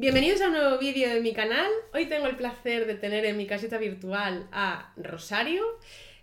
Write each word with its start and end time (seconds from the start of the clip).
Bienvenidos 0.00 0.40
a 0.40 0.46
un 0.46 0.54
nuevo 0.54 0.78
vídeo 0.78 1.12
de 1.12 1.20
mi 1.20 1.34
canal. 1.34 1.70
Hoy 1.92 2.06
tengo 2.06 2.26
el 2.26 2.34
placer 2.34 2.86
de 2.86 2.94
tener 2.94 3.26
en 3.26 3.36
mi 3.36 3.44
casita 3.44 3.76
virtual 3.76 4.48
a 4.50 4.94
Rosario. 4.96 5.62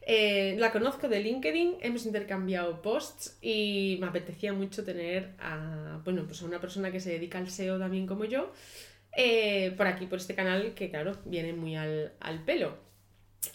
Eh, 0.02 0.56
la 0.58 0.72
conozco 0.72 1.08
de 1.08 1.20
LinkedIn, 1.20 1.76
hemos 1.82 2.08
intercambiado 2.08 2.82
posts 2.82 3.38
y 3.40 3.98
me 4.02 4.08
apetecía 4.08 4.52
mucho 4.52 4.84
tener 4.84 5.36
a, 5.38 6.02
bueno, 6.04 6.26
pues 6.26 6.42
a 6.42 6.46
una 6.46 6.60
persona 6.60 6.92
que 6.92 7.00
se 7.00 7.12
dedica 7.12 7.38
al 7.38 7.52
SEO 7.52 7.78
también 7.78 8.08
como 8.08 8.26
yo, 8.26 8.52
eh, 9.16 9.76
por 9.78 9.86
aquí, 9.86 10.08
por 10.08 10.18
este 10.18 10.34
canal, 10.34 10.74
que 10.74 10.90
claro, 10.90 11.16
viene 11.26 11.54
muy 11.54 11.76
al, 11.76 12.44
pelo. 12.48 12.80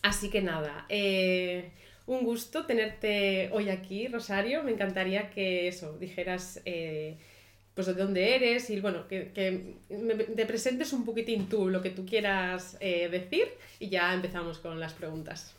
Así 0.02 0.30
que 0.30 0.40
nada, 0.40 0.86
eh, 0.88 1.72
un 2.06 2.22
gusto 2.22 2.64
tenerte 2.64 3.50
hoy 3.52 3.70
aquí, 3.70 4.06
Rosario. 4.06 4.62
Me 4.62 4.70
encantaría 4.70 5.30
que 5.30 5.66
eso, 5.66 5.98
dijeras 5.98 6.62
pues 7.74 7.86
de 7.86 7.94
dónde 7.94 8.34
eres 8.34 8.68
y 8.70 8.80
bueno, 8.80 9.08
que, 9.08 9.32
que 9.32 9.76
te 10.36 10.46
presentes 10.46 10.92
un 10.92 11.04
poquitín 11.04 11.48
tú 11.48 11.68
lo 11.68 11.80
que 11.80 11.90
tú 11.90 12.04
quieras 12.04 12.76
eh, 12.80 13.08
decir 13.08 13.48
y 13.78 13.88
ya 13.88 14.12
empezamos 14.12 14.58
con 14.58 14.78
las 14.78 14.92
preguntas. 14.92 15.54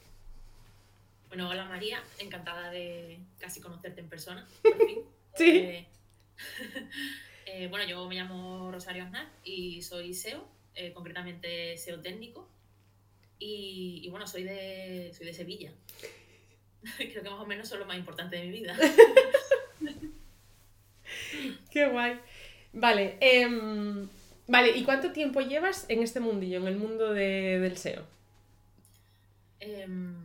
Bueno, 1.29 1.49
hola 1.49 1.65
María, 1.65 2.03
encantada 2.19 2.69
de 2.69 3.17
casi 3.39 3.59
conocerte 3.59 4.01
en 4.01 4.09
persona, 4.09 4.47
por 4.61 4.77
fin. 4.87 4.99
sí. 5.35 5.57
Eh, 5.57 5.87
eh, 7.47 7.67
bueno, 7.67 7.87
yo 7.87 8.07
me 8.07 8.15
llamo 8.15 8.71
Rosario 8.71 9.03
Aznar 9.03 9.27
y 9.43 9.81
soy 9.81 10.13
SEO, 10.13 10.47
concretamente 10.93 11.75
SEO 11.77 12.01
técnico. 12.01 12.47
Y, 13.39 14.01
y, 14.03 14.09
bueno, 14.09 14.25
soy 14.25 14.43
de, 14.43 15.11
soy 15.17 15.25
de 15.25 15.33
Sevilla. 15.33 15.71
Creo 16.97 17.23
que 17.23 17.29
más 17.29 17.41
o 17.41 17.45
menos 17.45 17.67
son 17.67 17.79
lo 17.79 17.85
más 17.85 17.97
importante 17.97 18.37
de 18.37 18.43
mi 18.43 18.51
vida. 18.51 18.77
Qué 21.73 21.87
guay. 21.87 22.19
Vale, 22.71 23.17
em, 23.19 24.07
vale, 24.47 24.77
¿y 24.77 24.83
cuánto 24.83 25.11
tiempo 25.11 25.41
llevas 25.41 25.87
en 25.89 26.03
este 26.03 26.19
mundillo, 26.19 26.59
en 26.59 26.67
el 26.67 26.77
mundo 26.77 27.13
del 27.13 27.75
SEO? 27.77 28.05
Em, 29.59 30.15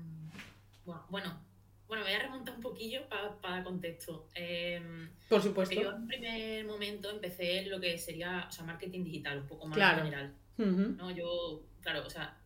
bueno, 0.84 1.40
bueno, 1.88 2.04
me 2.04 2.10
voy 2.10 2.12
a 2.12 2.18
remontar 2.22 2.54
un 2.54 2.60
poquillo 2.60 3.00
para 3.40 3.64
contexto. 3.64 4.28
Em, 4.34 5.08
Por 5.30 5.42
supuesto. 5.42 5.74
yo 5.74 5.90
en 5.90 6.06
primer 6.06 6.66
momento 6.66 7.10
empecé 7.10 7.60
en 7.60 7.70
lo 7.70 7.80
que 7.80 7.96
sería, 7.96 8.46
o 8.46 8.52
sea, 8.52 8.64
marketing 8.66 9.04
digital, 9.04 9.38
un 9.38 9.46
poco 9.46 9.66
más 9.68 9.96
general. 9.96 10.34
¿no? 10.58 11.10
Yo, 11.12 11.62
claro, 11.80 12.06
o 12.06 12.10
sea, 12.10 12.36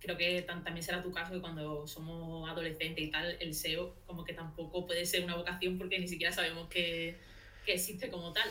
creo 0.00 0.16
que 0.16 0.42
también 0.42 0.82
será 0.82 1.00
tu 1.00 1.12
caso 1.12 1.32
que 1.32 1.40
cuando 1.40 1.86
somos 1.86 2.50
adolescentes 2.50 3.04
y 3.04 3.10
tal, 3.10 3.36
el 3.38 3.54
SEO 3.54 3.94
como 4.04 4.24
que 4.24 4.32
tampoco 4.32 4.84
puede 4.84 5.06
ser 5.06 5.22
una 5.22 5.36
vocación 5.36 5.78
porque 5.78 6.00
ni 6.00 6.08
siquiera 6.08 6.32
sabemos 6.32 6.68
que 6.68 7.16
que 7.68 7.74
existe 7.74 8.10
como 8.10 8.32
tal. 8.32 8.48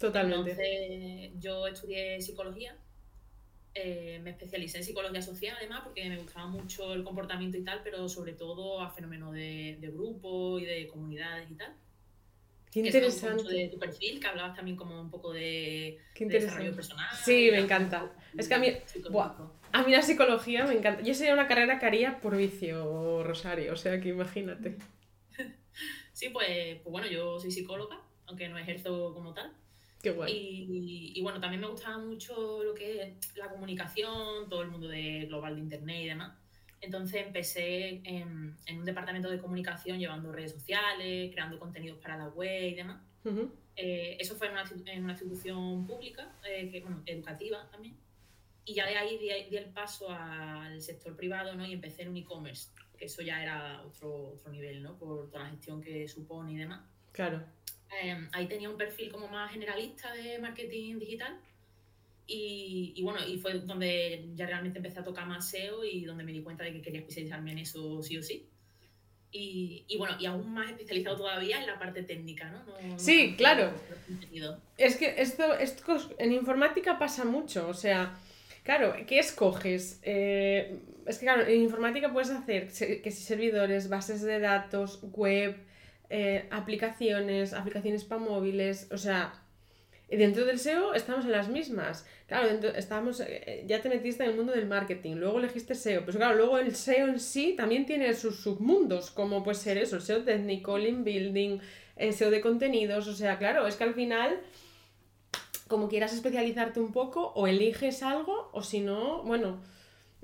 Totalmente. 0.00 0.50
Entonces, 0.50 1.40
yo 1.40 1.66
estudié 1.68 2.20
psicología, 2.20 2.76
eh, 3.72 4.18
me 4.20 4.30
especialicé 4.30 4.78
en 4.78 4.84
psicología 4.84 5.22
social 5.22 5.54
además 5.56 5.82
porque 5.84 6.08
me 6.08 6.16
gustaba 6.16 6.46
mucho 6.48 6.92
el 6.92 7.04
comportamiento 7.04 7.56
y 7.56 7.62
tal, 7.62 7.82
pero 7.84 8.08
sobre 8.08 8.32
todo 8.32 8.80
a 8.80 8.90
fenómenos 8.90 9.32
de, 9.32 9.78
grupo 9.94 10.58
y 10.58 10.64
de 10.64 10.88
comunidades 10.88 11.48
y 11.52 11.54
tal. 11.54 11.72
Qué 12.72 12.80
interesante. 12.80 13.44
de 13.48 13.68
tu 13.68 13.78
perfil, 13.78 14.18
que 14.18 14.26
hablabas 14.26 14.56
también 14.56 14.76
como 14.76 15.00
un 15.00 15.08
poco 15.08 15.32
de, 15.32 16.00
desarrollo 16.18 16.74
personal. 16.74 17.14
Sí, 17.14 17.48
me 17.52 17.60
encanta. 17.60 18.12
Es 18.36 18.48
que 18.48 18.54
a 18.54 18.58
mí, 18.58 18.66
a 19.72 19.82
mí 19.84 19.92
la 19.92 20.02
psicología 20.02 20.66
me 20.66 20.74
encanta. 20.74 21.00
Yo 21.02 21.14
sería 21.14 21.32
una 21.32 21.46
carrera 21.46 21.78
que 21.78 21.86
haría 21.86 22.20
por 22.20 22.36
vicio, 22.36 23.22
Rosario, 23.22 23.72
o 23.72 23.76
sea 23.76 24.00
que 24.00 24.08
imagínate. 24.08 24.76
Sí, 26.14 26.30
pues, 26.30 26.78
pues 26.82 26.90
bueno, 26.90 27.06
yo 27.08 27.38
soy 27.38 27.50
psicóloga 27.50 28.00
aunque 28.26 28.48
no 28.48 28.58
ejerzo 28.58 29.12
como 29.14 29.32
tal. 29.32 29.52
Qué 30.02 30.10
guay. 30.10 31.12
Y, 31.14 31.20
bueno, 31.22 31.40
también 31.40 31.60
me 31.60 31.68
gustaba 31.68 31.98
mucho 31.98 32.62
lo 32.62 32.74
que 32.74 33.02
es 33.02 33.36
la 33.36 33.48
comunicación, 33.48 34.48
todo 34.48 34.62
el 34.62 34.68
mundo 34.68 34.88
de 34.88 35.26
global 35.26 35.56
de 35.56 35.62
internet 35.62 36.02
y 36.02 36.08
demás. 36.08 36.36
Entonces 36.80 37.26
empecé 37.26 38.00
en, 38.04 38.56
un 38.70 38.84
departamento 38.84 39.30
de 39.30 39.38
comunicación 39.38 39.98
llevando 39.98 40.30
redes 40.30 40.52
sociales, 40.52 41.32
creando 41.32 41.58
contenidos 41.58 41.98
para 41.98 42.16
la 42.16 42.28
web 42.28 42.70
y 42.70 42.74
demás. 42.74 43.02
Eh, 43.74 44.16
eso 44.20 44.36
fue 44.36 44.48
en 44.48 45.02
una, 45.02 45.12
institución 45.12 45.86
pública, 45.86 46.32
eh, 46.44 46.70
que, 46.70 46.80
bueno, 46.80 47.02
educativa 47.06 47.68
también. 47.70 47.96
Y 48.64 48.74
ya 48.74 48.86
de 48.86 48.96
ahí 48.96 49.18
di, 49.18 49.56
el 49.56 49.66
paso 49.66 50.10
al 50.10 50.80
sector 50.80 51.16
privado 51.16 51.54
¿no? 51.54 51.64
y 51.66 51.72
empecé 51.72 52.02
en 52.02 52.08
un 52.08 52.16
e-commerce, 52.16 52.70
que 52.96 53.04
eso 53.04 53.22
ya 53.22 53.42
era 53.42 53.82
otro, 53.82 54.32
otro 54.34 54.50
nivel, 54.50 54.82
¿no? 54.82 54.96
por 54.96 55.28
toda 55.30 55.44
la 55.44 55.50
gestión 55.50 55.80
que 55.80 56.08
supone 56.08 56.52
y 56.52 56.56
demás. 56.56 56.80
Claro. 57.12 57.44
Em, 58.02 58.28
ahí 58.32 58.46
tenía 58.46 58.68
un 58.68 58.76
perfil 58.76 59.10
como 59.10 59.28
más 59.28 59.52
generalista 59.52 60.12
de 60.12 60.38
marketing 60.38 60.98
digital. 60.98 61.38
Y, 62.28 63.00
bueno, 63.04 63.20
y 63.24 63.38
fue 63.38 63.54
donde 63.60 64.24
ya 64.34 64.46
realmente 64.46 64.80
empecé 64.80 64.98
a 64.98 65.04
tocar 65.04 65.26
más 65.26 65.48
SEO 65.48 65.84
y 65.84 66.04
donde 66.04 66.24
me 66.24 66.32
di 66.32 66.42
cuenta 66.42 66.64
de 66.64 66.72
que 66.72 66.82
quería 66.82 67.00
especializarme 67.00 67.52
en 67.52 67.58
eso 67.58 68.02
sí 68.02 68.18
o 68.18 68.22
sí. 68.22 68.48
Y, 69.30 69.96
bueno, 69.98 70.16
y 70.18 70.26
aún 70.26 70.52
más 70.52 70.70
especializado 70.70 71.18
todavía 71.18 71.60
en 71.60 71.66
la 71.66 71.78
parte 71.78 72.02
técnica, 72.02 72.50
¿no? 72.50 72.98
sí, 72.98 73.34
claro. 73.36 73.70
Es 74.78 74.96
que 74.96 75.14
esto, 75.18 75.54
esto 75.54 75.96
en 76.18 76.32
informática 76.32 76.98
pasa 76.98 77.24
mucho, 77.24 77.68
o 77.68 77.74
sea, 77.74 78.18
claro, 78.64 78.94
¿qué 79.06 79.18
escoges? 79.18 80.00
Eh, 80.02 80.78
es 81.06 81.18
que 81.18 81.26
claro, 81.26 81.46
en 81.46 81.60
informática 81.60 82.12
puedes 82.12 82.30
hacer 82.30 82.68
que 82.68 83.10
si 83.10 83.22
servidores, 83.22 83.90
bases 83.90 84.22
de 84.22 84.40
datos, 84.40 85.00
web, 85.02 85.56
eh, 86.10 86.46
aplicaciones, 86.50 87.52
aplicaciones 87.52 88.04
para 88.04 88.20
móviles, 88.20 88.88
o 88.92 88.98
sea, 88.98 89.32
dentro 90.08 90.44
del 90.44 90.58
SEO 90.58 90.94
estamos 90.94 91.24
en 91.24 91.32
las 91.32 91.48
mismas. 91.48 92.06
Claro, 92.26 92.48
dentro, 92.48 92.70
estamos, 92.70 93.20
eh, 93.20 93.64
ya 93.66 93.80
te 93.82 93.88
metiste 93.88 94.24
en 94.24 94.30
el 94.30 94.36
mundo 94.36 94.52
del 94.52 94.66
marketing, 94.66 95.16
luego 95.16 95.38
elegiste 95.38 95.74
SEO, 95.74 96.04
pero 96.04 96.18
claro, 96.18 96.36
luego 96.36 96.58
el 96.58 96.74
SEO 96.74 97.08
en 97.08 97.20
sí 97.20 97.54
también 97.56 97.86
tiene 97.86 98.12
sus 98.14 98.40
submundos, 98.40 99.10
como 99.10 99.42
puede 99.42 99.58
ser 99.58 99.78
eso, 99.78 99.96
el 99.96 100.02
SEO 100.02 100.22
técnico, 100.22 100.78
link 100.78 101.04
building, 101.04 101.58
el 101.96 102.12
SEO 102.12 102.30
de 102.30 102.40
contenidos, 102.40 103.08
o 103.08 103.14
sea, 103.14 103.38
claro, 103.38 103.66
es 103.66 103.76
que 103.76 103.84
al 103.84 103.94
final, 103.94 104.40
como 105.66 105.88
quieras 105.88 106.12
especializarte 106.12 106.80
un 106.80 106.92
poco, 106.92 107.32
o 107.34 107.46
eliges 107.46 108.02
algo, 108.02 108.50
o 108.52 108.62
si 108.62 108.80
no, 108.80 109.22
bueno, 109.22 109.60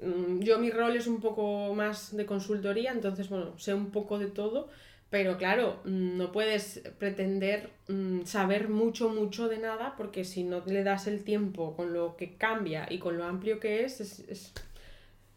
mm, 0.00 0.40
yo 0.40 0.58
mi 0.58 0.70
rol 0.70 0.96
es 0.96 1.06
un 1.06 1.20
poco 1.20 1.74
más 1.74 2.16
de 2.16 2.26
consultoría, 2.26 2.92
entonces, 2.92 3.28
bueno, 3.28 3.58
sé 3.58 3.74
un 3.74 3.90
poco 3.90 4.18
de 4.18 4.26
todo, 4.26 4.68
pero 5.12 5.36
claro, 5.36 5.82
mm, 5.84 6.16
no 6.16 6.32
puedes 6.32 6.80
pretender 6.98 7.68
mm, 7.86 8.22
saber 8.24 8.70
mucho, 8.70 9.10
mucho 9.10 9.46
de 9.46 9.58
nada 9.58 9.94
porque 9.94 10.24
si 10.24 10.42
no 10.42 10.64
le 10.64 10.82
das 10.84 11.06
el 11.06 11.22
tiempo 11.22 11.76
con 11.76 11.92
lo 11.92 12.16
que 12.16 12.38
cambia 12.38 12.86
y 12.90 12.98
con 12.98 13.18
lo 13.18 13.24
amplio 13.24 13.60
que 13.60 13.84
es, 13.84 14.00
es, 14.00 14.54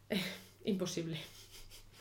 imposible. 0.63 1.19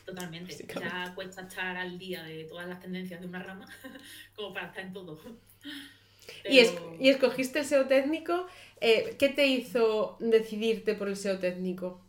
Totalmente. 0.05 0.65
Ya 0.73 1.11
cuesta 1.15 1.41
estar 1.41 1.75
al 1.75 1.99
día 1.99 2.23
de 2.23 2.45
todas 2.45 2.65
las 2.65 2.79
tendencias 2.79 3.19
de 3.19 3.27
una 3.27 3.43
rama 3.43 3.67
como 4.37 4.53
para 4.53 4.67
estar 4.67 4.85
en 4.85 4.93
todo. 4.93 5.19
Y, 6.49 6.61
y, 7.01 7.09
escogiste 7.09 7.59
el 7.59 7.65
SEO 7.65 7.87
técnico. 7.87 8.47
Eh, 8.79 9.17
¿Qué 9.19 9.27
te 9.27 9.47
hizo 9.47 10.15
decidirte 10.21 10.95
por 10.95 11.09
el 11.09 11.17
SEO 11.17 11.39
técnico? 11.39 12.04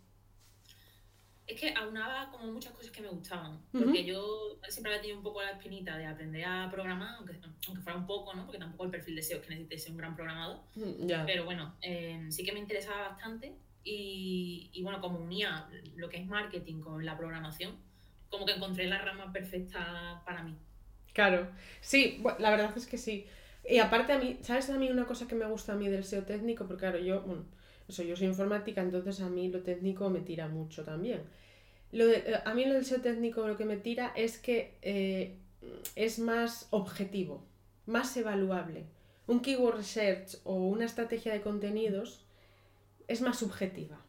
Es 1.46 1.60
que 1.60 1.72
aunaba 1.74 2.30
como 2.30 2.52
muchas 2.52 2.72
cosas 2.72 2.90
que 2.90 3.00
me 3.00 3.08
gustaban. 3.08 3.60
Porque 3.70 4.04
yo 4.04 4.58
siempre 4.68 4.92
había 4.92 5.00
tenido 5.00 5.18
un 5.18 5.22
poco 5.24 5.42
la 5.42 5.50
espinita 5.50 5.96
de 5.96 6.06
aprender 6.06 6.44
a 6.44 6.68
programar, 6.70 7.14
aunque, 7.18 7.38
aunque 7.66 7.82
fuera 7.82 7.98
un 7.98 8.06
poco, 8.06 8.34
¿no? 8.34 8.44
Porque 8.44 8.58
tampoco 8.58 8.84
el 8.84 8.90
perfil 8.90 9.16
de 9.16 9.22
SEO 9.22 9.38
es 9.38 9.44
que 9.44 9.50
necesite 9.50 9.78
ser 9.78 9.92
un 9.92 9.98
gran 9.98 10.16
programador. 10.16 10.60
Mm, 10.74 11.06
Pero 11.26 11.44
bueno, 11.44 11.76
em, 11.82 12.30
sí 12.32 12.44
que 12.44 12.52
me 12.52 12.58
interesaba 12.58 13.10
bastante. 13.10 13.54
Y, 13.84 14.70
y, 14.72 14.82
bueno, 14.82 15.00
como 15.00 15.20
unía 15.20 15.68
lo 15.94 16.08
que 16.08 16.16
es 16.16 16.26
marketing 16.26 16.80
con 16.80 17.04
la 17.04 17.16
programación, 17.16 17.76
como 18.28 18.44
que 18.44 18.52
encontré 18.52 18.86
la 18.86 18.98
rama 19.00 19.32
perfecta 19.32 20.22
para 20.24 20.42
mí. 20.42 20.56
Claro, 21.12 21.48
sí, 21.80 22.20
la 22.40 22.50
verdad 22.50 22.72
es 22.76 22.86
que 22.86 22.98
sí. 22.98 23.26
Y 23.68 23.78
aparte 23.78 24.12
a 24.12 24.18
mí, 24.18 24.38
¿sabes 24.42 24.68
a 24.70 24.76
mí 24.76 24.90
una 24.90 25.06
cosa 25.06 25.28
que 25.28 25.36
me 25.36 25.46
gusta 25.46 25.72
a 25.72 25.76
mí 25.76 25.88
del 25.88 26.04
SEO 26.04 26.24
técnico? 26.24 26.66
Porque 26.66 26.80
claro, 26.80 26.98
yo, 26.98 27.22
bueno, 27.22 27.44
eso, 27.88 28.02
yo 28.02 28.16
soy 28.16 28.26
informática, 28.26 28.82
entonces 28.82 29.20
a 29.20 29.28
mí 29.28 29.48
lo 29.48 29.62
técnico 29.62 30.10
me 30.10 30.20
tira 30.20 30.48
mucho 30.48 30.84
también. 30.84 31.22
Lo 31.92 32.06
de, 32.06 32.40
a 32.44 32.54
mí 32.54 32.64
lo 32.64 32.74
del 32.74 32.84
SEO 32.84 33.00
técnico 33.00 33.46
lo 33.46 33.56
que 33.56 33.64
me 33.64 33.76
tira 33.76 34.12
es 34.16 34.38
que 34.38 34.76
eh, 34.82 35.36
es 35.94 36.18
más 36.18 36.66
objetivo, 36.70 37.44
más 37.86 38.16
evaluable. 38.16 38.84
Un 39.26 39.40
keyword 39.40 39.76
research 39.76 40.38
o 40.44 40.54
una 40.54 40.84
estrategia 40.84 41.32
de 41.32 41.40
contenidos 41.40 42.24
es 43.08 43.20
más 43.20 43.38
subjetiva. 43.38 44.00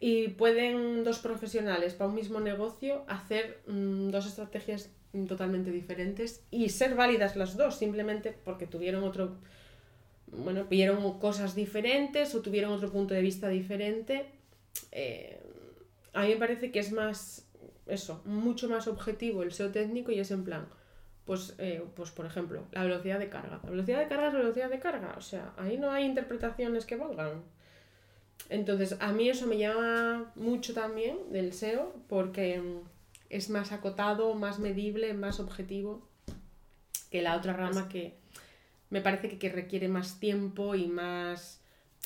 Y 0.00 0.28
pueden 0.28 1.04
dos 1.04 1.18
profesionales 1.18 1.94
para 1.94 2.10
un 2.10 2.14
mismo 2.14 2.38
negocio 2.40 3.04
hacer 3.08 3.62
mm, 3.66 4.10
dos 4.10 4.26
estrategias 4.26 4.90
totalmente 5.26 5.70
diferentes 5.70 6.44
y 6.50 6.68
ser 6.68 6.94
válidas 6.94 7.34
las 7.36 7.56
dos, 7.56 7.78
simplemente 7.78 8.36
porque 8.44 8.66
tuvieron 8.66 9.04
otro, 9.04 9.38
bueno, 10.32 10.64
vieron 10.64 11.18
cosas 11.18 11.54
diferentes 11.54 12.34
o 12.34 12.40
tuvieron 12.40 12.72
otro 12.72 12.90
punto 12.90 13.14
de 13.14 13.22
vista 13.22 13.48
diferente. 13.48 14.26
Eh, 14.92 15.40
a 16.12 16.22
mí 16.22 16.28
me 16.28 16.36
parece 16.36 16.70
que 16.70 16.78
es 16.78 16.92
más, 16.92 17.46
eso, 17.86 18.22
mucho 18.24 18.68
más 18.68 18.88
objetivo 18.88 19.42
el 19.42 19.52
SEO 19.52 19.70
técnico 19.70 20.12
y 20.12 20.18
es 20.18 20.30
en 20.30 20.44
plan, 20.44 20.68
pues, 21.24 21.54
eh, 21.58 21.82
pues 21.94 22.10
por 22.10 22.26
ejemplo, 22.26 22.66
la 22.72 22.84
velocidad 22.84 23.18
de 23.18 23.28
carga. 23.28 23.60
La 23.62 23.70
velocidad 23.70 23.98
de 23.98 24.08
carga 24.08 24.28
es 24.28 24.32
la 24.34 24.40
velocidad 24.40 24.70
de 24.70 24.78
carga, 24.78 25.14
o 25.16 25.20
sea, 25.20 25.52
ahí 25.56 25.76
no 25.78 25.90
hay 25.90 26.04
interpretaciones 26.04 26.84
que 26.84 26.96
valgan. 26.96 27.42
Entonces, 28.50 28.96
a 29.00 29.12
mí 29.12 29.28
eso 29.28 29.46
me 29.46 29.58
llama 29.58 30.32
mucho 30.36 30.72
también 30.72 31.32
del 31.32 31.52
SEO 31.52 31.94
porque 32.08 32.60
mm, 32.60 32.80
es 33.30 33.50
más 33.50 33.72
acotado, 33.72 34.34
más 34.34 34.58
medible, 34.58 35.12
más 35.14 35.40
objetivo 35.40 36.06
que 37.10 37.22
la 37.22 37.36
otra 37.36 37.52
rama 37.54 37.88
que 37.88 38.14
me 38.90 39.00
parece 39.00 39.28
que, 39.28 39.38
que 39.38 39.48
requiere 39.50 39.88
más 39.88 40.20
tiempo 40.20 40.74
y 40.74 40.86
más 40.86 41.62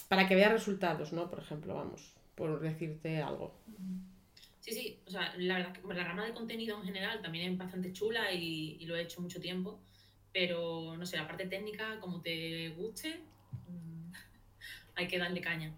para 0.08 0.26
que 0.28 0.34
vea 0.34 0.48
resultados, 0.48 1.12
¿no? 1.12 1.30
Por 1.30 1.40
ejemplo, 1.40 1.74
vamos, 1.74 2.14
por 2.34 2.60
decirte 2.60 3.22
algo. 3.22 3.54
Sí, 4.60 4.72
sí, 4.72 4.98
o 5.06 5.10
sea, 5.10 5.34
la 5.38 5.58
verdad 5.58 5.72
que 5.72 5.94
la 5.94 6.04
rama 6.04 6.24
de 6.24 6.32
contenido 6.32 6.78
en 6.78 6.84
general 6.84 7.20
también 7.20 7.52
es 7.52 7.58
bastante 7.58 7.92
chula 7.92 8.32
y, 8.32 8.76
y 8.78 8.86
lo 8.86 8.96
he 8.96 9.02
hecho 9.02 9.20
mucho 9.20 9.40
tiempo, 9.40 9.80
pero 10.32 10.96
no 10.96 11.04
sé, 11.04 11.16
la 11.16 11.26
parte 11.26 11.46
técnica, 11.46 11.98
como 12.00 12.20
te 12.20 12.68
guste, 12.70 13.20
mm, 13.68 14.12
hay 14.94 15.08
que 15.08 15.18
darle 15.18 15.40
caña. 15.40 15.74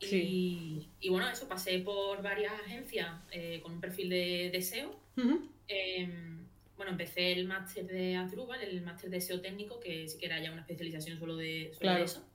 Y, 0.00 0.88
y, 1.00 1.08
bueno, 1.08 1.30
eso, 1.30 1.48
pasé 1.48 1.78
por 1.78 2.22
varias 2.22 2.52
agencias 2.52 3.10
eh, 3.30 3.60
con 3.62 3.72
un 3.72 3.80
perfil 3.80 4.10
de, 4.10 4.50
de 4.52 4.58
SEO. 4.58 4.94
Em, 5.66 6.43
bueno, 6.76 6.92
empecé 6.92 7.32
el 7.32 7.46
máster 7.46 7.86
de 7.86 8.16
Atrubal, 8.16 8.60
el 8.62 8.82
máster 8.82 9.10
de 9.10 9.20
SEO 9.20 9.40
técnico, 9.40 9.80
que 9.80 10.08
sí 10.08 10.18
que 10.18 10.26
era 10.26 10.42
ya 10.42 10.52
una 10.52 10.62
especialización 10.62 11.18
solo 11.18 11.36
de, 11.36 11.72
eso. 12.02 12.28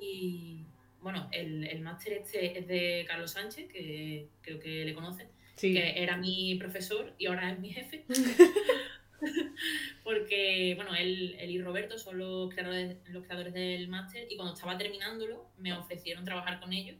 Y 0.00 0.64
bueno, 1.00 1.28
el, 1.32 1.64
el 1.66 1.80
máster 1.80 2.14
este 2.14 2.58
es 2.58 2.66
de 2.66 3.04
Carlos 3.08 3.32
Sánchez, 3.32 3.68
que 3.70 4.28
creo 4.40 4.58
que 4.58 4.84
le 4.84 4.94
conoce, 4.94 5.28
que 5.60 6.02
era 6.02 6.16
mi 6.16 6.54
profesor 6.56 7.14
y 7.18 7.26
ahora 7.26 7.52
es 7.52 7.58
mi 7.58 7.70
jefe. 7.70 8.04
Porque, 10.04 10.74
bueno, 10.76 10.94
él, 10.94 11.36
él, 11.38 11.50
y 11.50 11.62
Roberto 11.62 11.98
son 11.98 12.18
los 12.18 12.52
creadores, 12.52 12.96
los 13.08 13.24
creadores 13.24 13.54
del 13.54 13.88
máster 13.88 14.26
y 14.30 14.36
cuando 14.36 14.54
estaba 14.54 14.76
terminándolo 14.76 15.50
me 15.58 15.72
ofrecieron 15.72 16.24
trabajar 16.24 16.60
con 16.60 16.72
ellos. 16.72 16.96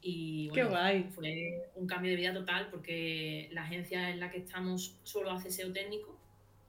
Y 0.00 0.48
bueno, 0.50 0.70
fue 1.10 1.70
un 1.74 1.86
cambio 1.86 2.10
de 2.12 2.16
vida 2.16 2.32
total 2.32 2.68
porque 2.70 3.48
la 3.52 3.62
agencia 3.62 4.10
en 4.10 4.20
la 4.20 4.30
que 4.30 4.38
estamos 4.38 4.96
solo 5.02 5.30
hace 5.30 5.50
SEO 5.50 5.72
técnico, 5.72 6.16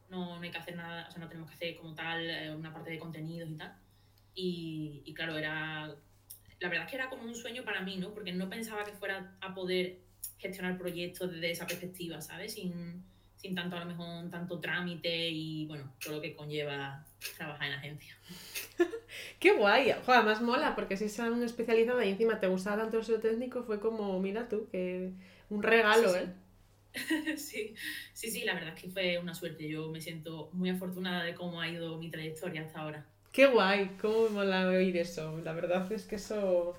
no, 0.09 0.37
no 0.37 0.41
hay 0.41 0.49
que 0.49 0.57
hacer 0.57 0.75
nada, 0.75 1.07
o 1.07 1.11
sea, 1.11 1.21
no 1.21 1.27
tenemos 1.27 1.49
que 1.49 1.55
hacer 1.55 1.75
como 1.77 1.93
tal 1.93 2.27
eh, 2.27 2.53
una 2.53 2.73
parte 2.73 2.89
de 2.89 2.99
contenidos 2.99 3.49
y 3.49 3.53
tal. 3.53 3.75
Y, 4.33 5.01
y 5.05 5.13
claro, 5.13 5.37
era 5.37 5.95
la 6.59 6.69
verdad 6.69 6.85
es 6.85 6.89
que 6.89 6.95
era 6.97 7.09
como 7.09 7.23
un 7.23 7.35
sueño 7.35 7.63
para 7.63 7.81
mí, 7.81 7.97
¿no? 7.97 8.13
Porque 8.13 8.33
no 8.33 8.49
pensaba 8.49 8.83
que 8.83 8.91
fuera 8.91 9.35
a 9.41 9.53
poder 9.53 9.97
gestionar 10.37 10.77
proyectos 10.77 11.31
desde 11.31 11.51
esa 11.51 11.65
perspectiva, 11.65 12.21
¿sabes? 12.21 12.53
Sin, 12.53 13.03
sin 13.39 13.55
tanto, 13.55 13.77
a 13.77 13.79
lo 13.79 13.85
mejor, 13.85 14.29
tanto 14.29 14.59
trámite 14.59 15.29
y, 15.29 15.65
bueno, 15.65 15.93
todo 16.03 16.15
lo 16.15 16.21
que 16.21 16.35
conlleva 16.35 17.05
trabajar 17.37 17.67
en 17.67 17.73
agencia. 17.73 18.17
Qué 19.39 19.53
guay, 19.53 19.93
joder, 20.05 20.23
más 20.25 20.41
mola, 20.41 20.75
porque 20.75 20.97
si 20.97 21.21
un 21.21 21.43
especializado 21.43 22.03
y 22.03 22.09
encima 22.09 22.39
te 22.39 22.47
gustaba 22.47 22.83
tanto 22.83 22.97
el 22.97 23.05
SEO 23.05 23.19
técnico, 23.19 23.63
fue 23.63 23.79
como, 23.79 24.19
mira 24.19 24.49
tú, 24.49 24.67
que 24.69 25.13
un 25.49 25.63
regalo, 25.63 26.15
¿eh? 26.15 26.27
Sí, 27.37 27.75
sí, 28.13 28.31
sí, 28.31 28.43
la 28.43 28.55
verdad 28.55 28.73
es 28.75 28.81
que 28.81 28.89
fue 28.89 29.17
una 29.19 29.33
suerte. 29.33 29.69
Yo 29.69 29.89
me 29.89 30.01
siento 30.01 30.49
muy 30.53 30.69
afortunada 30.69 31.23
de 31.23 31.35
cómo 31.35 31.61
ha 31.61 31.69
ido 31.69 31.97
mi 31.97 32.09
trayectoria 32.09 32.63
hasta 32.63 32.81
ahora. 32.81 33.05
Qué 33.31 33.45
guay, 33.45 33.91
cómo 34.01 34.23
me 34.23 34.29
mola 34.31 34.67
oír 34.67 34.97
eso. 34.97 35.39
La 35.43 35.53
verdad 35.53 35.89
es 35.91 36.05
que 36.05 36.15
eso 36.15 36.75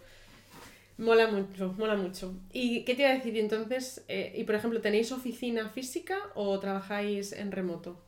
mola 1.01 1.29
mucho, 1.29 1.73
mola 1.79 1.97
mucho. 1.97 2.39
¿Y 2.53 2.85
qué 2.85 2.95
te 2.95 3.03
iba 3.03 3.11
a 3.11 3.15
decir? 3.15 3.37
entonces, 3.39 4.05
eh, 4.09 4.35
y 4.37 4.45
por 4.45 4.55
ejemplo, 4.55 4.81
¿tenéis 4.81 5.11
oficina 5.13 5.71
física 5.71 6.19
o 6.35 6.59
trabajáis 6.61 7.33
en 7.33 7.51
remoto? 7.51 8.05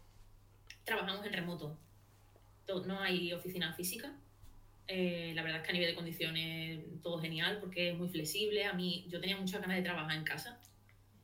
Trabajamos 0.85 1.27
en 1.27 1.33
remoto. 1.33 1.79
No 2.87 3.01
hay 3.01 3.33
oficina 3.33 3.75
física. 3.75 4.15
Eh, 4.89 5.33
la 5.35 5.43
verdad 5.43 5.61
es 5.61 5.65
que 5.65 5.71
a 5.71 5.73
nivel 5.75 5.89
de 5.91 5.95
condiciones 5.95 6.81
todo 7.03 7.19
genial 7.19 7.59
porque 7.61 7.91
es 7.91 7.99
muy 7.99 8.09
flexible. 8.09 8.65
A 8.65 8.73
mí, 8.73 9.07
yo 9.09 9.21
tenía 9.21 9.37
muchas 9.37 9.61
ganas 9.61 9.77
de 9.77 9.83
trabajar 9.83 10.17
en 10.17 10.25
casa 10.25 10.61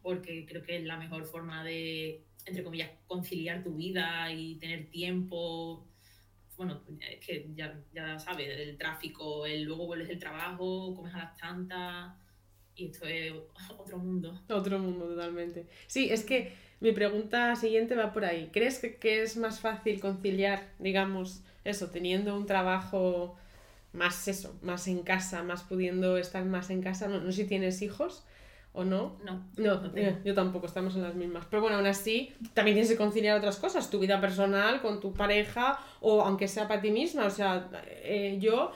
porque 0.03 0.47
creo 0.47 0.63
que 0.63 0.77
es 0.77 0.85
la 0.85 0.97
mejor 0.97 1.25
forma 1.25 1.65
de, 1.65 2.23
entre 2.47 2.63
comillas, 2.63 2.91
conciliar 3.07 3.63
tu 3.63 3.77
vida 3.77 4.33
y 4.33 4.57
tener 4.57 4.91
tiempo 4.91 5.88
bueno, 6.59 6.83
es 7.01 7.25
que 7.25 7.49
ya, 7.55 7.81
ya 7.95 8.19
sabes, 8.19 8.49
el 8.59 8.77
tráfico, 8.77 9.47
el 9.47 9.63
luego 9.63 9.87
vuelves 9.87 10.09
del 10.09 10.19
trabajo, 10.19 10.93
comes 10.95 11.15
a 11.15 11.19
las 11.19 11.37
tantas 11.37 12.13
y 12.75 12.87
esto 12.87 13.07
es 13.07 13.33
otro 13.77 13.99
mundo. 13.99 14.43
Otro 14.49 14.79
mundo, 14.81 15.07
totalmente. 15.07 15.67
Sí, 15.87 16.11
es 16.11 16.25
que 16.25 16.53
mi 16.81 16.91
pregunta 16.91 17.55
siguiente 17.55 17.95
va 17.95 18.13
por 18.13 18.25
ahí. 18.25 18.51
¿Crees 18.53 18.81
que, 18.81 19.23
es 19.23 19.37
más 19.37 19.61
fácil 19.61 20.01
conciliar, 20.01 20.69
digamos, 20.81 21.45
eso, 21.63 21.91
teniendo 21.91 22.37
un 22.37 22.47
trabajo 22.47 23.37
más 23.93 24.27
eso, 24.27 24.59
más 24.61 24.89
en 24.89 25.03
casa, 25.03 25.45
más 25.45 25.63
pudiendo 25.63 26.19
estar 26.19 26.45
más 26.45 26.71
en 26.71 26.83
casa? 26.83 27.07
No, 27.07 27.21
no 27.21 27.31
sé 27.31 27.43
si 27.43 27.49
tienes 27.49 27.83
hijos, 27.83 28.25
¿O 28.73 28.85
no? 28.85 29.19
No. 29.25 29.45
No, 29.57 29.93
yo 30.25 30.35
tampoco, 30.35 30.67
estamos 30.67 30.95
en 30.95 31.03
las 31.03 31.15
mismas. 31.15 31.47
Pero 31.51 31.63
bueno, 31.63 31.79
aún 31.79 31.87
así, 31.87 32.33
también 32.55 32.77
tienes 32.77 32.91
que 32.91 32.97
conciliar 32.97 33.37
otras 33.37 33.57
cosas, 33.57 33.91
tu 33.91 33.99
vida 33.99 34.21
personal 34.21 34.81
con 34.81 35.01
tu 35.01 35.13
pareja 35.13 35.81
o 36.01 36.23
aunque 36.23 36.47
sea 36.47 36.69
para 36.69 36.81
ti 36.81 36.91
misma. 36.91 37.27
O 37.27 37.31
sea, 37.31 37.71
eh, 37.87 38.39
yo 38.41 38.71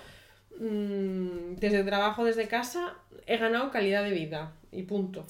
mm, 0.58 1.54
desde 1.56 1.84
trabajo, 1.84 2.24
desde 2.24 2.48
casa, 2.48 2.96
he 3.26 3.36
ganado 3.36 3.70
calidad 3.70 4.02
de 4.02 4.10
vida 4.10 4.54
y 4.72 4.82
punto. 4.82 5.24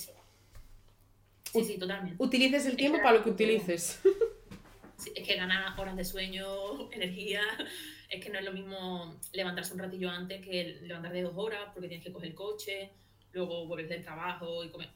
Sí, 1.53 1.65
sí, 1.65 1.79
totalmente. 1.79 2.23
Utilices 2.23 2.65
el 2.65 2.77
tiempo 2.77 2.99
para 3.03 3.19
lo 3.19 3.25
que 3.25 3.31
utilices. 3.31 4.01
es 5.15 5.27
que 5.27 5.37
ganar 5.37 5.79
horas 5.79 5.97
de 5.97 6.05
sueño, 6.05 6.91
energía, 6.93 7.43
es 8.09 8.25
que 8.25 8.31
no 8.31 8.39
es 8.39 8.45
lo 8.45 8.53
mismo 8.53 9.19
levantarse 9.33 9.75
un 9.75 9.81
ratillo 9.81 10.11
antes 10.11 10.45
que 10.45 10.81
levantar 10.83 11.13
de 11.13 11.23
dos 11.23 11.35
horas 11.37 11.69
porque 11.75 11.89
tienes 11.89 12.07
que 12.07 12.13
coger 12.13 12.31
el 12.31 12.35
coche 12.35 12.91
luego 13.33 13.67
volver 13.67 13.89
del 13.89 14.03
trabajo 14.03 14.65
y 14.65 14.71
comer. 14.71 14.89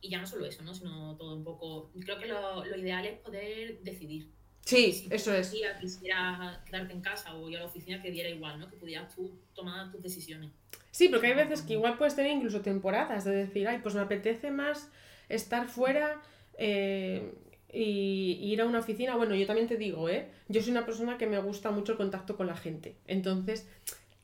Y 0.00 0.10
ya 0.10 0.20
no 0.20 0.26
solo 0.26 0.44
eso, 0.44 0.62
¿no? 0.62 0.74
Sino 0.74 1.16
todo 1.16 1.34
un 1.34 1.44
poco... 1.44 1.90
Creo 2.00 2.18
que 2.18 2.26
lo, 2.26 2.64
lo 2.64 2.76
ideal 2.76 3.06
es 3.06 3.18
poder 3.18 3.80
decidir. 3.82 4.28
Sí, 4.64 4.92
si 4.92 5.08
eso 5.10 5.34
es. 5.34 5.48
Si 5.48 5.62
quisieras 5.80 6.58
quedarte 6.64 6.92
en 6.92 7.00
casa 7.00 7.34
o 7.34 7.48
ir 7.48 7.56
a 7.56 7.60
la 7.60 7.66
oficina, 7.66 8.00
que 8.02 8.10
diera 8.10 8.28
igual, 8.28 8.58
¿no? 8.58 8.68
Que 8.68 8.76
pudieras 8.76 9.14
tú 9.14 9.38
tomar 9.54 9.90
tus 9.92 10.02
decisiones. 10.02 10.50
Sí, 10.90 11.08
porque 11.08 11.28
hay 11.28 11.34
veces 11.34 11.62
que 11.62 11.74
igual 11.74 11.98
puedes 11.98 12.16
tener 12.16 12.32
incluso 12.32 12.60
temporadas 12.60 13.24
de 13.24 13.32
decir, 13.34 13.68
ay, 13.68 13.80
pues 13.82 13.94
me 13.94 14.00
apetece 14.00 14.50
más 14.50 14.90
estar 15.28 15.68
fuera 15.68 16.22
eh, 16.56 17.34
y, 17.72 18.38
ir 18.40 18.60
a 18.62 18.66
una 18.66 18.78
oficina. 18.78 19.16
Bueno, 19.16 19.34
yo 19.34 19.46
también 19.46 19.68
te 19.68 19.76
digo, 19.76 20.08
¿eh? 20.08 20.30
Yo 20.48 20.62
soy 20.62 20.70
una 20.70 20.86
persona 20.86 21.18
que 21.18 21.26
me 21.26 21.38
gusta 21.40 21.70
mucho 21.70 21.92
el 21.92 21.98
contacto 21.98 22.36
con 22.36 22.46
la 22.46 22.56
gente. 22.56 22.96
Entonces, 23.06 23.68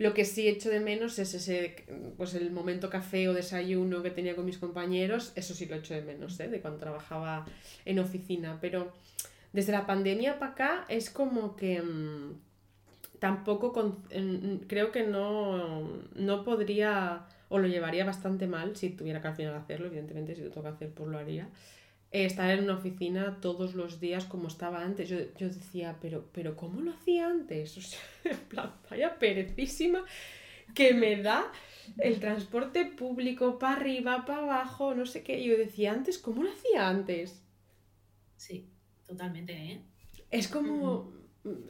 lo 0.01 0.15
que 0.15 0.25
sí 0.25 0.49
echo 0.49 0.71
de 0.71 0.81
menos 0.81 1.19
es 1.19 1.35
ese, 1.35 1.85
pues 2.17 2.33
el 2.33 2.51
momento 2.53 2.89
café 2.89 3.29
o 3.29 3.35
desayuno 3.35 4.03
que 4.03 4.11
tenía 4.11 4.35
con 4.35 4.47
mis 4.47 4.57
compañeros, 4.57 5.31
eso 5.35 5.53
sí 5.53 5.67
lo 5.67 5.77
echo 5.77 5.93
de 5.93 6.01
menos, 6.01 6.41
¿eh? 6.41 6.49
de 6.49 6.63
cuando 6.63 6.81
trabajaba 6.81 7.45
en 7.85 7.99
oficina. 7.99 8.57
Pero 8.63 8.95
desde 9.53 9.73
la 9.73 9.87
pandemia 9.87 10.39
para 10.39 10.53
acá 10.53 10.85
es 10.89 11.11
como 11.11 11.55
que 11.55 11.83
mmm, 11.83 12.33
tampoco 13.19 13.75
creo 14.67 14.91
que 14.91 15.03
no, 15.07 15.87
no 16.15 16.45
podría 16.45 17.27
o 17.51 17.59
lo 17.59 17.69
llevaría 17.69 18.07
bastante 18.07 18.47
mal 18.47 18.77
si 18.77 18.89
tuviera 18.89 19.21
que 19.21 19.29
al 19.29 19.37
final 19.37 19.55
hacerlo, 19.55 19.89
evidentemente 19.89 20.35
si 20.35 20.41
lo 20.41 20.51
toca 20.51 20.71
hacer 20.71 20.95
pues 20.95 21.11
lo 21.11 21.19
haría 21.19 21.47
estar 22.11 22.51
en 22.51 22.65
una 22.65 22.75
oficina 22.75 23.39
todos 23.41 23.75
los 23.75 24.01
días 24.01 24.25
como 24.25 24.49
estaba 24.49 24.83
antes. 24.83 25.09
Yo, 25.09 25.19
yo 25.39 25.49
decía, 25.49 25.97
pero, 26.01 26.29
pero 26.33 26.57
¿cómo 26.57 26.81
lo 26.81 26.93
hacía 26.93 27.29
antes? 27.29 27.77
O 27.79 27.81
sea, 27.81 28.01
en 28.25 28.39
plan, 28.49 28.73
vaya 28.91 29.19
perecísima 29.19 30.05
que 30.75 30.95
me 30.95 31.21
da 31.23 31.51
el 31.99 32.21
transporte 32.21 32.85
público 32.85 33.59
para 33.59 33.77
arriba, 33.77 34.25
para 34.25 34.43
abajo, 34.43 34.95
no 34.95 35.07
sé 35.07 35.23
qué. 35.23 35.43
Yo 35.43 35.57
decía 35.57 35.93
antes, 35.93 36.19
¿cómo 36.19 36.43
lo 36.43 36.51
hacía 36.51 36.89
antes? 36.89 37.43
Sí, 38.37 38.69
totalmente, 39.07 39.53
¿eh? 39.53 39.81
Es 40.31 40.49
como, 40.49 41.13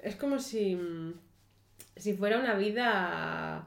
es 0.02 0.16
como 0.16 0.38
si, 0.38 0.78
si 1.96 2.14
fuera 2.14 2.38
una 2.38 2.54
vida 2.54 3.66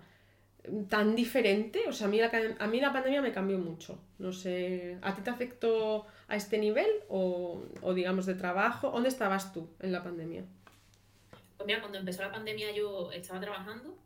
tan 0.90 1.16
diferente. 1.16 1.82
O 1.88 1.94
sea, 1.94 2.08
a 2.08 2.10
mí, 2.10 2.20
la, 2.20 2.32
a 2.60 2.68
mí 2.68 2.80
la 2.80 2.94
pandemia 2.94 3.22
me 3.22 3.32
cambió 3.32 3.58
mucho. 3.58 4.00
No 4.20 4.32
sé, 4.32 4.98
¿a 5.02 5.16
ti 5.16 5.22
te 5.22 5.30
afectó 5.30 6.08
a 6.28 6.36
este 6.36 6.58
nivel 6.58 6.88
o, 7.10 7.64
o, 7.82 7.94
digamos 7.94 8.26
de 8.26 8.36
trabajo? 8.36 8.92
¿Dónde 8.92 9.10
estabas 9.10 9.54
tú 9.54 9.70
en 9.80 9.92
la 9.92 10.04
pandemia? 10.04 10.46
Pues 11.58 11.68
mira, 11.68 11.82
cuando 11.82 12.00
empezó 12.00 12.22
la 12.22 12.32
pandemia 12.32 12.72
yo 12.72 13.12
estaba 13.12 13.40
trabajando 13.40 13.98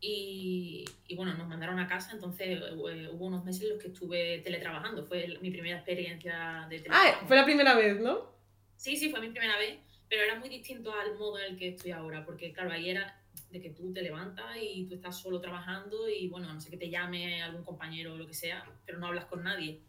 y, 0.00 0.84
y 1.06 1.16
bueno, 1.16 1.34
nos 1.34 1.48
mandaron 1.48 1.78
a 1.78 1.88
casa, 1.88 2.12
entonces 2.12 2.60
eh, 2.60 3.08
hubo 3.12 3.26
unos 3.26 3.44
meses 3.44 3.62
en 3.62 3.70
los 3.70 3.82
que 3.82 3.88
estuve 3.88 4.38
teletrabajando. 4.38 5.04
Fue 5.04 5.38
mi 5.40 5.50
primera 5.50 5.76
experiencia 5.76 6.66
de 6.68 6.78
teletrabajo. 6.78 7.18
Ah, 7.22 7.26
fue 7.26 7.36
la 7.36 7.44
primera 7.44 7.74
vez, 7.74 8.00
¿no? 8.00 8.32
Sí, 8.76 8.96
sí, 8.96 9.10
fue 9.10 9.20
mi 9.20 9.30
primera 9.30 9.56
vez, 9.58 9.78
pero 10.08 10.22
era 10.22 10.38
muy 10.38 10.48
distinto 10.48 10.92
al 10.92 11.16
modo 11.16 11.38
en 11.38 11.52
el 11.52 11.58
que 11.58 11.68
estoy 11.68 11.92
ahora, 11.92 12.24
porque 12.24 12.52
claro, 12.52 12.70
ahí 12.70 12.90
era 12.90 13.18
de 13.54 13.60
que 13.60 13.70
tú 13.70 13.92
te 13.92 14.02
levantas 14.02 14.56
y 14.60 14.84
tú 14.86 14.96
estás 14.96 15.16
solo 15.16 15.40
trabajando 15.40 16.08
y 16.08 16.28
bueno, 16.28 16.52
no 16.52 16.60
sé 16.60 16.70
que 16.70 16.76
te 16.76 16.90
llame 16.90 17.40
algún 17.40 17.62
compañero 17.62 18.14
o 18.14 18.16
lo 18.16 18.26
que 18.26 18.34
sea, 18.34 18.64
pero 18.84 18.98
no 18.98 19.06
hablas 19.06 19.26
con 19.26 19.44
nadie. 19.44 19.80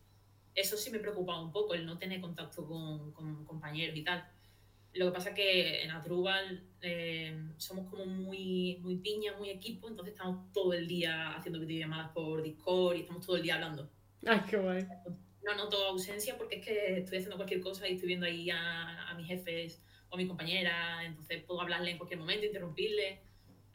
Eso 0.53 0.77
sí 0.77 0.91
me 0.91 0.99
preocupa 0.99 1.41
un 1.41 1.51
poco, 1.51 1.73
el 1.73 1.83
no 1.83 1.97
tener 1.97 2.21
contacto 2.21 2.65
con, 2.67 3.11
con 3.11 3.43
compañeros 3.43 3.97
y 3.97 4.03
tal. 4.03 4.23
Lo 4.93 5.07
que 5.07 5.11
pasa 5.11 5.29
es 5.29 5.35
que 5.35 5.81
en 5.81 5.89
Adrubal 5.89 6.63
eh, 6.79 7.35
somos 7.57 7.89
como 7.89 8.05
muy, 8.05 8.77
muy 8.83 8.97
piña, 8.97 9.35
muy 9.35 9.49
equipo, 9.49 9.89
entonces 9.89 10.13
estamos 10.13 10.53
todo 10.53 10.71
el 10.73 10.87
día 10.87 11.35
haciendo 11.35 11.59
videollamadas 11.59 12.11
por 12.11 12.43
Discord 12.43 12.97
y 12.97 13.01
estamos 13.01 13.25
todo 13.25 13.35
el 13.35 13.41
día 13.41 13.55
hablando. 13.55 13.89
Ay, 14.27 14.41
qué 14.47 14.57
guay. 14.57 14.85
No 15.43 15.55
noto 15.55 15.83
ausencia 15.87 16.37
porque 16.37 16.57
es 16.57 16.65
que 16.65 16.97
estoy 16.99 17.17
haciendo 17.17 17.35
cualquier 17.35 17.61
cosa 17.61 17.89
y 17.89 17.95
estoy 17.95 18.09
viendo 18.09 18.27
ahí 18.27 18.51
a, 18.51 19.09
a 19.09 19.15
mis 19.15 19.25
jefes 19.25 19.83
o 20.09 20.15
a 20.15 20.17
mi 20.17 20.27
compañera, 20.27 21.03
entonces 21.03 21.43
puedo 21.43 21.61
hablarle 21.61 21.89
en 21.89 21.97
cualquier 21.97 22.19
momento, 22.19 22.45
interrumpirle. 22.45 23.24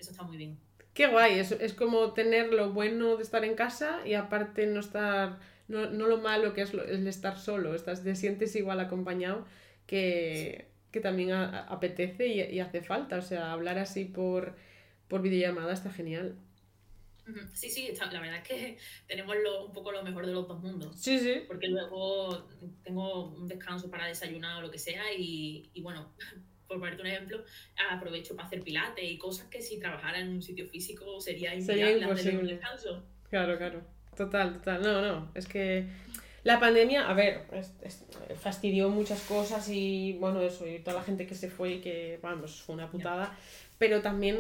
Eso 0.00 0.10
está 0.12 0.22
muy 0.24 0.36
bien. 0.36 0.58
Qué 0.94 1.06
guay, 1.06 1.38
es, 1.38 1.52
es 1.52 1.72
como 1.74 2.12
tener 2.14 2.52
lo 2.52 2.72
bueno 2.72 3.16
de 3.16 3.22
estar 3.22 3.44
en 3.44 3.54
casa 3.54 4.00
y 4.06 4.14
aparte 4.14 4.66
no 4.66 4.80
estar, 4.80 5.38
no, 5.68 5.88
no 5.90 6.06
lo 6.08 6.18
malo 6.18 6.52
que 6.52 6.62
es 6.62 6.74
lo- 6.74 6.84
el 6.84 7.06
estar 7.06 7.38
solo, 7.38 7.74
estás, 7.74 8.02
te 8.02 8.16
sientes 8.16 8.56
igual 8.56 8.80
acompañado 8.80 9.46
que, 9.86 10.66
que 10.90 11.00
también 11.00 11.32
a- 11.32 11.60
apetece 11.68 12.26
y, 12.26 12.40
y 12.42 12.60
hace 12.60 12.82
falta, 12.82 13.18
o 13.18 13.22
sea, 13.22 13.52
hablar 13.52 13.78
así 13.78 14.04
por, 14.04 14.56
por 15.08 15.22
videollamada 15.22 15.72
está 15.72 15.90
genial. 15.92 16.36
Sí, 17.54 17.70
sí, 17.70 17.86
está- 17.86 18.10
la 18.10 18.20
verdad 18.20 18.38
es 18.38 18.48
que 18.48 18.78
tenemos 19.06 19.36
lo- 19.36 19.66
un 19.66 19.72
poco 19.72 19.92
lo 19.92 20.02
mejor 20.02 20.26
de 20.26 20.32
los 20.32 20.48
dos 20.48 20.60
mundos. 20.60 20.96
Sí, 21.00 21.18
sí. 21.18 21.42
Porque 21.46 21.68
luego 21.68 22.48
tengo 22.82 23.26
un 23.36 23.46
descanso 23.46 23.90
para 23.90 24.06
desayunar 24.06 24.58
o 24.58 24.62
lo 24.62 24.70
que 24.70 24.78
sea 24.78 25.04
y, 25.16 25.70
y 25.72 25.82
bueno, 25.82 26.12
por 26.70 26.78
ponerte 26.78 27.02
un 27.02 27.08
ejemplo, 27.08 27.42
aprovecho 27.90 28.36
para 28.36 28.46
hacer 28.46 28.62
pilates 28.62 29.04
y 29.04 29.18
cosas 29.18 29.48
que 29.48 29.60
si 29.60 29.80
trabajara 29.80 30.20
en 30.20 30.28
un 30.28 30.40
sitio 30.42 30.68
físico 30.68 31.20
sería 31.20 31.52
en 31.52 31.62
un 31.96 32.02
imposible. 32.02 32.52
descanso. 32.54 33.02
Claro, 33.28 33.58
claro. 33.58 33.82
Total, 34.16 34.54
total. 34.58 34.80
No, 34.82 35.02
no. 35.02 35.32
Es 35.34 35.46
que 35.48 35.88
la 36.44 36.60
pandemia, 36.60 37.08
a 37.08 37.14
ver, 37.14 37.42
es- 37.52 37.74
es- 37.82 38.04
fastidió 38.40 38.88
muchas 38.88 39.20
cosas 39.22 39.68
y 39.68 40.12
bueno, 40.20 40.40
eso, 40.42 40.64
y 40.66 40.78
toda 40.78 40.98
la 40.98 41.02
gente 41.02 41.26
que 41.26 41.34
se 41.34 41.50
fue 41.50 41.72
y 41.74 41.80
que, 41.80 42.20
vamos, 42.22 42.62
fue 42.62 42.76
una 42.76 42.88
putada. 42.88 43.36
Pero 43.78 44.00
también 44.00 44.38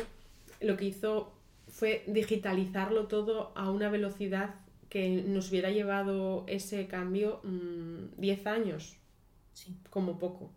lo 0.60 0.76
que 0.76 0.84
hizo 0.84 1.32
fue 1.68 2.04
digitalizarlo 2.06 3.06
todo 3.08 3.52
a 3.56 3.70
una 3.72 3.90
velocidad 3.90 4.54
que 4.88 5.08
nos 5.08 5.50
hubiera 5.50 5.70
llevado 5.70 6.44
ese 6.46 6.86
cambio 6.86 7.40
mm, 7.42 8.20
10 8.20 8.46
años, 8.46 8.96
Sí. 9.52 9.76
como 9.90 10.18
poco. 10.18 10.52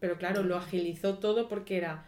Pero 0.00 0.16
claro, 0.16 0.42
lo 0.42 0.56
agilizó 0.56 1.18
todo 1.18 1.48
porque 1.48 1.76
era 1.76 2.06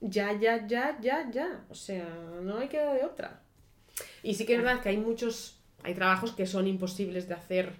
ya, 0.00 0.38
ya, 0.38 0.66
ya, 0.66 0.98
ya, 1.00 1.30
ya. 1.30 1.64
O 1.68 1.74
sea, 1.74 2.08
no 2.42 2.58
hay 2.58 2.68
queda 2.68 2.94
de 2.94 3.04
otra. 3.04 3.42
Y 4.22 4.34
sí 4.34 4.46
que 4.46 4.54
es 4.54 4.62
verdad 4.62 4.82
que 4.82 4.90
hay 4.90 4.96
muchos, 4.96 5.58
hay 5.82 5.94
trabajos 5.94 6.32
que 6.32 6.46
son 6.46 6.66
imposibles 6.66 7.28
de 7.28 7.34
hacer 7.34 7.74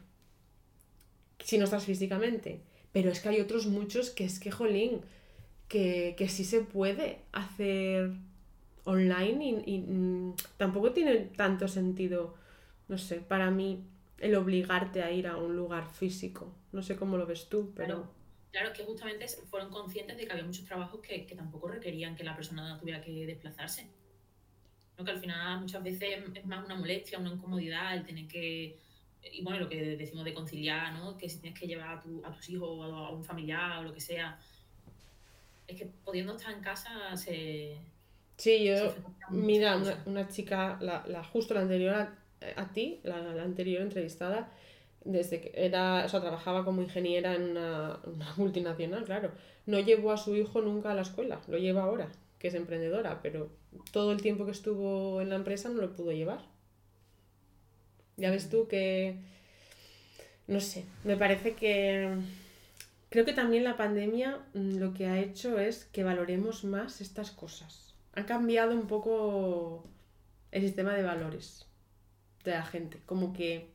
si 1.38 1.58
no 1.58 1.64
estás 1.64 1.84
físicamente. 1.84 2.61
Pero 2.92 3.11
es 3.11 3.20
que 3.20 3.28
hay 3.28 3.40
otros 3.40 3.66
muchos 3.66 4.11
que 4.11 4.25
es 4.25 4.38
que, 4.38 4.50
jolín, 4.50 5.00
que, 5.68 6.14
que 6.16 6.28
sí 6.28 6.44
se 6.44 6.61
puede 6.61 7.20
hacer 7.32 8.12
online 8.84 9.62
y, 9.66 9.78
mm, 9.78 10.34
tampoco 10.56 10.92
tiene 10.92 11.16
tanto 11.37 11.68
sentido, 11.68 12.34
no 12.88 12.99
sé, 12.99 13.16
para 13.16 13.50
mí 13.50 13.84
el 14.18 14.37
obligarte 14.37 15.02
a 15.02 15.11
ir 15.11 15.26
a 15.26 15.37
un 15.37 15.56
lugar 15.56 15.88
físico. 15.88 16.52
No 16.73 16.82
sé 16.82 16.96
cómo 16.96 17.16
lo 17.16 17.26
ves 17.26 17.49
tú, 17.49 17.73
pero... 17.75 18.08
claro, 18.54 18.68
es 18.70 18.78
que 18.78 18.84
justamente 18.84 19.26
fueron 19.50 19.68
conscientes 19.68 20.16
de 20.16 20.26
que 20.26 20.32
había 20.32 20.44
muchos 20.44 20.64
trabajos 20.64 21.00
que, 21.00 21.26
que 21.26 21.34
tampoco 21.34 21.66
requerían 21.66 22.14
que 22.14 22.23
la 22.23 22.37
persona 22.37 22.78
tuviera 22.78 23.00
que 23.00 23.26
desplazarse. 23.26 23.90
¿no? 24.96 25.04
Que 25.04 25.11
al 25.11 25.18
final 25.18 25.61
muchas 25.61 25.82
veces 25.82 26.23
es 26.32 26.46
más 26.46 26.64
una 26.64 26.76
molestia, 26.76 27.18
una 27.18 27.30
incomodidad 27.30 27.94
el 27.94 28.06
tener 28.06 28.28
que. 28.28 28.78
Y 29.32 29.42
bueno, 29.42 29.58
lo 29.58 29.68
que 29.68 29.96
decimos 29.96 30.25
de 30.25 30.32
conciliar, 30.32 30.92
¿no? 30.92 31.16
Que 31.16 31.28
si 31.28 31.40
tienes 31.40 31.58
que 31.58 31.66
llevar 31.66 31.99
a, 31.99 32.00
tu, 32.00 32.25
a 32.25 32.30
tus 32.30 32.49
hijos 32.49 32.68
o 32.70 32.84
a, 32.84 33.08
a 33.08 33.11
un 33.11 33.25
familiar 33.25 33.80
o 33.80 33.82
lo 33.82 33.92
que 33.92 34.00
sea. 34.00 34.38
Es 35.66 35.76
que 35.76 35.87
pudiendo 36.04 36.37
estar 36.37 36.54
en 36.54 36.61
casa 36.61 37.16
se. 37.16 37.76
Sí, 38.37 38.58
se 38.58 38.64
yo, 38.66 38.84
muchas 38.84 39.30
mira, 39.30 39.76
una, 39.76 40.00
una 40.06 40.28
chica, 40.28 40.78
la, 40.80 41.04
la 41.08 41.25
justo 41.25 41.54
la 41.54 41.62
anterior 41.62 41.94
a, 41.94 42.18
a 42.54 42.73
ti, 42.73 43.00
la, 43.02 43.18
la 43.18 43.42
anterior 43.42 43.82
entrevistada, 43.82 44.52
desde 45.04 45.40
que 45.40 45.52
era, 45.54 46.04
o 46.04 46.08
sea, 46.08 46.20
trabajaba 46.20 46.64
como 46.64 46.82
ingeniera 46.82 47.34
en 47.34 47.50
una, 47.50 48.00
una 48.04 48.34
multinacional, 48.37 49.04
claro. 49.04 49.32
No 49.66 49.80
llevó 49.80 50.12
a 50.12 50.16
su 50.16 50.34
hijo 50.37 50.61
nunca 50.61 50.90
a 50.90 50.94
la 50.94 51.02
escuela, 51.02 51.40
lo 51.49 51.58
lleva 51.58 51.82
ahora, 51.82 52.11
que 52.38 52.49
es 52.49 52.54
emprendedora, 52.54 53.20
pero 53.23 53.50
todo 53.92 54.12
el 54.12 54.23
tiempo 54.23 54.44
que 54.44 54.52
estuvo 54.52 55.20
en 55.20 55.30
la 55.30 55.37
empresa 55.37 55.68
no 55.68 55.80
lo 55.80 55.94
pudo 55.94 56.12
llevar. 56.12 56.40
Ya 58.16 58.30
ves 58.30 58.49
tú 58.49 58.68
que, 58.68 59.16
no 60.46 60.61
sé, 60.61 60.84
me 61.04 61.16
parece 61.16 61.54
que 61.54 62.16
creo 63.11 63.25
que 63.25 63.32
también 63.32 63.64
la 63.64 63.76
pandemia 63.76 64.40
mm, 64.54 64.78
lo 64.78 64.94
que 64.94 65.06
ha 65.06 65.20
hecho 65.20 65.58
es 65.58 65.84
que 65.87 66.04
valoremos 66.04 66.64
más 66.64 67.00
estas 67.00 67.30
cosas. 67.30 67.94
Ha 68.14 68.26
cambiado 68.26 68.73
un 68.73 68.87
poco 68.87 69.84
el 70.52 70.62
sistema 70.62 70.94
de 70.94 71.02
valores 71.02 71.66
de 72.44 72.52
la 72.52 72.64
gente, 72.64 73.00
como 73.06 73.32
que 73.32 73.74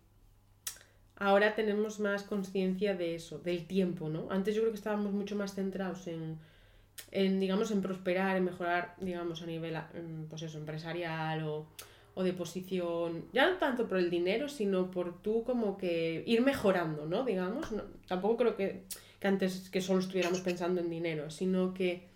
ahora 1.20 1.54
tenemos 1.54 2.00
más 2.00 2.24
conciencia 2.24 2.96
de 2.96 3.16
eso, 3.16 3.40
del 3.40 3.68
tiempo, 3.68 4.10
¿no? 4.10 4.28
Antes 4.32 4.56
yo 4.56 4.62
creo 4.62 4.72
que 4.72 4.78
estábamos 4.78 5.12
mucho 5.12 5.36
más 5.36 5.54
centrados 5.54 6.08
en, 6.08 7.40
digamos, 7.40 7.72
en 7.72 7.82
prosperar, 7.82 8.38
en 8.38 8.46
mejorar, 8.46 8.96
digamos, 9.00 9.42
a 9.42 9.46
nivel, 9.46 9.76
mm, 9.76 10.24
pues 10.30 10.42
eso, 10.44 10.58
empresarial 10.58 11.44
o, 11.44 11.68
o 12.16 12.24
de 12.24 12.34
posición, 12.34 13.26
ya 13.34 13.50
no 13.50 13.58
tanto 13.58 13.88
por 13.88 13.98
el 13.98 14.10
dinero, 14.10 14.48
sino 14.50 14.92
por 14.92 15.22
tú 15.22 15.44
como 15.44 15.78
que 15.78 16.24
ir 16.26 16.42
mejorando, 16.42 17.06
¿no? 17.06 17.24
Digamos, 17.26 17.68
tampoco 18.08 18.38
creo 18.38 18.56
que, 18.56 18.84
que 19.20 19.28
antes 19.28 19.70
que 19.70 19.82
solo 19.82 20.00
estuviéramos 20.00 20.42
pensando 20.42 20.82
en 20.82 20.90
dinero, 20.90 21.30
sino 21.30 21.74
que 21.74 22.08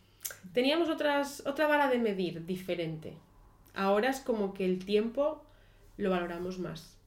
teníamos 0.53 0.89
otras, 0.89 1.43
otra 1.45 1.67
vara 1.67 1.89
de 1.89 2.00
medir 2.00 2.45
diferente. 2.45 3.17
Ahora 3.74 4.10
es 4.10 4.19
como 4.22 4.53
que 4.53 4.65
el 4.65 4.86
tiempo 4.86 5.43
lo 5.98 6.10
valoramos 6.10 6.60
más. 6.60 6.98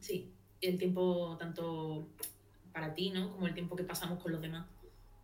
Sí, 0.00 0.32
el 0.60 0.78
tiempo 0.78 1.36
tanto 1.38 2.08
para 2.72 2.94
ti, 2.94 3.10
¿no? 3.10 3.32
Como 3.32 3.46
el 3.46 3.54
tiempo 3.54 3.76
que 3.76 3.84
pasamos 3.84 4.22
con 4.22 4.32
los 4.32 4.40
demás. 4.40 4.66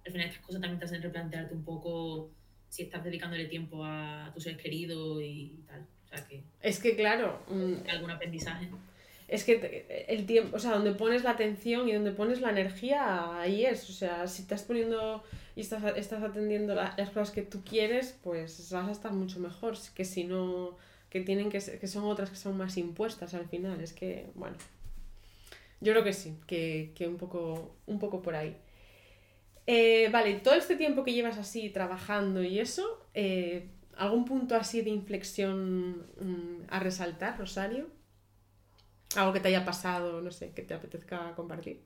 Al 0.04 0.12
final 0.12 0.26
estas 0.28 0.44
cosas 0.44 0.60
también 0.60 0.78
te 0.78 0.84
hacen 0.86 1.02
replantearte 1.02 1.54
un 1.54 1.64
poco 1.64 2.30
si 2.68 2.84
estás 2.84 3.04
dedicándole 3.04 3.44
tiempo 3.46 3.84
a 3.84 4.30
tus 4.34 4.44
seres 4.44 4.60
queridos 4.60 5.20
y 5.22 5.58
tal. 5.66 5.86
O 6.06 6.08
sea 6.08 6.26
que 6.26 6.42
Es 6.60 6.80
que 6.80 6.96
claro, 6.96 7.40
mm, 7.48 7.88
algún 7.90 8.10
aprendizaje. 8.10 8.68
es 9.28 9.44
que 9.44 10.06
el 10.08 10.26
tiempo, 10.26 10.56
o 10.56 10.58
sea, 10.58 10.72
donde 10.72 10.92
pones 10.92 11.22
la 11.24 11.30
atención 11.30 11.88
y 11.88 11.92
donde 11.92 12.10
pones 12.12 12.40
la 12.40 12.50
energía, 12.50 13.38
ahí 13.40 13.64
es. 13.64 13.88
O 13.88 13.92
sea, 13.92 14.26
si 14.26 14.42
estás 14.42 14.62
poniendo 14.62 15.22
y 15.54 15.60
estás, 15.60 15.84
estás 15.96 16.22
atendiendo 16.22 16.74
la- 16.74 16.94
las 16.96 17.08
cosas 17.10 17.30
que 17.30 17.42
tú 17.42 17.62
quieres, 17.62 18.18
pues 18.24 18.70
vas 18.72 18.88
a 18.88 18.92
estar 18.92 19.12
mucho 19.12 19.38
mejor 19.40 19.76
que 19.94 20.04
si 20.04 20.24
no, 20.24 20.76
que 21.10 21.20
tienen 21.20 21.50
que 21.50 21.60
ser- 21.60 21.78
que 21.78 21.86
son 21.86 22.04
otras 22.04 22.30
que 22.30 22.36
son 22.36 22.56
más 22.56 22.76
impuestas 22.78 23.34
al 23.34 23.46
final. 23.48 23.80
Es 23.80 23.92
que, 23.92 24.30
bueno, 24.34 24.56
yo 25.82 25.92
creo 25.92 26.04
que 26.04 26.12
sí, 26.12 26.36
que, 26.46 26.92
que 26.94 27.06
un 27.08 27.16
poco, 27.18 27.76
un 27.86 27.98
poco 27.98 28.22
por 28.22 28.34
ahí. 28.36 28.56
Eh, 29.66 30.08
vale, 30.10 30.34
todo 30.40 30.54
este 30.54 30.76
tiempo 30.76 31.04
que 31.04 31.12
llevas 31.12 31.38
así 31.38 31.70
trabajando 31.70 32.42
y 32.42 32.58
eso, 32.58 33.06
eh, 33.14 33.68
¿algún 33.96 34.24
punto 34.24 34.56
así 34.56 34.82
de 34.82 34.90
inflexión 34.90 36.06
mm, 36.20 36.64
a 36.68 36.80
resaltar, 36.80 37.38
Rosario? 37.38 37.88
Algo 39.16 39.32
que 39.32 39.40
te 39.40 39.48
haya 39.48 39.64
pasado, 39.64 40.20
no 40.22 40.30
sé, 40.32 40.52
que 40.52 40.62
te 40.62 40.74
apetezca 40.74 41.34
compartir. 41.36 41.82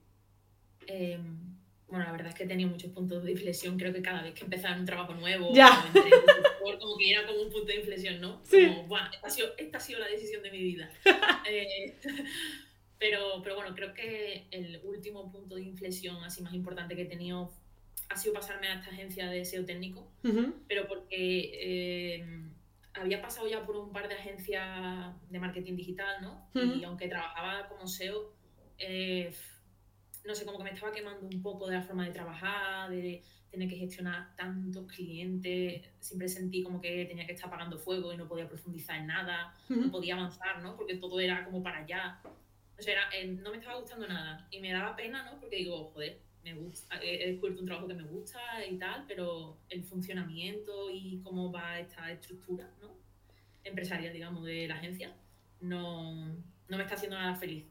Eh, 0.87 1.19
bueno, 1.89 2.05
la 2.05 2.13
verdad 2.13 2.29
es 2.29 2.35
que 2.35 2.45
he 2.45 2.47
tenido 2.49 2.71
muchos 2.71 2.91
puntos 2.93 3.23
de 3.25 3.33
inflexión. 3.33 3.79
Creo 3.79 3.93
que 3.93 4.03
cada 4.03 4.23
vez 4.23 4.35
que 4.35 4.45
empezaba 4.45 4.77
un 4.77 4.85
trabajo 4.87 5.15
nuevo, 5.15 5.53
Ya. 5.53 5.69
o 6.63 6.79
como 6.79 6.97
que 6.97 7.11
era 7.13 7.27
como 7.27 7.43
un 7.43 7.51
punto 7.51 7.67
de 7.67 7.77
inflexión, 7.77 8.21
¿no? 8.21 8.41
Sí. 8.45 8.67
Como, 8.67 8.85
"Buah, 8.87 9.11
esta, 9.13 9.27
ha 9.27 9.31
sido, 9.31 9.49
esta 9.59 9.79
ha 9.79 9.81
sido 9.81 9.99
la 10.01 10.07
decisión 10.09 10.43
de 10.43 10.51
mi 10.51 10.59
vida. 10.63 10.91
Pero, 12.99 13.43
pero 13.43 13.57
bueno, 13.57 13.75
creo 13.75 13.93
que 13.93 14.47
el 14.51 14.81
último 14.85 15.31
punto 15.31 15.57
de 15.57 15.63
inflexión 15.63 16.17
así 16.25 16.43
más 16.43 16.55
importante 16.55 16.97
que 16.97 17.03
he 17.03 17.07
tenido 17.07 17.53
ha 18.09 18.17
sido 18.17 18.35
pasarme 18.35 18.69
a 18.69 18.75
esta 18.75 18.91
agencia 18.91 19.29
de 19.29 19.45
SEO 19.45 19.65
técnico, 19.65 20.11
pero 20.69 20.87
porque 20.87 21.51
eh, 21.53 22.27
había 22.95 23.21
pasado 23.21 23.49
ya 23.49 23.65
por 23.67 23.77
un 23.77 23.93
par 23.93 24.09
de 24.09 24.15
agencias 24.15 25.15
de 25.29 25.39
marketing 25.39 25.77
digital, 25.77 26.23
¿no? 26.23 26.49
Y 26.55 26.85
aunque 26.85 27.09
trabajaba 27.09 27.69
como 27.69 27.87
SEO, 27.87 28.33
eh, 28.79 29.35
no 30.25 30.35
sé, 30.35 30.45
como 30.45 30.59
que 30.59 30.65
me 30.65 30.71
estaba 30.71 30.93
quemando 30.93 31.27
un 31.27 31.43
poco 31.43 31.67
de 31.69 31.77
la 31.77 31.83
forma 31.83 32.05
de 32.05 32.13
trabajar, 32.13 32.91
de 32.91 33.23
tener 33.51 33.69
que 33.69 33.77
gestionar 33.77 34.35
tantos 34.37 34.87
clientes. 34.87 35.83
Siempre 36.01 36.29
sentí 36.29 36.63
como 36.63 36.81
que 36.81 37.05
tenía 37.07 37.27
que 37.27 37.33
estar 37.33 37.49
apagando 37.49 37.79
fuego 37.79 38.13
y 38.13 38.17
no 38.17 38.29
podía 38.29 38.49
profundizar 38.49 38.97
en 38.97 39.07
nada, 39.07 39.57
no 39.69 39.91
podía 39.91 40.15
avanzar, 40.15 40.63
¿no? 40.63 40.77
Porque 40.77 40.97
todo 40.97 41.21
era 41.21 41.45
como 41.45 41.63
para 41.63 41.79
allá. 41.79 42.21
Era- 42.85 43.09
no 43.43 43.51
me 43.51 43.57
estaba 43.59 43.79
gustando 43.81 44.07
nada. 44.07 44.47
Y 44.51 44.61
me 44.61 44.73
daba 44.73 44.95
pena, 44.97 45.25
¿no? 45.25 45.41
Porque 45.41 45.57
digo, 45.57 45.91
joder, 45.95 46.19
me 46.45 46.55
gusta, 46.55 47.01
he 47.03 47.31
descubierto 47.31 47.61
un 47.61 47.67
trabajo 47.67 47.89
que 47.89 47.95
me 47.95 48.05
gusta 48.05 48.39
y 48.69 48.77
tal, 48.79 49.05
pero 49.09 49.57
el 49.69 49.83
funcionamiento 49.85 50.91
y 50.91 51.21
cómo 51.25 51.51
va 51.51 51.81
esta 51.81 52.11
estructura, 52.13 52.69
¿no? 52.81 52.91
Empresarial, 53.65 54.13
digamos, 54.13 54.45
de 54.45 54.69
la 54.69 54.77
agencia, 54.77 55.13
no, 55.61 56.15
no 56.69 56.77
me 56.77 56.83
está 56.83 56.95
haciendo 56.95 57.19
nada 57.19 57.35
feliz. 57.35 57.65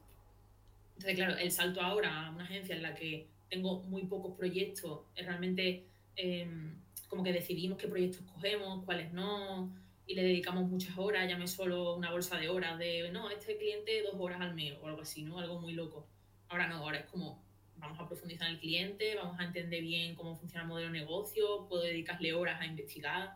Entonces, 0.95 1.15
claro, 1.15 1.37
el 1.37 1.51
salto 1.51 1.81
ahora 1.81 2.27
a 2.27 2.31
una 2.31 2.43
agencia 2.45 2.75
en 2.75 2.81
la 2.81 2.95
que 2.95 3.27
tengo 3.49 3.81
muy 3.83 4.03
pocos 4.05 4.35
proyectos, 4.35 5.01
realmente 5.15 5.85
em, 6.15 6.73
como 7.09 7.23
que 7.23 7.33
decidimos 7.33 7.77
qué 7.77 7.87
proyectos 7.87 8.21
cogemos, 8.33 8.83
cuáles 8.85 9.11
no, 9.13 9.69
y 10.07 10.15
le 10.15 10.23
dedicamos 10.23 10.69
muchas 10.69 10.97
horas, 10.97 11.27
llame 11.27 11.47
solo 11.47 11.95
una 11.95 12.11
bolsa 12.11 12.37
de 12.37 12.49
horas 12.49 12.77
de, 12.77 13.09
no, 13.11 13.29
este 13.29 13.57
cliente 13.57 14.03
dos 14.03 14.15
horas 14.17 14.39
al 14.41 14.53
mes 14.53 14.77
o 14.81 14.87
algo 14.87 15.01
así, 15.01 15.23
¿no? 15.23 15.39
Algo 15.39 15.59
muy 15.59 15.73
loco. 15.73 16.07
Ahora 16.47 16.67
no, 16.67 16.77
ahora 16.77 16.99
es 16.99 17.05
como, 17.05 17.43
vamos 17.77 17.99
a 17.99 18.07
profundizar 18.07 18.47
en 18.47 18.55
el 18.55 18.59
cliente, 18.59 19.15
vamos 19.15 19.39
a 19.39 19.45
entender 19.45 19.81
bien 19.81 20.15
cómo 20.15 20.35
funciona 20.35 20.63
el 20.63 20.67
modelo 20.67 20.91
de 20.91 20.99
negocio, 20.99 21.67
puedo 21.67 21.83
dedicarle 21.83 22.33
horas 22.33 22.61
a 22.61 22.65
investigar. 22.65 23.35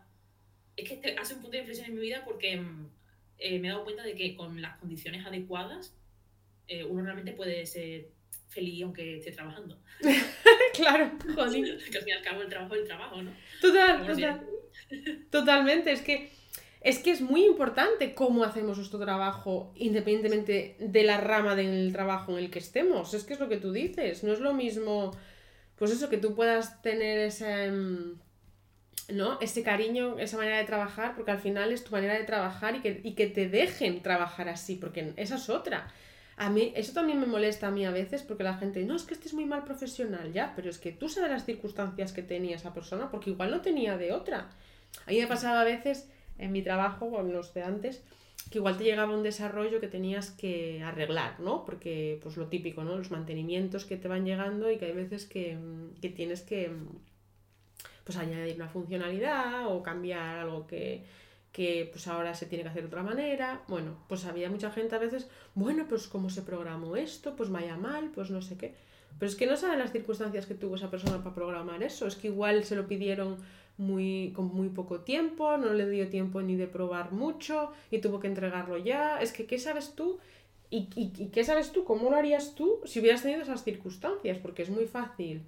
Es 0.76 0.88
que 0.88 0.94
este 0.94 1.16
hace 1.18 1.34
un 1.34 1.40
punto 1.40 1.56
de 1.56 1.58
inflexión 1.58 1.88
en 1.88 1.94
mi 1.96 2.00
vida 2.00 2.24
porque 2.24 2.56
mm, 2.56 2.90
eh, 3.38 3.58
me 3.58 3.68
he 3.68 3.70
dado 3.70 3.84
cuenta 3.84 4.04
de 4.04 4.14
que 4.14 4.36
con 4.36 4.62
las 4.62 4.78
condiciones 4.78 5.26
adecuadas 5.26 5.96
eh, 6.68 6.84
uno 6.84 7.02
realmente 7.02 7.32
puede 7.32 7.66
ser 7.66 8.10
feliz 8.48 8.84
aunque 8.84 9.16
esté 9.16 9.32
trabajando. 9.32 9.76
claro, 10.74 11.10
joder. 11.34 11.78
que 11.90 11.98
al 11.98 12.04
fin 12.04 12.08
y 12.08 12.12
al 12.12 12.22
cabo 12.22 12.42
el 12.42 12.48
trabajo 12.48 12.74
es 12.76 12.82
el 12.82 12.86
trabajo, 12.86 13.22
¿no? 13.22 13.32
Total, 13.60 14.06
total. 14.06 14.46
Totalmente, 15.30 15.92
es 15.92 16.02
que 16.02 16.30
es 16.80 16.98
que 16.98 17.10
es 17.10 17.20
muy 17.20 17.44
importante 17.44 18.14
cómo 18.14 18.42
hacemos 18.42 18.78
nuestro 18.78 18.98
trabajo 18.98 19.72
independientemente 19.76 20.76
de 20.78 21.02
la 21.04 21.18
rama 21.18 21.54
del 21.54 21.92
trabajo 21.92 22.32
en 22.32 22.44
el 22.44 22.50
que 22.50 22.58
estemos. 22.58 23.12
Es 23.12 23.24
que 23.24 23.34
es 23.34 23.40
lo 23.40 23.48
que 23.48 23.58
tú 23.58 23.72
dices. 23.72 24.24
No 24.24 24.32
es 24.32 24.40
lo 24.40 24.54
mismo, 24.54 25.10
pues 25.76 25.90
eso, 25.90 26.08
que 26.08 26.16
tú 26.16 26.34
puedas 26.34 26.80
tener 26.80 27.18
ese, 27.18 27.70
mm, 27.70 28.18
¿no? 29.12 29.38
ese 29.40 29.62
cariño, 29.62 30.18
esa 30.18 30.38
manera 30.38 30.56
de 30.56 30.64
trabajar, 30.64 31.14
porque 31.14 31.32
al 31.32 31.40
final 31.40 31.70
es 31.70 31.84
tu 31.84 31.90
manera 31.92 32.14
de 32.14 32.24
trabajar 32.24 32.76
y 32.76 32.80
que, 32.80 33.00
y 33.04 33.12
que 33.14 33.26
te 33.26 33.48
dejen 33.48 34.02
trabajar 34.02 34.48
así, 34.48 34.76
porque 34.76 35.12
esa 35.16 35.36
es 35.36 35.50
otra. 35.50 35.92
A 36.36 36.48
mí, 36.48 36.72
eso 36.74 36.94
también 36.94 37.20
me 37.20 37.26
molesta 37.26 37.66
a 37.66 37.70
mí 37.70 37.84
a 37.84 37.90
veces 37.90 38.22
porque 38.22 38.44
la 38.44 38.56
gente, 38.56 38.82
no, 38.86 38.96
es 38.96 39.02
que 39.02 39.12
estés 39.12 39.34
muy 39.34 39.44
mal 39.44 39.64
profesional, 39.64 40.32
ya, 40.32 40.54
pero 40.56 40.70
es 40.70 40.78
que 40.78 40.92
tú 40.92 41.10
sabes 41.10 41.30
las 41.30 41.44
circunstancias 41.44 42.14
que 42.14 42.22
tenía 42.22 42.56
esa 42.56 42.72
persona, 42.72 43.10
porque 43.10 43.28
igual 43.28 43.50
no 43.50 43.60
tenía 43.60 43.98
de 43.98 44.12
otra. 44.12 44.48
A 45.06 45.10
mí 45.10 45.20
me 45.20 45.26
pasaba 45.26 45.60
a 45.60 45.64
veces 45.64 46.08
en 46.40 46.52
mi 46.52 46.62
trabajo, 46.62 47.10
con 47.10 47.32
los 47.32 47.54
de 47.54 47.62
antes, 47.62 48.02
que 48.50 48.58
igual 48.58 48.76
te 48.76 48.84
llegaba 48.84 49.14
un 49.14 49.22
desarrollo 49.22 49.80
que 49.80 49.88
tenías 49.88 50.30
que 50.30 50.82
arreglar, 50.82 51.38
¿no? 51.40 51.64
Porque, 51.64 52.18
pues 52.22 52.36
lo 52.36 52.46
típico, 52.46 52.82
¿no? 52.82 52.96
Los 52.96 53.10
mantenimientos 53.10 53.84
que 53.84 53.96
te 53.96 54.08
van 54.08 54.24
llegando 54.24 54.70
y 54.70 54.78
que 54.78 54.86
hay 54.86 54.92
veces 54.92 55.26
que, 55.26 55.56
que 56.00 56.08
tienes 56.08 56.42
que, 56.42 56.72
pues 58.04 58.18
añadir 58.18 58.56
una 58.56 58.68
funcionalidad 58.68 59.68
o 59.68 59.82
cambiar 59.82 60.38
algo 60.38 60.66
que, 60.66 61.04
que 61.52 61.88
pues 61.92 62.06
ahora 62.08 62.34
se 62.34 62.46
tiene 62.46 62.64
que 62.64 62.70
hacer 62.70 62.82
de 62.82 62.88
otra 62.88 63.02
manera. 63.02 63.62
Bueno, 63.68 63.96
pues 64.08 64.24
había 64.24 64.50
mucha 64.50 64.70
gente 64.70 64.94
a 64.94 64.98
veces, 64.98 65.28
bueno, 65.54 65.86
pues 65.88 66.08
cómo 66.08 66.30
se 66.30 66.42
programó 66.42 66.96
esto, 66.96 67.36
pues 67.36 67.50
vaya 67.50 67.76
mal, 67.76 68.10
pues 68.14 68.30
no 68.30 68.42
sé 68.42 68.56
qué. 68.56 68.74
Pero 69.18 69.28
es 69.28 69.36
que 69.36 69.46
no 69.46 69.56
saben 69.56 69.78
las 69.78 69.92
circunstancias 69.92 70.46
que 70.46 70.54
tuvo 70.54 70.76
esa 70.76 70.90
persona 70.90 71.22
para 71.22 71.34
programar 71.34 71.82
eso. 71.82 72.06
Es 72.06 72.16
que 72.16 72.28
igual 72.28 72.64
se 72.64 72.76
lo 72.76 72.86
pidieron 72.86 73.38
muy, 73.80 74.32
con 74.36 74.46
muy 74.46 74.68
poco 74.68 75.00
tiempo, 75.00 75.56
no 75.56 75.72
le 75.72 75.88
dio 75.88 76.08
tiempo 76.08 76.42
ni 76.42 76.54
de 76.54 76.66
probar 76.66 77.12
mucho 77.12 77.72
y 77.90 77.98
tuvo 77.98 78.20
que 78.20 78.28
entregarlo 78.28 78.78
ya. 78.78 79.20
Es 79.20 79.32
que, 79.32 79.46
¿qué 79.46 79.58
sabes 79.58 79.94
tú? 79.94 80.18
¿Y, 80.68 80.88
y, 80.94 81.28
qué 81.30 81.42
sabes 81.42 81.72
tú? 81.72 81.84
¿Cómo 81.84 82.10
lo 82.10 82.16
harías 82.16 82.54
tú 82.54 82.80
si 82.84 83.00
hubieras 83.00 83.22
tenido 83.22 83.42
esas 83.42 83.64
circunstancias? 83.64 84.38
Porque 84.38 84.62
es 84.62 84.70
muy 84.70 84.86
fácil 84.86 85.42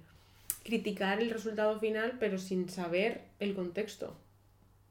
criticar 0.63 1.21
el 1.21 1.29
resultado 1.29 1.79
final, 1.79 2.17
pero 2.19 2.37
sin 2.37 2.67
saber 2.69 3.21
el 3.39 3.53
contexto. 3.53 4.17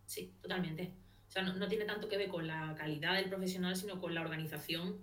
Sí, 0.06 0.32
totalmente. 0.40 0.90
O 1.28 1.32
sea, 1.32 1.42
no, 1.42 1.68
tiene 1.68 1.84
tanto 1.84 2.08
que 2.08 2.16
ver 2.16 2.28
con 2.28 2.46
la 2.46 2.74
calidad 2.78 3.14
del 3.14 3.28
profesional, 3.28 3.74
sino 3.76 4.00
con 4.00 4.14
la 4.14 4.20
organización, 4.20 4.98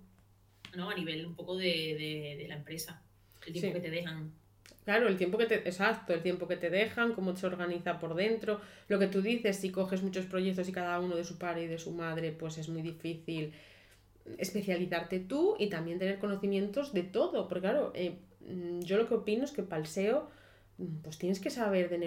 ¿no? 0.76 0.90
A 0.90 0.94
nivel 0.94 1.26
un 1.26 1.34
poco 1.34 1.56
de, 1.56 2.36
de, 2.38 2.46
la 2.48 2.56
empresa. 2.56 3.02
El 3.46 3.52
tiempo 3.52 3.74
que 3.74 3.80
te 3.80 3.90
dejan. 3.90 4.32
Claro, 4.84 5.08
el 5.08 5.16
tiempo 5.16 5.38
que 5.38 5.46
te. 5.46 5.56
Exacto, 5.56 6.12
el 6.14 6.22
tiempo 6.22 6.48
que 6.48 6.56
te 6.56 6.70
dejan, 6.70 7.12
cómo 7.12 7.36
se 7.36 7.46
organiza 7.46 7.98
por 7.98 8.14
dentro. 8.14 8.60
Lo 8.88 8.98
que 8.98 9.06
tú 9.06 9.22
dices, 9.22 9.56
si 9.56 9.70
coges 9.70 10.02
muchos 10.02 10.26
proyectos 10.26 10.68
y 10.68 10.72
cada 10.72 11.00
uno 11.00 11.16
de 11.16 11.24
su 11.24 11.38
padre 11.38 11.64
y 11.64 11.66
de 11.66 11.78
su 11.78 11.92
madre, 11.92 12.32
pues 12.32 12.58
es 12.58 12.68
muy 12.68 12.82
difícil 12.82 13.52
especializarte 14.38 15.20
tú 15.20 15.56
y 15.58 15.68
también 15.68 15.98
tener 15.98 16.18
conocimientos 16.18 16.92
de 16.92 17.02
todo. 17.02 17.48
Porque 17.48 17.60
claro, 17.60 17.92
eh, 17.94 18.16
yo 18.80 18.96
lo 18.96 19.06
que 19.06 19.14
opino 19.14 19.44
es 19.44 19.52
que 19.52 19.62
para 19.62 19.80
el 19.82 19.86
SEO 19.86 20.28
pues 21.02 21.18
tienes 21.18 21.40
que 21.40 21.50
saber 21.50 21.90
de, 21.90 21.98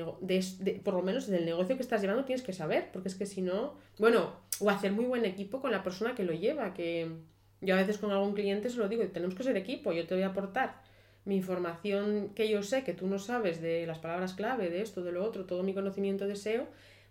de, 0.59 0.73
por 0.83 0.95
lo 0.95 1.03
menos 1.03 1.27
del 1.27 1.45
negocio 1.45 1.75
que 1.75 1.83
estás 1.83 2.01
llevando 2.01 2.25
tienes 2.25 2.43
que 2.43 2.53
saber, 2.53 2.89
porque 2.91 3.07
es 3.09 3.15
que 3.15 3.25
si 3.25 3.41
no, 3.41 3.75
bueno, 3.99 4.33
o 4.59 4.69
hacer 4.69 4.91
muy 4.91 5.05
buen 5.05 5.25
equipo 5.25 5.61
con 5.61 5.71
la 5.71 5.83
persona 5.83 6.15
que 6.15 6.23
lo 6.23 6.33
lleva, 6.33 6.73
que 6.73 7.11
yo 7.61 7.75
a 7.75 7.77
veces 7.77 7.97
con 7.97 8.11
algún 8.11 8.33
cliente 8.33 8.69
se 8.69 8.77
lo 8.77 8.89
digo, 8.89 9.03
tenemos 9.07 9.35
que 9.35 9.43
ser 9.43 9.55
equipo, 9.57 9.93
yo 9.93 10.07
te 10.07 10.15
voy 10.15 10.23
a 10.23 10.27
aportar 10.27 10.81
mi 11.25 11.37
información 11.37 12.29
que 12.35 12.49
yo 12.49 12.63
sé, 12.63 12.83
que 12.83 12.93
tú 12.93 13.07
no 13.07 13.19
sabes 13.19 13.61
de 13.61 13.85
las 13.85 13.99
palabras 13.99 14.33
clave, 14.33 14.69
de 14.69 14.81
esto, 14.81 15.03
de 15.03 15.11
lo 15.11 15.23
otro, 15.23 15.45
todo 15.45 15.63
mi 15.63 15.73
conocimiento 15.73 16.27
de 16.27 16.35
SEO, 16.35 16.67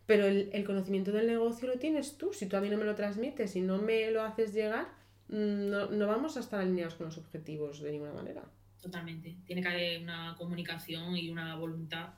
pero 0.06 0.26
el, 0.26 0.50
el 0.52 0.64
conocimiento 0.64 1.12
del 1.12 1.26
negocio 1.26 1.68
lo 1.68 1.78
tienes 1.78 2.18
tú, 2.18 2.32
si 2.32 2.46
tú 2.46 2.56
a 2.56 2.60
mí 2.60 2.68
no 2.68 2.76
me 2.76 2.84
lo 2.84 2.94
transmites 2.94 3.56
y 3.56 3.60
no 3.60 3.78
me 3.78 4.10
lo 4.10 4.22
haces 4.22 4.52
llegar, 4.52 4.88
mm, 5.28 5.70
no, 5.70 5.86
no 5.90 6.06
vamos 6.06 6.36
a 6.36 6.40
estar 6.40 6.60
alineados 6.60 6.94
con 6.94 7.06
los 7.06 7.18
objetivos 7.18 7.80
de 7.80 7.92
ninguna 7.92 8.12
manera 8.12 8.42
totalmente. 8.82 9.36
Tiene 9.46 9.62
que 9.62 9.68
haber 9.68 10.02
una 10.02 10.34
comunicación 10.36 11.16
y 11.16 11.30
una 11.30 11.56
voluntad 11.56 12.10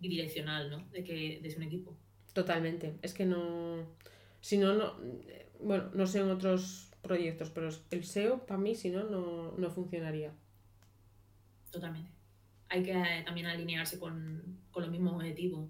bidireccional, 0.00 0.68
¿no? 0.68 0.84
De 0.92 1.02
que 1.02 1.40
de 1.40 1.56
un 1.56 1.62
equipo. 1.62 1.96
Totalmente. 2.34 2.96
Es 3.00 3.14
que 3.14 3.24
no. 3.24 3.86
Si 4.40 4.58
no, 4.58 4.74
no. 4.74 4.96
Bueno, 5.60 5.90
no 5.94 6.06
sé 6.06 6.20
en 6.20 6.30
otros 6.30 6.90
proyectos, 7.02 7.50
pero 7.50 7.68
el 7.90 8.04
SEO, 8.04 8.44
para 8.46 8.60
mí, 8.60 8.74
si 8.74 8.90
no, 8.90 9.04
no, 9.04 9.70
funcionaría. 9.70 10.32
Totalmente. 11.70 12.10
Hay 12.68 12.82
que 12.82 13.22
también 13.24 13.46
alinearse 13.46 13.98
con, 13.98 14.58
con 14.70 14.82
los 14.82 14.90
mismos 14.90 15.14
objetivos. 15.14 15.68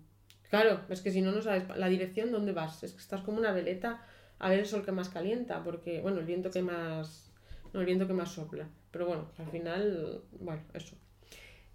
Claro, 0.51 0.81
es 0.89 1.01
que 1.01 1.11
si 1.11 1.21
no, 1.21 1.33
no 1.33 1.43
sabes 1.43 1.65
la 1.77 1.89
dirección 1.89 2.33
dónde 2.33 2.53
vas. 2.53 2.83
Es 2.83 2.93
que 2.93 3.01
estás 3.01 3.21
como 3.23 3.39
una 3.39 3.53
veleta 3.53 4.05
a 4.39 4.49
ver 4.49 4.61
el 4.61 4.67
sol 4.67 4.85
que 4.85 4.93
más 4.93 5.09
calienta, 5.09 5.63
porque, 5.63 6.01
bueno, 6.01 6.19
el 6.19 6.27
viento 6.27 6.51
que 6.51 6.63
más. 6.63 7.31
No, 7.73 7.81
el 7.81 7.87
viento 7.87 8.07
que 8.07 8.15
más 8.15 8.33
sopla. 8.33 8.69
Pero 8.91 9.07
bueno, 9.07 9.31
al 9.39 9.47
final, 9.49 10.23
bueno, 10.41 10.63
eso. 10.73 10.97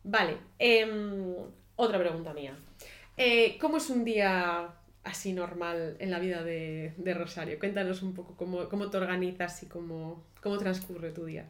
Vale, 0.03 0.37
em, 0.57 1.35
otra 1.75 1.99
pregunta 1.99 2.33
mía. 2.33 2.57
Eh, 3.15 3.57
¿Cómo 3.59 3.77
es 3.77 3.89
un 3.89 4.03
día 4.03 4.73
así 5.03 5.33
normal 5.33 5.97
en 5.99 6.09
la 6.09 6.19
vida 6.19 6.43
de, 6.43 6.93
Rosario? 7.15 7.59
Cuéntanos 7.59 8.01
un 8.01 8.13
poco 8.13 8.35
cómo, 8.35 8.89
te 8.89 8.97
organizas 8.97 9.61
y 9.63 9.67
cómo, 9.67 10.25
cómo 10.41 10.57
transcurre 10.57 11.11
tu 11.11 11.25
día. 11.25 11.47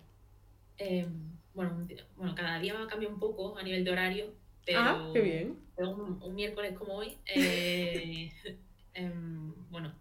Em, 0.78 1.38
bueno, 1.54 1.88
bueno, 2.16 2.36
cada 2.36 2.60
día 2.60 2.76
cambia 2.90 3.10
un 3.10 3.20
poco 3.20 3.58
a 3.58 3.64
nivel 3.64 3.84
de 3.84 3.92
horario, 3.92 4.34
pero, 4.66 4.80
ah, 4.80 5.12
qué 5.14 5.22
bien. 5.22 5.60
un, 5.78 6.36
miércoles 6.36 6.78
como 6.78 6.96
hoy, 6.96 7.18
eh, 7.26 8.32
em, 8.94 9.54
bueno, 9.70 9.94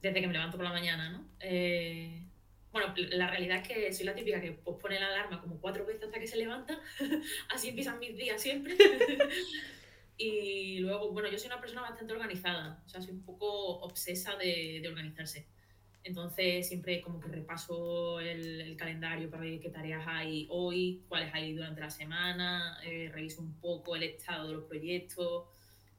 desde 0.00 0.20
que 0.20 0.26
me 0.26 0.32
levanto 0.32 0.56
por 0.56 0.64
la 0.64 0.72
mañana, 0.72 1.10
¿no? 1.10 1.24
Eh, 1.40 2.26
bueno, 2.72 2.94
la 2.96 3.28
realidad 3.28 3.58
es 3.62 3.68
que 3.68 3.92
soy 3.92 4.06
la 4.06 4.14
típica 4.14 4.40
que 4.40 4.52
pone 4.52 5.00
la 5.00 5.08
alarma 5.08 5.40
como 5.40 5.60
cuatro 5.60 5.84
veces 5.84 6.04
hasta 6.04 6.20
que 6.20 6.26
se 6.26 6.36
levanta. 6.36 6.78
Así 7.48 7.70
empiezan 7.70 7.98
mis 7.98 8.16
días 8.16 8.40
siempre. 8.40 8.76
y 10.16 10.78
luego, 10.78 11.10
bueno, 11.10 11.28
yo 11.28 11.38
soy 11.38 11.48
una 11.48 11.60
persona 11.60 11.82
bastante 11.82 12.12
organizada. 12.12 12.80
O 12.86 12.88
sea, 12.88 13.00
soy 13.00 13.12
un 13.12 13.24
poco 13.24 13.80
obsesa 13.80 14.36
de, 14.36 14.78
de 14.80 14.88
organizarse. 14.88 15.48
Entonces, 16.02 16.66
siempre 16.66 17.02
como 17.02 17.20
que 17.20 17.28
repaso 17.28 18.20
el, 18.20 18.60
el, 18.62 18.76
calendario 18.76 19.30
para 19.30 19.42
ver 19.42 19.60
qué 19.60 19.68
tareas 19.68 20.04
hay 20.06 20.46
hoy, 20.50 21.04
cuáles 21.08 21.32
hay 21.34 21.52
durante 21.52 21.80
la 21.80 21.90
semana, 21.90 22.78
eh, 22.84 23.10
reviso 23.12 23.42
un 23.42 23.54
poco 23.60 23.96
el 23.96 24.04
estado 24.04 24.48
de 24.48 24.54
los 24.54 24.64
proyectos. 24.64 25.44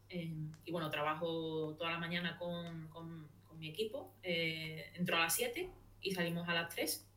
Eh, 0.09 0.33
y 0.65 0.71
bueno, 0.71 0.89
trabajo 0.89 1.75
toda 1.77 1.91
la 1.91 1.99
mañana 1.99 2.37
con, 2.37 2.87
con, 2.87 3.27
con 3.47 3.59
mi 3.59 3.69
equipo. 3.69 4.15
Eh, 4.23 4.91
entro 4.95 5.17
a 5.17 5.19
las 5.19 5.35
7 5.35 5.69
y 6.01 6.11
salimos 6.11 6.49
a 6.49 6.55
las 6.55 6.73
3. 6.73 7.07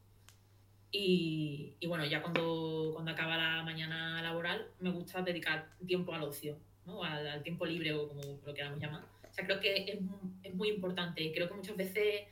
Y, 0.93 1.75
y, 1.81 1.87
bueno, 1.87 2.05
ya 2.05 2.23
cuando, 2.23 2.91
cuando 2.93 3.11
acaba 3.11 3.37
la 3.37 3.63
mañana 3.65 4.23
laboral, 4.23 4.69
me 4.79 4.91
gusta 4.91 5.23
dedicar 5.23 5.71
tiempo 5.85 6.13
al 6.15 6.23
ocio, 6.23 6.57
¿no? 6.87 7.03
al, 7.03 7.43
tiempo 7.43 7.67
libre 7.67 7.93
o 7.95 8.09
como 8.09 8.21
lo 8.45 8.55
queramos 8.55 8.79
llamar. 8.79 9.05
O 9.29 9.33
sea, 9.33 9.45
creo 9.45 9.59
que 9.59 9.75
es, 9.75 9.99
es 10.45 10.55
muy 10.55 10.69
importante. 10.69 11.33
Creo 11.33 11.49
que 11.49 11.55
muchas 11.55 11.77
veces 11.77 12.29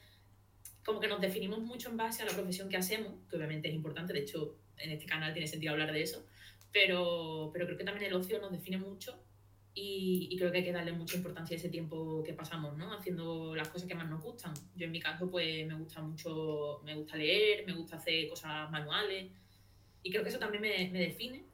como 0.84 1.00
que 1.00 1.08
nos 1.08 1.20
definimos 1.20 1.60
mucho 1.60 1.90
en 1.90 1.96
base 1.96 2.22
a 2.22 2.26
la 2.26 2.32
profesión 2.32 2.68
que 2.68 2.76
hacemos, 2.76 3.12
que 3.28 3.36
obviamente 3.36 3.68
es 3.68 3.74
importante, 3.74 4.12
de 4.12 4.20
hecho 4.20 4.56
en 4.78 4.90
este 4.90 5.06
canal 5.06 5.32
tiene 5.32 5.46
sentido 5.46 5.72
hablar 5.72 5.92
de 5.92 6.02
eso, 6.02 6.26
pero, 6.72 7.50
pero 7.52 7.66
creo 7.66 7.78
que 7.78 7.84
también 7.84 8.06
el 8.06 8.14
ocio 8.14 8.40
nos 8.40 8.50
define 8.50 8.78
mucho 8.78 9.22
y, 9.74 10.36
creo 10.36 10.52
que 10.52 10.58
hay 10.58 10.64
que 10.64 10.72
darle 10.72 10.92
mucha 10.92 11.16
importancia 11.16 11.54
a 11.54 11.58
ese 11.58 11.70
tiempo 11.70 12.22
que 12.22 12.34
pasamos, 12.34 12.76
¿no? 12.76 12.92
Haciendo 12.92 13.54
las 13.56 13.68
cosas 13.68 13.88
que 13.88 13.94
más 13.94 14.08
nos 14.08 14.22
gustan. 14.22 14.52
Yo 14.76 14.84
en 14.84 14.92
mi 14.92 15.00
caso, 15.00 15.30
pues 15.30 15.66
me 15.66 15.74
gusta 15.74 16.02
mucho, 16.02 16.82
me 16.84 16.94
gusta 16.94 17.16
leer, 17.16 17.64
me 17.66 17.72
gusta 17.72 17.96
hacer 17.96 18.28
cosas 18.28 18.70
manuales 18.70 19.30
y 20.02 20.10
creo 20.10 20.22
que 20.22 20.28
eso 20.28 20.38
también 20.38 20.62
me, 20.62 20.90
me 20.90 21.00
define. 21.00 21.44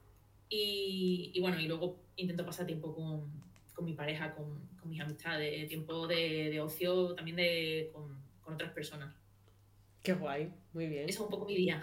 Y, 0.49 1.31
y, 1.33 1.39
bueno, 1.39 1.59
y 1.59 1.67
luego 1.67 1.97
intento 2.15 2.45
pasar 2.45 2.65
tiempo 2.65 2.93
con, 2.93 3.31
con 3.73 3.85
mi 3.85 3.93
pareja, 3.93 4.33
con, 4.33 4.67
con, 4.79 4.89
mis 4.89 4.99
amistades, 4.99 5.67
tiempo 5.69 6.07
de, 6.07 6.49
de 6.49 6.59
ocio 6.59 7.13
también 7.13 7.37
de, 7.37 7.89
con, 7.93 8.17
con, 8.41 8.55
otras 8.55 8.71
personas. 8.71 9.15
Qué 10.03 10.13
guay, 10.13 10.53
muy 10.73 10.87
bien. 10.87 11.09
Eso 11.09 11.23
es 11.23 11.25
un 11.25 11.29
poco 11.29 11.45
mi 11.45 11.55
día. 11.55 11.81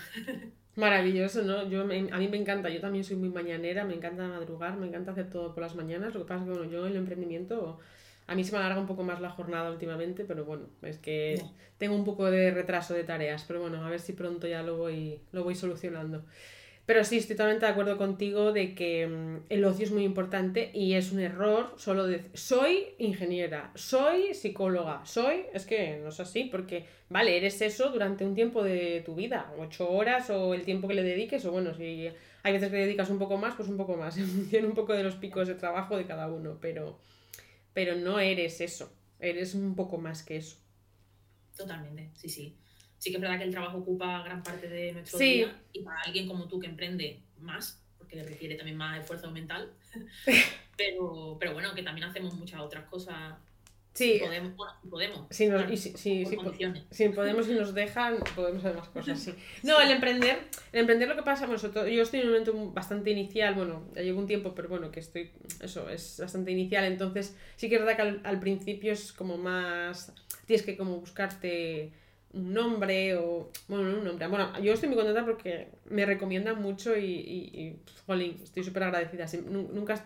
Maravilloso, 0.76 1.42
¿no? 1.42 1.68
Yo, 1.70 1.82
a 1.82 1.84
mí 1.86 2.28
me 2.28 2.36
encanta, 2.36 2.68
yo 2.68 2.80
también 2.80 3.02
soy 3.04 3.16
muy 3.16 3.30
mañanera, 3.30 3.84
me 3.84 3.94
encanta 3.94 4.28
madrugar, 4.28 4.76
me 4.76 4.86
encanta 4.86 5.12
hacer 5.12 5.30
todo 5.30 5.54
por 5.54 5.62
las 5.62 5.74
mañanas. 5.74 6.12
Lo 6.14 6.20
que 6.20 6.26
pasa 6.28 6.42
es 6.44 6.48
que, 6.50 6.58
bueno, 6.58 6.70
yo 6.70 6.84
en 6.86 6.92
el 6.92 6.98
emprendimiento, 6.98 7.78
a 8.26 8.34
mí 8.34 8.44
se 8.44 8.52
me 8.52 8.58
alarga 8.58 8.80
un 8.80 8.86
poco 8.86 9.02
más 9.02 9.20
la 9.22 9.30
jornada 9.30 9.70
últimamente, 9.70 10.24
pero 10.26 10.44
bueno, 10.44 10.68
es 10.82 10.98
que 10.98 11.42
tengo 11.78 11.94
un 11.94 12.04
poco 12.04 12.26
de 12.30 12.50
retraso 12.50 12.92
de 12.92 13.04
tareas, 13.04 13.44
pero 13.48 13.60
bueno, 13.62 13.84
a 13.84 13.88
ver 13.90 14.00
si 14.00 14.12
pronto 14.12 14.46
ya 14.46 14.62
lo 14.62 14.76
voy, 14.76 15.20
lo 15.32 15.44
voy 15.44 15.54
solucionando. 15.54 16.24
Pero 16.86 17.02
sí, 17.02 17.18
estoy 17.18 17.34
totalmente 17.34 17.66
de 17.66 17.72
acuerdo 17.72 17.98
contigo 17.98 18.52
de 18.52 18.76
que 18.76 19.08
mm, 19.08 19.46
el 19.48 19.64
ocio 19.64 19.84
es 19.84 19.90
muy 19.90 20.04
importante 20.04 20.70
y 20.72 20.94
es 20.94 21.10
un 21.10 21.18
error 21.18 21.74
solo 21.76 22.06
decir, 22.06 22.30
soy 22.34 22.94
ingeniera, 22.98 23.72
soy 23.74 24.34
psicóloga, 24.34 25.04
soy, 25.04 25.46
es 25.52 25.66
que 25.66 25.98
no 25.98 26.10
es 26.10 26.20
así, 26.20 26.44
porque, 26.44 26.86
vale, 27.08 27.36
eres 27.36 27.60
eso 27.60 27.90
durante 27.90 28.24
un 28.24 28.36
tiempo 28.36 28.62
de 28.62 29.02
tu 29.04 29.16
vida, 29.16 29.52
ocho 29.58 29.90
horas 29.90 30.30
o 30.30 30.54
el 30.54 30.62
tiempo 30.62 30.86
que 30.86 30.94
le 30.94 31.02
dediques, 31.02 31.44
o 31.44 31.50
bueno, 31.50 31.74
si 31.74 32.08
hay 32.44 32.52
veces 32.52 32.70
que 32.70 32.76
le 32.76 32.86
dedicas 32.86 33.10
un 33.10 33.18
poco 33.18 33.36
más, 33.36 33.56
pues 33.56 33.68
un 33.68 33.76
poco 33.76 33.96
más, 33.96 34.16
en 34.18 34.28
función 34.28 34.64
un 34.66 34.74
poco 34.74 34.92
de 34.92 35.02
los 35.02 35.16
picos 35.16 35.48
de 35.48 35.56
trabajo 35.56 35.96
de 35.96 36.06
cada 36.06 36.28
uno, 36.28 36.58
pero, 36.60 37.00
pero 37.74 37.96
no 37.96 38.20
eres 38.20 38.60
eso, 38.60 38.92
eres 39.18 39.56
un 39.56 39.74
poco 39.74 39.98
más 39.98 40.22
que 40.22 40.36
eso. 40.36 40.56
Totalmente, 41.56 42.10
sí, 42.14 42.28
sí 42.28 42.56
sí 42.98 43.10
que 43.10 43.16
es 43.16 43.22
verdad 43.22 43.38
que 43.38 43.44
el 43.44 43.50
trabajo 43.50 43.78
ocupa 43.78 44.22
gran 44.22 44.42
parte 44.42 44.68
de 44.68 44.92
nuestro 44.92 45.18
día 45.18 45.60
y 45.72 45.80
para 45.80 46.00
alguien 46.00 46.26
como 46.26 46.46
tú 46.48 46.58
que 46.58 46.66
emprende 46.66 47.20
más, 47.40 47.82
porque 47.98 48.22
requiere 48.22 48.54
también 48.54 48.76
más 48.76 49.00
esfuerzo 49.00 49.30
mental, 49.30 49.70
pero, 50.76 51.36
pero 51.38 51.52
bueno, 51.52 51.74
que 51.74 51.82
también 51.82 52.08
hacemos 52.08 52.34
muchas 52.34 52.60
otras 52.60 52.84
cosas. 52.86 53.34
Sí. 53.92 54.20
Podemos, 54.22 54.52
podemos. 54.90 55.26
Si, 55.30 55.46
nos, 55.46 55.70
y 55.70 55.76
si, 55.78 55.96
si, 55.96 56.26
si, 56.26 57.08
podemos 57.08 57.48
y 57.48 57.54
nos 57.54 57.72
dejan, 57.72 58.18
podemos 58.34 58.62
hacer 58.62 58.76
más 58.76 58.88
cosas, 58.88 59.18
sí. 59.18 59.34
No, 59.62 59.80
el 59.80 59.90
emprender, 59.90 60.38
el 60.72 60.80
emprender 60.80 61.08
lo 61.08 61.16
que 61.16 61.22
pasa, 61.22 61.46
bueno, 61.46 61.62
yo 61.86 62.02
estoy 62.02 62.20
en 62.20 62.26
un 62.26 62.32
momento 62.32 62.72
bastante 62.72 63.10
inicial, 63.10 63.54
bueno, 63.54 63.88
ya 63.94 64.02
llevo 64.02 64.20
un 64.20 64.26
tiempo, 64.26 64.54
pero 64.54 64.68
bueno, 64.68 64.90
que 64.90 65.00
estoy, 65.00 65.30
eso, 65.62 65.88
es 65.88 66.18
bastante 66.20 66.50
inicial, 66.50 66.84
entonces 66.84 67.38
sí 67.56 67.70
que 67.70 67.76
es 67.76 67.80
verdad 67.80 67.96
que 67.96 68.02
al, 68.02 68.20
al 68.24 68.38
principio 68.38 68.92
es 68.92 69.14
como 69.14 69.38
más, 69.38 70.12
tienes 70.44 70.66
que 70.66 70.76
como 70.76 70.98
buscarte 70.98 71.94
un 72.36 72.52
nombre 72.52 73.16
o. 73.16 73.50
Bueno, 73.66 73.84
no 73.84 73.98
un 73.98 74.04
nombre. 74.04 74.26
Bueno, 74.28 74.58
yo 74.60 74.72
estoy 74.72 74.88
muy 74.88 74.96
contenta 74.96 75.24
porque 75.24 75.68
me 75.86 76.04
recomiendan 76.06 76.60
mucho 76.60 76.96
y. 76.96 77.04
y, 77.04 77.76
jolín, 78.06 78.38
estoy 78.42 78.62
súper 78.62 78.84
agradecida. 78.84 79.26
Nunca, 79.48 80.04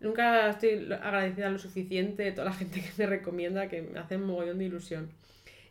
nunca 0.00 0.50
estoy 0.50 0.90
agradecida 0.92 1.50
lo 1.50 1.58
suficiente 1.58 2.22
de 2.22 2.32
toda 2.32 2.46
la 2.46 2.52
gente 2.52 2.80
que 2.80 2.90
me 2.96 3.06
recomienda, 3.06 3.68
que 3.68 3.82
me 3.82 3.98
hace 3.98 4.16
un 4.16 4.26
mogollón 4.26 4.58
de 4.58 4.64
ilusión. 4.64 5.10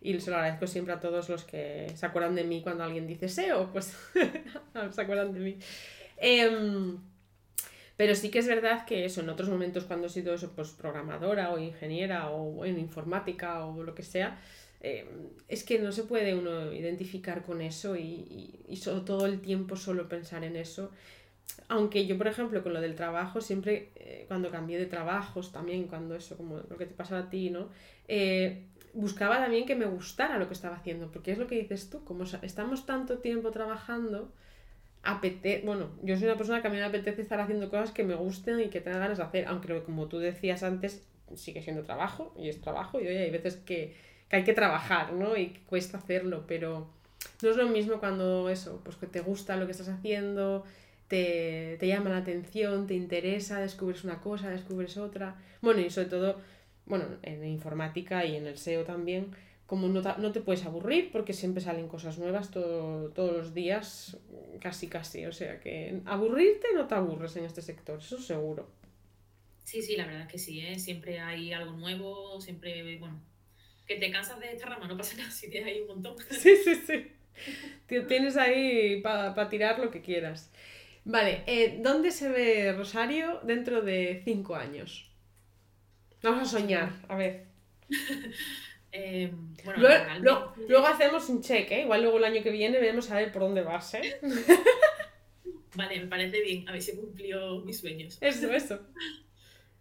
Y 0.01 0.19
se 0.19 0.29
lo 0.29 0.35
agradezco 0.35 0.67
siempre 0.67 0.93
a 0.93 0.99
todos 0.99 1.29
los 1.29 1.45
que 1.45 1.91
se 1.95 2.05
acuerdan 2.05 2.35
de 2.35 2.43
mí 2.43 2.61
cuando 2.61 2.83
alguien 2.83 3.07
dice 3.07 3.29
SEO, 3.29 3.71
pues 3.71 3.97
se 4.91 5.01
acuerdan 5.01 5.33
de 5.33 5.39
mí. 5.39 5.57
Em, 6.17 6.97
pero 7.95 8.13
sí 8.15 8.29
que 8.29 8.39
es 8.39 8.47
verdad 8.47 8.85
que 8.85 9.05
eso, 9.05 9.21
en 9.21 9.29
otros 9.29 9.47
momentos 9.47 9.85
cuando 9.85 10.07
he 10.07 10.09
sido 10.09 10.35
pues 10.55 10.71
programadora 10.71 11.51
o 11.51 11.57
ingeniera 11.57 12.29
o 12.31 12.65
en 12.65 12.79
informática 12.79 13.65
o 13.65 13.81
lo 13.81 13.95
que 13.95 14.03
sea, 14.03 14.39
Em, 14.83 15.29
es 15.47 15.63
que 15.63 15.79
no 15.79 15.93
se 15.93 16.03
puede 16.03 16.35
uno 16.35 16.73
identificar 16.73 17.43
con 17.43 17.61
eso 17.61 17.95
y, 17.95 18.59
y, 18.67 18.79
todo 19.05 19.25
el 19.25 19.39
tiempo 19.39 19.77
solo 19.77 20.09
pensar 20.09 20.43
en 20.43 20.57
eso. 20.57 20.91
Aunque 21.69 22.05
yo, 22.05 22.17
por 22.17 22.27
ejemplo, 22.27 22.61
con 22.63 22.73
lo 22.73 22.81
del 22.81 22.95
trabajo, 22.95 23.39
siempre 23.39 23.91
eh, 23.95 24.25
cuando 24.27 24.51
cambié 24.51 24.77
de 24.77 24.85
trabajos, 24.85 25.53
también 25.53 25.87
cuando 25.87 26.15
eso, 26.15 26.35
como 26.35 26.57
lo 26.57 26.77
que 26.77 26.85
te 26.85 26.93
pasa 26.93 27.17
a 27.17 27.29
ti, 27.29 27.49
¿no? 27.49 27.69
Eh, 28.09 28.65
buscaba 28.93 29.37
también 29.37 29.65
que 29.65 29.75
me 29.75 29.85
gustara 29.85 30.37
lo 30.37 30.47
que 30.47 30.53
estaba 30.53 30.75
haciendo, 30.75 31.09
porque 31.11 31.31
es 31.31 31.37
lo 31.37 31.47
que 31.47 31.55
dices 31.55 31.89
tú, 31.89 32.03
como 32.03 32.25
estamos 32.41 32.85
tanto 32.85 33.19
tiempo 33.19 33.51
trabajando, 33.51 34.33
apetece, 35.01 35.65
bueno, 35.65 35.91
yo 36.03 36.17
soy 36.17 36.25
una 36.25 36.37
persona 36.37 36.61
que 36.61 36.67
a 36.67 36.71
mí 36.71 36.77
me 36.77 36.83
apetece 36.83 37.21
estar 37.21 37.39
haciendo 37.39 37.69
cosas 37.69 37.91
que 37.91 38.03
me 38.03 38.15
gusten 38.15 38.59
y 38.59 38.69
que 38.69 38.81
tenga 38.81 38.99
ganas 38.99 39.17
de 39.17 39.23
hacer, 39.23 39.45
aunque 39.47 39.81
como 39.83 40.07
tú 40.07 40.19
decías 40.19 40.63
antes, 40.63 41.07
sigue 41.35 41.61
siendo 41.61 41.83
trabajo 41.83 42.33
y 42.37 42.49
es 42.49 42.59
trabajo 42.59 42.99
y 42.99 43.07
hoy 43.07 43.15
hay 43.15 43.31
veces 43.31 43.55
que 43.55 44.12
hay 44.35 44.43
que 44.43 44.53
trabajar, 44.53 45.13
¿no? 45.13 45.37
Y 45.37 45.47
que 45.47 45.59
cuesta 45.61 45.97
hacerlo, 45.97 46.45
pero 46.47 46.87
no 47.41 47.49
es 47.49 47.55
lo 47.55 47.67
mismo 47.67 47.99
cuando 47.99 48.49
eso, 48.49 48.81
pues 48.83 48.95
que 48.97 49.05
te 49.05 49.21
gusta 49.21 49.57
lo 49.57 49.65
que 49.65 49.71
estás 49.73 49.89
haciendo, 49.89 50.63
te, 51.07 51.77
llama 51.79 52.09
la 52.09 52.17
atención, 52.17 52.87
te 52.87 52.95
interesa, 52.95 53.59
descubres 53.59 54.03
una 54.03 54.21
cosa, 54.21 54.49
descubres 54.49 54.97
otra. 54.97 55.35
Bueno, 55.61 55.81
y 55.81 55.89
sobre 55.91 56.09
todo, 56.09 56.41
bueno, 56.85 57.05
en 57.21 57.45
informática 57.45 58.25
y 58.25 58.35
en 58.35 58.47
el 58.47 58.57
SEO 58.57 58.83
también, 58.83 59.35
como 59.67 59.87
no, 59.87 60.01
no 60.01 60.31
te 60.31 60.41
puedes 60.41 60.65
aburrir 60.65 61.11
porque 61.11 61.33
siempre 61.33 61.61
salen 61.61 61.87
cosas 61.87 62.17
nuevas 62.17 62.49
todos 62.49 63.13
los 63.15 63.53
días, 63.53 64.17
casi 64.59 64.87
casi. 64.87 65.27
O 65.27 65.31
sea 65.31 65.59
que 65.59 66.01
aburrirte 66.05 66.67
no 66.73 66.87
te 66.87 66.95
aburres 66.95 67.35
en 67.35 67.45
este 67.45 67.61
sector, 67.61 67.99
eso 67.99 68.19
seguro. 68.19 68.67
Sí, 69.63 69.81
sí, 69.81 69.95
la 69.95 70.07
verdad 70.07 70.27
que 70.27 70.39
sí, 70.39 70.59
¿eh? 70.59 70.79
siempre 70.79 71.19
hay 71.19 71.53
algo 71.53 71.71
nuevo, 71.73 72.41
siempre, 72.41 72.97
bueno, 72.97 73.21
que 73.87 73.95
te 73.95 74.11
cansas 74.11 74.39
de 74.39 74.51
esta 74.51 74.67
rama, 74.67 74.87
no 74.87 74.97
pasa 74.97 75.17
nada 75.17 75.31
si 75.31 75.49
tienes 75.49 75.73
ahí 75.73 75.81
un 75.81 75.87
montón. 75.87 76.15
Sí, 76.31 76.55
sí, 76.57 76.75
sí. 76.75 77.11
Tienes 78.07 78.37
ahí 78.37 79.01
para 79.01 79.49
tirar 79.49 79.79
lo 79.79 79.91
que 79.91 80.01
quieras. 80.01 80.51
Vale, 81.05 81.43
eh, 81.47 81.79
¿dónde 81.81 82.11
se 82.11 82.29
ve 82.29 82.73
Rosario 82.73 83.41
dentro 83.43 83.81
de 83.81 84.21
cinco 84.23 84.55
años? 84.55 85.09
Vamos 86.21 86.53
a 86.53 86.59
soñar, 86.59 86.93
a 87.09 87.17
ver. 87.17 87.47
eh, 88.91 89.31
bueno, 89.65 89.81
luego, 90.19 90.53
luego, 90.69 90.87
hacemos 90.87 91.27
un 91.27 91.41
check, 91.41 91.69
¿eh? 91.71 91.81
Igual 91.81 92.03
luego 92.03 92.17
el 92.19 92.23
año 92.23 92.41
que 92.41 92.51
viene 92.51 92.79
vemos 92.79 93.11
a 93.11 93.17
ver 93.17 93.31
por 93.33 93.41
dónde 93.41 93.63
vas, 93.63 93.95
¿eh? 93.95 94.19
Vale, 95.75 95.99
me 95.99 96.07
parece 96.07 96.41
bien. 96.41 96.69
A 96.69 96.71
ver 96.71 96.81
si 96.81 96.95
cumplió 96.95 97.59
mis 97.61 97.79
sueños. 97.79 98.17
Eso, 98.21 98.53
eso. 98.53 98.79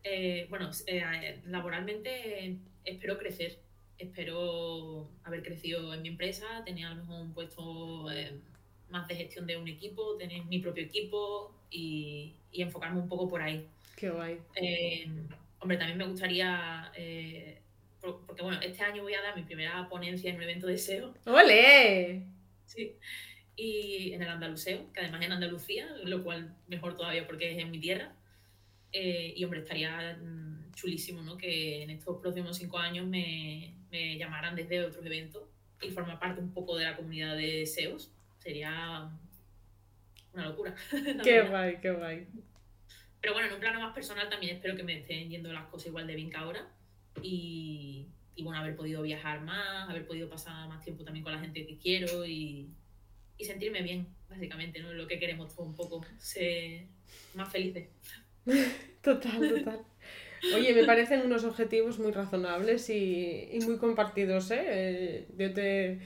Eh, 0.03 0.47
bueno, 0.51 0.71
laboralmente 1.47 2.59
espero 2.85 3.17
crecer 3.19 3.61
espero 4.03 5.09
haber 5.25 5.43
crecido 5.43 5.95
en 5.95 6.03
mi 6.03 6.09
empresa, 6.09 6.47
tener 6.65 6.87
a 6.87 6.91
lo 6.91 6.97
mejor 6.97 7.21
un 7.21 7.33
puesto 7.33 8.11
eh, 8.11 8.33
más 8.91 9.09
de 9.09 9.15
gestión 9.15 9.47
de 9.47 9.57
un 9.57 9.69
equipo, 9.69 10.17
tener 10.17 10.45
mi 10.45 10.59
propio 10.59 10.85
equipo 10.85 11.55
y, 11.71 12.35
enfocarme 12.53 13.01
un 13.01 13.09
poco 13.09 13.29
por 13.29 13.41
ahí. 13.41 13.67
Qué 13.97 14.11
guay. 14.11 14.39
Eh, 14.57 15.07
hombre, 15.61 15.79
también 15.79 15.97
me 15.97 16.07
gustaría, 16.07 16.93
eh, 16.95 17.61
porque 18.01 18.43
bueno, 18.43 18.61
este 18.61 18.83
año 18.83 19.03
voy 19.03 19.15
a 19.15 19.23
dar 19.23 19.37
mi 19.37 19.43
primera 19.43 19.89
ponencia 19.89 20.29
en 20.31 20.37
un 20.37 20.43
evento 20.43 20.67
de 20.67 20.77
SEO. 20.77 21.15
¡Ole! 21.25 22.27
Sí. 22.67 22.93
Y 23.57 24.13
en 24.13 24.23
el 24.23 24.29
Andaluseo, 24.29 24.93
que 24.93 25.01
además 25.01 25.21
es 25.21 25.27
en 25.27 25.33
Andalucía, 25.33 25.87
lo 26.05 26.23
cual 26.23 26.55
mejor 26.69 26.97
todavía 26.97 27.27
porque 27.27 27.53
es 27.53 27.59
en 27.59 27.71
mi 27.71 27.79
tierra. 27.79 28.15
y 28.93 29.43
hombre, 29.45 29.61
estaría 29.61 30.19
mm, 30.21 30.73
chulísimo, 30.75 31.23
¿no? 31.23 31.39
Que 31.39 31.83
en 31.83 31.91
estos 31.91 32.21
próximos 32.21 32.59
cinco 32.59 32.79
años 32.79 33.07
me, 33.07 33.75
me 33.93 34.17
llamaran 34.17 34.57
desde 34.57 34.85
otros 34.85 35.05
eventos 35.05 35.45
y 35.81 35.91
formar 35.91 36.19
parte 36.19 36.41
un 36.41 36.53
poco 36.53 36.77
de 36.77 36.85
la 36.85 36.97
comunidad 36.97 37.37
de 37.37 37.67
SEOs. 37.67 38.11
Sería 38.39 39.11
una 40.33 40.49
locura. 40.49 40.75
qué 41.23 41.43
guay, 41.43 41.79
qué 41.81 41.91
guay. 41.91 42.27
Pero 43.21 43.35
bueno, 43.35 43.49
en 43.49 43.55
un 43.55 43.61
plano 43.61 43.79
más 43.79 43.95
personal 43.95 44.29
también 44.29 44.57
espero 44.57 44.75
que 44.75 44.83
me 44.83 44.99
estén 44.99 45.31
yendo 45.31 45.53
las 45.53 45.67
cosas 45.67 45.89
igual 45.89 46.07
de 46.07 46.17
bien 46.17 46.31
que 46.31 46.37
ahora. 46.39 46.67
Y, 47.23 48.09
y 48.35 48.43
bueno, 48.43 48.59
haber 48.59 48.75
podido 48.75 49.03
viajar 49.03 49.43
más, 49.43 49.89
haber 49.89 50.07
podido 50.07 50.29
pasar 50.29 50.67
más 50.69 50.83
tiempo 50.83 51.05
también 51.05 51.23
con 51.23 51.33
la 51.33 51.41
gente 51.41 51.67
que 51.67 51.77
quiero 51.77 52.25
y, 52.25 52.71
y 53.37 53.45
sentirme 53.45 53.83
bien, 53.83 54.09
básicamente, 54.29 54.81
¿no? 54.81 54.93
Lo 54.95 55.07
que 55.07 55.19
queremos 55.19 55.55
todo 55.55 55.67
un 55.67 55.77
poco, 55.77 56.05
ser 56.19 56.87
más 57.35 57.53
felices. 57.53 57.89
total, 59.03 59.39
total. 59.39 59.85
Oye, 60.55 60.75
me 60.75 60.85
parecen 60.85 61.23
unos 61.23 61.45
objetivos 61.45 61.99
muy 61.99 62.11
razonables 62.11 62.91
y, 62.91 63.49
y 63.53 63.61
muy 63.61 63.79
compartidos, 63.79 64.51
¿eh? 64.51 64.65
eh 64.67 65.27
yo 65.39 65.53
te, 65.53 66.01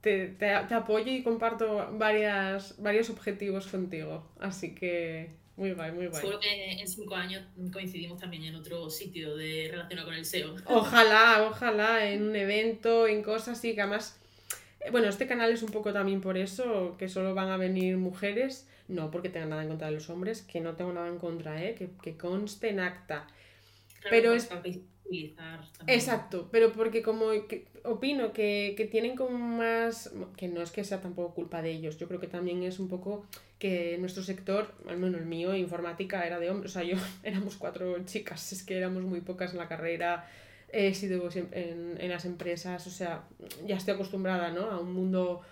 te, 0.00 0.28
te, 0.28 0.54
apoyo 0.54 1.10
y 1.10 1.22
comparto 1.22 1.88
varias, 1.98 2.80
varios 2.80 3.10
objetivos 3.10 3.66
contigo. 3.66 4.30
Así 4.38 4.74
que 4.74 5.30
muy 5.56 5.72
guay, 5.72 5.90
muy 5.92 6.06
guay. 6.06 6.20
Seguro 6.20 6.38
que 6.38 6.72
en 6.72 6.86
cinco 6.86 7.16
años 7.16 7.42
coincidimos 7.72 8.20
también 8.20 8.44
en 8.44 8.54
otro 8.54 8.88
sitio 8.88 9.36
de 9.36 9.68
relacionado 9.70 10.08
con 10.08 10.16
el 10.16 10.24
SEO. 10.24 10.54
Ojalá, 10.66 11.46
ojalá, 11.50 12.08
en 12.08 12.22
un 12.22 12.36
evento, 12.36 13.08
en 13.08 13.22
cosas 13.22 13.58
así, 13.58 13.74
que 13.74 13.82
además... 13.82 14.18
Eh, 14.80 14.90
bueno, 14.90 15.08
este 15.08 15.26
canal 15.26 15.50
es 15.50 15.62
un 15.62 15.70
poco 15.70 15.92
también 15.92 16.20
por 16.20 16.38
eso, 16.38 16.96
que 16.98 17.08
solo 17.08 17.34
van 17.34 17.50
a 17.50 17.56
venir 17.56 17.96
mujeres, 17.96 18.68
no 18.86 19.10
porque 19.10 19.28
tenga 19.28 19.46
nada 19.46 19.62
en 19.62 19.68
contra 19.68 19.88
de 19.88 19.94
los 19.94 20.08
hombres, 20.08 20.42
que 20.42 20.60
no 20.60 20.74
tengo 20.74 20.92
nada 20.92 21.08
en 21.08 21.18
contra, 21.18 21.62
¿eh? 21.64 21.74
que, 21.74 21.90
que 22.00 22.16
conste 22.16 22.70
en 22.70 22.80
acta 22.80 23.26
pero 24.10 24.32
es... 24.32 24.48
Exacto, 25.86 26.48
pero 26.50 26.72
porque 26.72 27.02
como 27.02 27.26
opino 27.84 28.32
que, 28.32 28.74
que, 28.76 28.86
tienen 28.86 29.16
como 29.16 29.38
más, 29.38 30.12
que 30.36 30.48
no 30.48 30.62
es 30.62 30.70
que 30.70 30.84
sea 30.84 31.00
tampoco 31.00 31.34
culpa 31.34 31.60
de 31.60 31.70
ellos, 31.70 31.98
yo 31.98 32.08
creo 32.08 32.20
que 32.20 32.28
también 32.28 32.62
es 32.62 32.78
un 32.78 32.88
poco 32.88 33.26
que 33.58 33.96
nuestro 33.98 34.22
sector, 34.22 34.72
al 34.88 34.98
menos 34.98 35.20
el 35.20 35.26
mío, 35.26 35.54
informática, 35.54 36.26
era 36.26 36.38
de 36.38 36.50
hombres, 36.50 36.72
o 36.72 36.74
sea, 36.74 36.82
yo 36.82 36.96
éramos 37.22 37.56
cuatro 37.56 38.02
chicas, 38.04 38.52
es 38.52 38.62
que 38.62 38.76
éramos 38.76 39.02
muy 39.02 39.20
pocas 39.20 39.52
en 39.52 39.58
la 39.58 39.68
carrera, 39.68 40.26
he 40.72 40.94
sido 40.94 41.28
en, 41.34 41.96
en 41.98 42.08
las 42.08 42.24
empresas, 42.24 42.86
o 42.86 42.90
sea, 42.90 43.24
ya 43.66 43.76
estoy 43.76 43.94
acostumbrada, 43.94 44.50
¿no? 44.50 44.70
A 44.70 44.80
un 44.80 44.94
mundo 44.94 45.42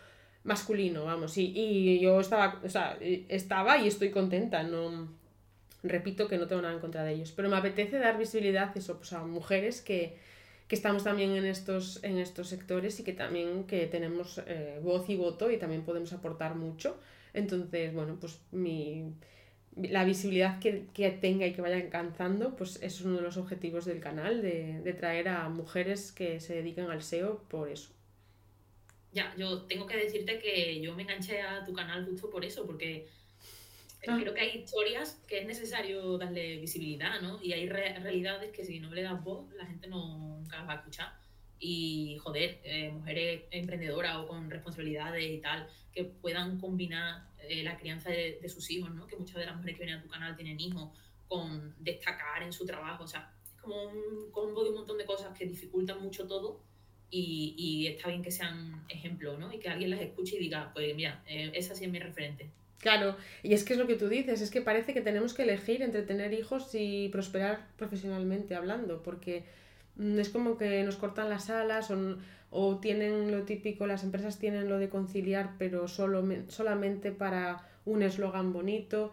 masculino, 0.45 1.05
vamos, 1.05 1.37
y, 1.37 1.53
y 1.55 2.01
yo 2.01 2.19
estaba, 2.21 2.59
o 2.65 2.69
sea, 2.69 2.97
estaba 3.01 3.77
y 3.77 3.89
estoy 3.89 4.11
contenta, 4.11 4.63
no 4.63 5.20
repito 5.83 6.29
que 6.29 6.39
no 6.39 6.47
tengo 6.47 6.63
nada 6.63 6.75
en 6.75 6.81
contra 6.81 7.05
de 7.05 7.13
ellos, 7.13 7.33
pero 7.33 7.49
me 7.49 7.57
apetece 7.57 7.99
dar 7.99 8.19
visibilidad 8.19 8.77
eso, 8.77 8.97
pues 8.99 9.13
a 9.13 9.25
mujeres 9.25 9.81
que, 9.81 10.17
que 10.69 10.75
estamos 10.75 11.05
también 11.05 11.31
en 11.31 11.47
estos, 11.47 12.03
en 12.05 12.19
estos 12.19 12.49
sectores 12.49 13.01
y 13.01 13.05
que 13.05 13.13
también 13.13 13.65
que 13.65 13.87
tenemos 13.87 14.41
eh, 14.47 14.79
voz 14.83 15.09
y 15.09 15.17
voto 15.17 15.51
y 15.51 15.59
también 15.59 15.83
podemos 15.83 16.13
aportar 16.13 16.55
mucho. 16.55 16.99
Entonces, 17.33 17.95
bueno, 17.95 18.19
pues 18.21 18.41
mi, 18.51 19.13
la 19.77 20.05
visibilidad 20.05 20.59
que, 20.59 20.87
que, 20.93 21.11
tenga 21.11 21.47
y 21.47 21.53
que 21.53 21.63
vaya 21.63 21.77
alcanzando, 21.77 22.57
pues 22.57 22.83
es 22.83 23.01
uno 23.01 23.17
de 23.17 23.23
los 23.23 23.37
objetivos 23.37 23.85
del 23.85 24.01
canal, 24.01 24.43
de, 24.43 24.81
de 24.81 24.93
traer 24.93 25.29
a 25.29 25.49
mujeres 25.49 26.13
que 26.13 26.41
se 26.41 26.55
dedican 26.55 26.91
al 26.91 27.03
SEO 27.03 27.43
por 27.49 27.69
eso. 27.69 27.91
Ya, 29.13 29.35
yo 29.37 29.63
tengo 29.63 29.87
que 29.87 29.97
decirte 29.97 30.39
que 30.39 30.81
yo 30.81 30.95
me 30.95 31.03
enganché 31.03 31.41
a 31.43 31.65
tu 31.65 31.73
canal 31.73 32.05
justo 32.07 32.31
por 32.31 32.45
eso, 32.45 32.65
porque 32.67 33.09
ah. 34.09 34.19
creo 34.21 34.35
que 34.35 34.41
hay 34.41 34.59
historias 34.59 35.21
que 35.27 35.41
es 35.41 35.47
necesario 35.47 36.19
darle 36.19 36.59
visibilidad, 36.59 37.21
¿no? 37.21 37.43
Y 37.43 37.53
hay 37.53 37.69
realidades 37.69 38.53
que 38.53 38.65
si 38.65 38.81
no 38.81 38.93
le 38.93 39.03
das 39.03 39.23
voz, 39.23 39.53
la 39.55 39.67
gente 39.67 39.89
no, 39.89 40.39
nunca 40.39 40.59
las 40.59 40.69
va 40.69 40.73
a 40.73 40.77
escuchar. 40.77 41.13
Y, 41.59 42.17
joder, 42.23 42.61
eh, 42.65 42.91
mujeres 42.91 43.43
emprendedoras 43.51 44.17
o 44.17 44.27
con 44.27 44.51
responsabilidades 44.51 45.31
y 45.31 45.39
tal, 45.39 45.69
que 45.93 46.05
puedan 46.05 46.59
combinar 46.59 47.29
eh, 47.43 47.63
la 47.63 47.77
crianza 47.77 48.11
de, 48.11 48.39
de, 48.41 48.49
sus 48.49 48.71
hijos, 48.71 48.91
¿no? 48.95 49.07
Que 49.07 49.17
muchas 49.17 49.37
de 49.37 49.47
las 49.47 49.57
mujeres 49.57 49.77
que 49.77 49.85
vienen 49.85 50.01
a 50.01 50.03
tu 50.03 50.09
canal 50.09 50.37
tienen 50.37 50.59
hijos, 50.59 50.89
con 51.31 51.75
destacar 51.79 52.43
en 52.43 52.53
su 52.53 52.67
trabajo, 52.67 53.05
o 53.05 53.07
sea, 53.07 53.33
es 53.45 53.53
como 53.61 53.85
un 53.85 54.31
combo 54.33 54.65
de 54.65 54.71
un 54.71 54.77
montón 54.77 54.99
de 54.99 55.05
cosas 55.05 55.37
que 55.39 55.47
dificultan 55.47 56.03
mucho 56.03 56.27
todo 56.27 56.61
y, 57.09 57.55
y, 57.57 57.87
está 57.87 58.09
bien 58.09 58.23
que 58.23 58.33
sean 58.33 58.85
ejemplos, 58.89 59.39
¿no? 59.39 59.53
Y 59.53 59.59
que 59.59 59.69
alguien 59.69 59.91
las 59.91 60.01
escuche 60.01 60.37
y 60.37 60.39
diga, 60.41 60.73
pues 60.75 60.95
mira, 60.97 61.23
eh, 61.27 61.53
esa 61.55 61.75
sí 61.75 61.85
es 61.85 61.91
mi 61.91 62.01
referente. 62.01 62.51
Claro, 62.81 63.17
y 63.43 63.53
es 63.53 63.65
que 63.65 63.75
es 63.75 63.79
lo 63.79 63.87
que 63.87 63.95
tú 63.95 64.09
dices, 64.09 64.41
es 64.41 64.51
que 64.51 64.63
parece 64.63 64.95
que 64.95 65.03
tenemos 65.03 65.35
que 65.35 65.43
elegir 65.43 65.83
entre 65.83 66.03
tener 66.03 66.33
hijos 66.33 66.71
y 66.75 67.09
prosperar 67.11 67.67
profesionalmente 67.77 68.55
hablando, 68.55 69.03
porque 69.03 69.45
mm, 69.97 70.19
es 70.19 70.31
como 70.31 70.57
que 70.57 70.83
nos 70.83 70.97
cortan 70.97 71.29
las 71.29 71.51
alas 71.51 71.91
o, 71.91 72.17
o 72.51 72.79
tienen 72.79 73.31
lo 73.31 73.43
típico, 73.43 73.87
las 73.87 74.03
empresas 74.03 74.39
tienen 74.39 74.69
lo 74.69 74.79
de 74.79 74.89
conciliar, 74.89 75.51
pero 75.59 75.89
solo, 75.89 76.27
solamente 76.49 77.13
para 77.13 77.69
un 77.85 78.03
eslogan 78.03 78.53
bonito 78.53 79.13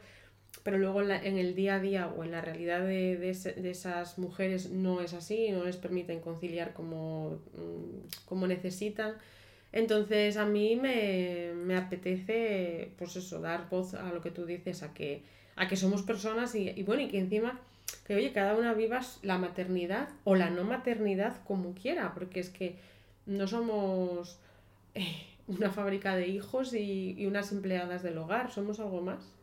pero 0.63 0.77
luego 0.77 1.01
en, 1.01 1.37
el 1.37 1.55
día 1.55 1.75
a 1.75 1.79
día 1.79 2.07
o 2.07 2.25
en 2.25 2.31
la 2.31 2.41
realidad 2.41 2.81
de, 2.81 3.17
de, 3.17 3.69
esas 3.69 4.17
mujeres 4.17 4.69
no 4.69 4.99
es 4.99 5.13
así, 5.13 5.49
no 5.51 5.63
les 5.63 5.77
permiten 5.77 6.19
conciliar 6.19 6.73
como, 6.73 7.39
mm, 7.53 8.25
como 8.25 8.47
necesitan. 8.47 9.13
Entonces 9.77 10.37
a 10.37 10.45
mí 10.47 10.75
me, 10.75 11.51
me, 11.53 11.77
apetece, 11.77 12.89
pues 12.97 13.15
eso, 13.15 13.39
dar 13.39 13.69
voz 13.69 13.93
a 13.93 14.11
lo 14.11 14.21
que 14.21 14.31
tú 14.31 14.43
dices, 14.47 14.81
a 14.81 14.91
que, 14.91 15.21
a 15.55 15.67
que 15.67 15.75
somos 15.75 16.01
personas 16.01 16.55
y, 16.55 16.81
bueno, 16.81 17.03
y 17.03 17.09
que 17.09 17.19
encima, 17.19 17.59
que 18.07 18.15
oye, 18.15 18.33
cada 18.33 18.55
una 18.55 18.73
vivas 18.73 19.19
la 19.21 19.37
maternidad 19.37 20.09
o 20.23 20.33
la 20.33 20.49
no 20.49 20.63
maternidad 20.63 21.43
como 21.45 21.75
quiera, 21.75 22.15
porque 22.15 22.39
es 22.39 22.49
que 22.49 22.77
no 23.27 23.45
somos 23.45 24.39
eh, 24.95 25.27
una 25.47 25.69
fábrica 25.69 26.15
de 26.15 26.27
hijos 26.27 26.73
y, 26.73 27.13
y 27.15 27.27
unas 27.27 27.51
empleadas 27.51 28.01
del 28.01 28.17
hogar, 28.17 28.51
somos 28.51 28.79
algo 28.79 29.01
más. 29.01 29.36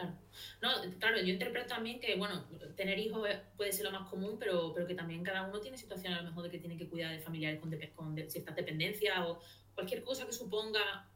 Claro. 0.00 0.16
No, 0.62 0.98
claro, 0.98 1.20
yo 1.20 1.32
interpreto 1.32 1.68
también 1.68 2.00
que, 2.00 2.16
bueno, 2.16 2.44
tener 2.76 2.98
hijos 2.98 3.28
puede 3.56 3.72
ser 3.72 3.84
lo 3.84 3.92
más 3.92 4.08
común, 4.08 4.36
pero, 4.38 4.72
pero 4.72 4.86
que 4.86 4.94
también 4.94 5.22
cada 5.22 5.46
uno 5.46 5.60
tiene 5.60 5.76
situaciones 5.76 6.18
a 6.18 6.22
lo 6.22 6.28
mejor 6.28 6.44
de 6.44 6.50
que 6.50 6.58
tiene 6.58 6.76
que 6.76 6.88
cuidar 6.88 7.12
de 7.12 7.20
familiares 7.20 7.60
con, 7.60 7.70
con 7.94 8.30
ciertas 8.30 8.56
dependencias 8.56 9.18
o 9.26 9.40
cualquier 9.74 10.02
cosa 10.02 10.26
que 10.26 10.32
suponga 10.32 11.08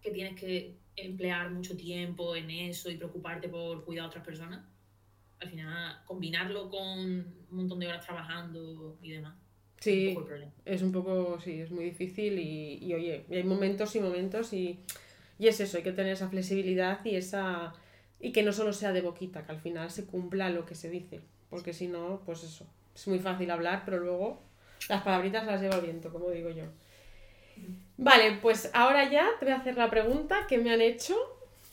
que 0.00 0.10
tienes 0.10 0.38
que 0.38 0.76
emplear 0.96 1.50
mucho 1.50 1.76
tiempo 1.76 2.34
en 2.34 2.50
eso 2.50 2.90
y 2.90 2.96
preocuparte 2.96 3.48
por 3.48 3.84
cuidar 3.84 4.06
a 4.06 4.08
otras 4.08 4.24
personas. 4.24 4.64
Al 5.38 5.48
final, 5.48 6.02
combinarlo 6.06 6.68
con 6.68 6.80
un 6.80 7.46
montón 7.50 7.78
de 7.78 7.88
horas 7.88 8.04
trabajando 8.04 8.98
y 9.02 9.10
demás. 9.12 9.36
Sí, 9.80 10.16
es 10.64 10.82
un 10.82 10.92
poco, 10.92 11.40
sí, 11.40 11.60
es 11.60 11.70
muy 11.72 11.86
difícil 11.86 12.38
y, 12.38 12.78
y 12.80 12.94
oye, 12.94 13.26
hay 13.28 13.42
momentos 13.42 13.96
y 13.96 14.00
momentos 14.00 14.52
y, 14.52 14.78
y 15.40 15.48
es 15.48 15.58
eso, 15.58 15.76
hay 15.76 15.82
que 15.82 15.90
tener 15.90 16.12
esa 16.12 16.28
flexibilidad 16.28 17.04
y 17.04 17.16
esa 17.16 17.74
y 18.22 18.30
que 18.30 18.44
no 18.44 18.52
solo 18.52 18.72
sea 18.72 18.92
de 18.92 19.02
boquita, 19.02 19.44
que 19.44 19.52
al 19.52 19.60
final 19.60 19.90
se 19.90 20.06
cumpla 20.06 20.48
lo 20.48 20.64
que 20.64 20.76
se 20.76 20.88
dice, 20.88 21.20
porque 21.50 21.72
si 21.72 21.88
no, 21.88 22.22
pues 22.24 22.44
eso, 22.44 22.66
es 22.94 23.08
muy 23.08 23.18
fácil 23.18 23.50
hablar, 23.50 23.82
pero 23.84 23.98
luego 23.98 24.40
las 24.88 25.02
palabritas 25.02 25.44
las 25.44 25.60
lleva 25.60 25.74
el 25.74 25.82
viento, 25.82 26.12
como 26.12 26.30
digo 26.30 26.48
yo. 26.50 26.64
Vale, 27.96 28.38
pues 28.40 28.70
ahora 28.74 29.10
ya 29.10 29.28
te 29.40 29.46
voy 29.46 29.54
a 29.54 29.58
hacer 29.58 29.76
la 29.76 29.90
pregunta 29.90 30.46
que 30.48 30.58
me 30.58 30.72
han 30.72 30.80
hecho, 30.80 31.16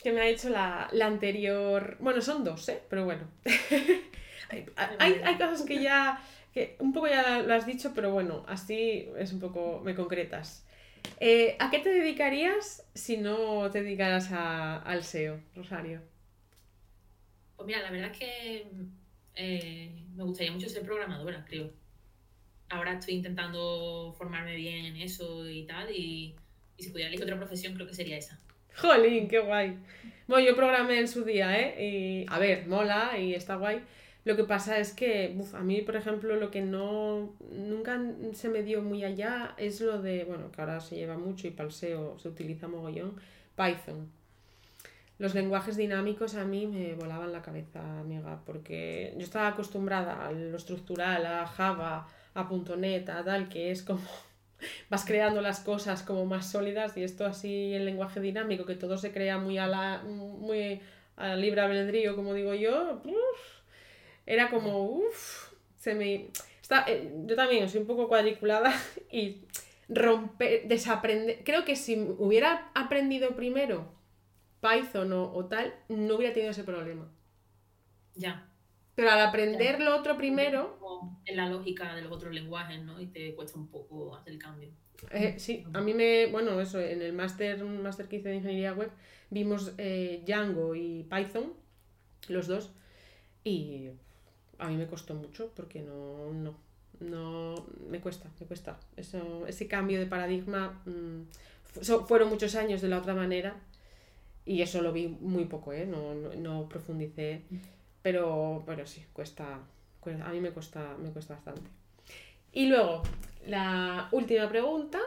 que 0.01 0.11
me 0.11 0.21
ha 0.21 0.27
hecho 0.27 0.49
la, 0.49 0.89
la 0.91 1.05
anterior, 1.05 1.97
bueno, 1.99 2.19
son 2.19 2.43
dos, 2.43 2.67
¿eh? 2.67 2.81
Pero 2.89 3.05
bueno, 3.05 3.23
hay, 4.49 4.65
hay, 5.23 5.35
cosas 5.35 5.61
que 5.61 5.79
ya, 5.79 6.19
que 6.51 6.77
un 6.79 6.93
poco 6.93 7.07
ya 7.07 7.41
lo 7.43 7.53
has 7.53 7.67
dicho, 7.67 7.91
pero 7.93 8.11
bueno, 8.11 8.43
así 8.47 9.07
es 9.19 9.33
un 9.33 9.39
poco, 9.39 9.81
me 9.85 9.93
concretas. 9.93 10.65
Eh, 11.19 11.55
¿A 11.59 11.69
qué 11.69 11.77
te 11.77 11.89
dedicarías 11.89 12.83
si 12.95 13.17
no 13.17 13.69
te 13.69 13.83
dedicaras 13.83 14.31
al 14.31 15.03
SEO, 15.03 15.39
Rosario? 15.55 16.01
Pues 17.59 17.67
mira, 17.67 17.81
la 17.81 17.91
verdad 17.91 18.11
es 18.13 18.17
que 18.17 18.67
eh, 19.35 19.91
me 20.15 20.23
gustaría 20.23 20.49
mucho 20.53 20.69
ser 20.69 20.81
programadora, 20.83 21.43
creo. 21.45 21.69
Ahora 22.69 22.93
estoy 22.93 23.15
intentando 23.15 24.15
formarme 24.17 24.55
bien 24.55 24.85
en 24.85 24.95
eso 24.95 25.45
y 25.45 25.65
tal, 25.65 25.93
y, 25.93 26.33
si 26.77 26.89
pudiera 26.89 27.09
elegir 27.09 27.25
otra 27.25 27.35
profesión, 27.35 27.73
creo 27.73 27.85
que 27.85 27.93
sería 27.93 28.17
esa. 28.17 28.39
Jolín, 28.77 29.27
qué 29.27 29.39
guay. 29.39 29.77
Bueno, 30.25 30.47
yo 30.47 30.55
programé 30.55 30.99
en 30.99 31.09
su 31.09 31.25
día, 31.25 31.59
¿eh? 31.59 32.23
Y, 32.23 32.25
a 32.29 32.39
ver, 32.39 32.65
mola 32.65 33.19
y 33.19 33.33
está 33.33 33.57
guay. 33.57 33.81
Lo 34.23 34.37
que 34.37 34.45
pasa 34.45 34.79
es 34.79 34.93
que 34.93 35.35
uf, 35.37 35.53
a 35.53 35.59
mí, 35.59 35.81
por 35.81 35.97
ejemplo, 35.97 36.37
lo 36.37 36.51
que 36.51 36.61
no 36.61 37.35
nunca 37.51 38.01
se 38.31 38.47
me 38.47 38.63
dio 38.63 38.81
muy 38.81 39.03
allá 39.03 39.53
es 39.57 39.81
lo 39.81 40.01
de, 40.01 40.23
bueno, 40.23 40.49
que 40.49 40.61
ahora 40.61 40.79
se 40.79 40.95
lleva 40.95 41.17
mucho 41.17 41.45
y 41.45 41.51
para 41.51 41.69
SEO 41.71 42.19
se 42.19 42.29
utiliza 42.29 42.69
mogollón, 42.69 43.19
Python 43.57 44.17
los 45.19 45.35
lenguajes 45.35 45.75
dinámicos 45.75 46.35
a 46.35 46.45
mí 46.45 46.65
me 46.65 46.95
volaban 46.95 47.33
la 47.33 47.41
cabeza, 47.41 47.99
amiga, 47.99 48.41
porque 48.45 49.13
yo 49.17 49.23
estaba 49.23 49.49
acostumbrada 49.49 50.25
a 50.25 50.31
lo 50.31 50.55
estructural, 50.55 51.25
a 51.25 51.45
Java, 51.45 52.07
a 52.33 52.49
.NET, 52.77 53.09
a 53.09 53.23
tal, 53.25 53.49
que 53.49 53.69
es 53.69 53.83
como 53.83 53.99
vas 54.89 55.03
creando 55.03 55.41
las 55.41 55.59
cosas 55.59 56.03
como 56.03 56.25
más 56.25 56.49
sólidas 56.49 56.95
y 56.95 57.03
esto 57.03 57.25
así 57.25 57.73
el 57.73 57.85
lenguaje 57.85 58.21
dinámico, 58.21 58.65
que 58.65 58.75
todo 58.75 58.97
se 58.97 59.11
crea 59.11 59.37
muy 59.37 59.57
a 59.57 59.67
la 59.67 60.01
muy 60.05 60.81
a 61.17 61.35
libre 61.35 61.59
albedrío, 61.59 62.15
como 62.15 62.33
digo 62.33 62.53
yo, 62.53 63.01
era 64.25 64.49
como, 64.49 64.83
uff, 64.85 65.51
se 65.75 65.95
me... 65.95 66.29
Está, 66.61 66.85
eh, 66.87 67.11
yo 67.25 67.35
también 67.35 67.67
soy 67.67 67.81
un 67.81 67.87
poco 67.87 68.07
cuadriculada 68.07 68.73
y 69.11 69.41
romper, 69.89 70.65
desaprender, 70.67 71.43
creo 71.43 71.65
que 71.65 71.75
si 71.75 71.99
hubiera 72.19 72.71
aprendido 72.73 73.35
primero 73.35 73.98
Python 74.61 75.11
o, 75.13 75.45
tal, 75.45 75.73
no 75.89 76.15
hubiera 76.15 76.33
tenido 76.33 76.51
ese 76.51 76.63
problema. 76.63 77.09
Ya. 78.15 78.47
Pero 78.95 79.11
al 79.11 79.21
aprender 79.21 79.79
lo 79.79 79.95
otro 79.95 80.17
primero... 80.17 80.77
En 81.25 81.37
la 81.37 81.47
lógica 81.47 81.95
de 81.95 82.01
los 82.01 82.11
otros 82.11 82.33
lenguajes, 82.33 82.81
¿no? 82.83 82.99
Y 82.99 83.07
te 83.07 83.33
cuesta 83.35 83.57
un 83.57 83.67
poco 83.67 84.15
hacer 84.15 84.33
el 84.33 84.39
cambio. 84.39 84.69
Eh, 85.11 85.35
sí, 85.39 85.65
a 85.73 85.79
mí 85.79 85.93
me... 85.93 86.27
Bueno, 86.27 86.59
eso, 86.59 86.79
en 86.79 87.01
el 87.01 87.13
máster, 87.13 87.63
máster 87.63 88.07
que 88.07 88.17
hice 88.17 88.29
de 88.29 88.35
ingeniería 88.35 88.73
web, 88.73 88.91
vimos 89.29 89.73
eh, 89.77 90.23
Django 90.25 90.75
y 90.75 91.03
Python, 91.03 91.53
los 92.27 92.47
dos, 92.47 92.71
y 93.45 93.89
a 94.57 94.67
mí 94.67 94.75
me 94.75 94.87
costó 94.87 95.15
mucho 95.15 95.51
porque 95.55 95.81
no... 95.81 96.33
no 96.33 96.69
no 96.99 97.65
me 97.89 98.01
cuesta, 98.01 98.29
me 98.39 98.45
cuesta. 98.45 98.77
Eso, 98.97 99.47
ese 99.47 99.67
cambio 99.67 99.99
de 99.99 100.05
paradigma 100.05 100.81
mm, 100.85 101.21
fueron 102.07 102.29
muchos 102.29 102.55
años 102.55 102.81
de 102.81 102.89
la 102.89 102.97
otra 102.97 103.15
manera 103.15 103.55
y 104.49 104.63
eso 104.63 104.81
lo 104.81 104.91
vi 104.91 105.07
muy 105.07 105.45
poco, 105.45 105.73
¿eh? 105.73 105.85
no, 105.85 106.15
no, 106.15 106.67
profundicé, 106.67 107.43
pero, 108.01 108.63
pero 108.65 108.87
sí, 108.87 109.05
cuesta, 109.13 109.59
a 110.23 110.29
mí 110.31 110.41
me 110.41 110.49
cuesta, 110.49 110.97
me 110.97 111.11
cuesta 111.11 111.35
bastante. 111.35 111.69
Y 112.51 112.65
luego, 112.65 113.03
la 113.45 114.09
última 114.11 114.49
pregunta 114.49 114.99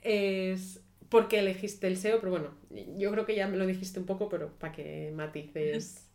es 0.00 0.80
¿por 1.10 1.28
qué 1.28 1.40
elegiste 1.40 1.86
el 1.86 1.98
SEO? 1.98 2.18
Pero 2.18 2.30
bueno, 2.30 2.54
yo 2.96 3.10
creo 3.12 3.26
que 3.26 3.36
ya 3.36 3.46
me 3.46 3.58
lo 3.58 3.66
dijiste 3.66 4.00
un 4.00 4.06
poco, 4.06 4.30
pero 4.30 4.54
para 4.54 4.72
que 4.72 5.12
matices 5.14 6.08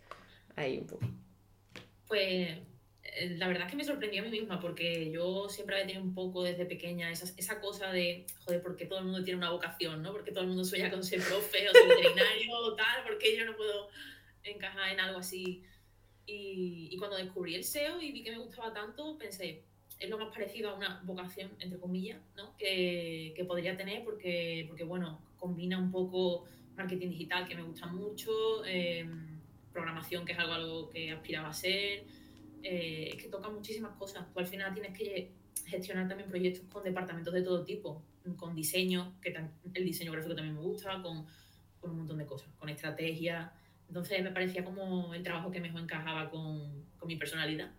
ahí 0.55 0.79
un 0.79 0.87
poco. 0.87 1.05
Pues 2.07 2.57
la 3.37 3.47
verdad 3.47 3.65
es 3.65 3.71
que 3.71 3.77
me 3.77 3.83
sorprendió 3.83 4.21
a 4.21 4.25
mí 4.25 4.31
misma 4.31 4.59
porque 4.59 5.11
yo 5.11 5.47
siempre 5.49 5.75
había 5.75 5.87
tenido 5.87 6.03
un 6.03 6.13
poco 6.13 6.43
desde 6.43 6.65
pequeña 6.65 7.11
esa, 7.11 7.31
esa 7.37 7.59
cosa 7.59 7.91
de, 7.91 8.25
joder, 8.45 8.61
porque 8.61 8.85
todo 8.85 8.99
el 8.99 9.05
mundo 9.05 9.23
tiene 9.23 9.37
una 9.37 9.51
vocación, 9.51 10.01
¿no? 10.01 10.11
Porque 10.11 10.31
todo 10.31 10.41
el 10.41 10.47
mundo 10.47 10.63
sueña 10.63 10.89
con 10.89 11.03
ser 11.03 11.21
profe 11.21 11.69
o 11.69 11.71
ser 11.71 11.87
veterinario 11.87 12.57
o 12.57 12.75
tal, 12.75 13.03
porque 13.03 13.37
yo 13.37 13.45
no 13.45 13.55
puedo 13.55 13.89
encajar 14.43 14.91
en 14.91 14.99
algo 14.99 15.19
así. 15.19 15.63
Y, 16.25 16.89
y, 16.91 16.97
cuando 16.97 17.17
descubrí 17.17 17.55
el 17.55 17.63
SEO 17.63 18.01
y 18.01 18.11
vi 18.11 18.23
que 18.23 18.31
me 18.31 18.37
gustaba 18.37 18.73
tanto, 18.73 19.17
pensé, 19.17 19.63
es 19.99 20.09
lo 20.09 20.17
más 20.17 20.29
parecido 20.29 20.69
a 20.69 20.75
una 20.75 21.01
vocación, 21.03 21.51
entre 21.59 21.79
comillas, 21.79 22.19
¿no? 22.35 22.55
Que, 22.57 23.33
que 23.35 23.45
podría 23.45 23.75
tener 23.75 24.03
porque, 24.03 24.65
porque, 24.67 24.83
bueno, 24.83 25.21
combina 25.37 25.77
un 25.77 25.91
poco 25.91 26.45
marketing 26.75 27.09
digital, 27.09 27.47
que 27.47 27.55
me 27.55 27.63
gusta 27.63 27.87
mucho, 27.87 28.65
em, 28.65 29.39
programación, 29.71 30.25
que 30.25 30.31
es 30.31 30.39
algo, 30.39 30.53
algo 30.53 30.89
que 30.89 31.11
aspiraba 31.11 31.49
a 31.49 31.53
ser. 31.53 32.03
Eh, 32.63 33.09
es 33.13 33.21
que 33.21 33.29
toca 33.29 33.49
muchísimas 33.49 33.95
cosas. 33.97 34.25
Tú 34.33 34.39
al 34.39 34.47
final 34.47 34.73
tienes 34.73 34.97
que 34.97 35.31
gestionar 35.65 36.07
también 36.07 36.29
proyectos 36.29 36.65
con 36.71 36.83
departamentos 36.83 37.33
de 37.33 37.41
todo 37.41 37.63
tipo, 37.63 38.01
con 38.37 38.55
diseño, 38.55 39.15
que 39.21 39.35
el 39.73 39.85
diseño 39.85 40.11
gráfico 40.11 40.35
también 40.35 40.55
me 40.55 40.61
gusta, 40.61 41.01
con, 41.01 41.25
con 41.79 41.91
un 41.91 41.97
montón 41.97 42.17
de 42.17 42.25
cosas, 42.25 42.49
con 42.57 42.69
estrategia. 42.69 43.53
Entonces 43.87 44.23
me 44.23 44.31
parecía 44.31 44.63
como 44.63 45.13
el 45.13 45.23
trabajo 45.23 45.51
que 45.51 45.59
mejor 45.59 45.81
encajaba 45.81 46.29
con, 46.29 46.85
con 46.97 47.07
mi 47.07 47.17
personalidad. 47.17 47.71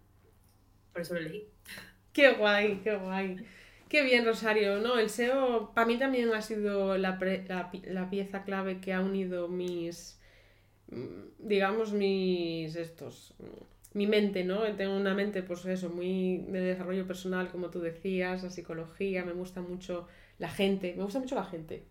Por 0.93 1.03
eso 1.03 1.15
lo 1.15 1.21
elegí. 1.21 1.49
Qué 2.13 2.35
guay, 2.35 2.81
qué 2.85 2.95
guay. 2.97 3.37
Qué 3.89 4.03
bien, 4.03 4.25
Rosario. 4.25 4.81
No, 4.81 4.99
el 4.99 5.11
SEO 5.11 5.73
para 5.75 5.87
mí 5.87 5.99
también 5.99 6.33
ha 6.33 6.43
sido 6.43 6.97
la, 6.99 7.19
la, 7.87 8.11
pieza 8.11 8.45
clave 8.45 8.81
que 8.81 8.93
ha 8.93 9.01
unido 9.01 9.49
mis, 9.49 10.21
mm, 10.91 11.47
digamos, 11.47 11.93
mis 11.93 12.77
estos, 12.77 13.35
mi 13.95 14.07
mente, 14.07 14.45
¿no? 14.45 14.63
Tengo 14.77 14.97
una 14.97 15.15
mente, 15.15 15.43
pues 15.43 15.65
eso, 15.65 15.89
muy 15.89 16.39
de 16.49 16.61
desarrollo 16.61 17.07
personal, 17.07 17.49
como 17.51 17.71
tú 17.71 17.81
decías, 17.81 18.43
la 18.43 18.51
psicología, 18.51 19.25
me 19.25 19.33
gusta 19.33 19.63
mucho 19.63 20.09
la 20.39 20.51
gente, 20.51 20.95
me 20.97 21.05
gusta 21.05 21.21
mucho 21.21 21.37
la 21.37 21.45
gente. 21.45 21.85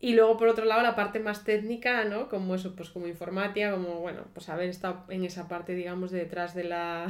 Y 0.00 0.14
luego, 0.14 0.36
por 0.36 0.48
otro 0.48 0.64
lado, 0.64 0.82
la 0.82 0.96
parte 0.96 1.20
más 1.20 1.44
técnica, 1.44 2.04
¿no? 2.04 2.28
Como 2.28 2.56
eso, 2.56 2.74
pues 2.74 2.90
como 2.90 3.06
informática, 3.06 3.70
como, 3.70 4.00
bueno, 4.00 4.24
pues 4.34 4.48
haber 4.48 4.68
estado 4.68 5.04
en 5.10 5.24
esa 5.24 5.46
parte, 5.46 5.74
digamos, 5.74 6.10
de 6.10 6.18
detrás 6.18 6.54
de 6.54 6.64
la... 6.64 7.06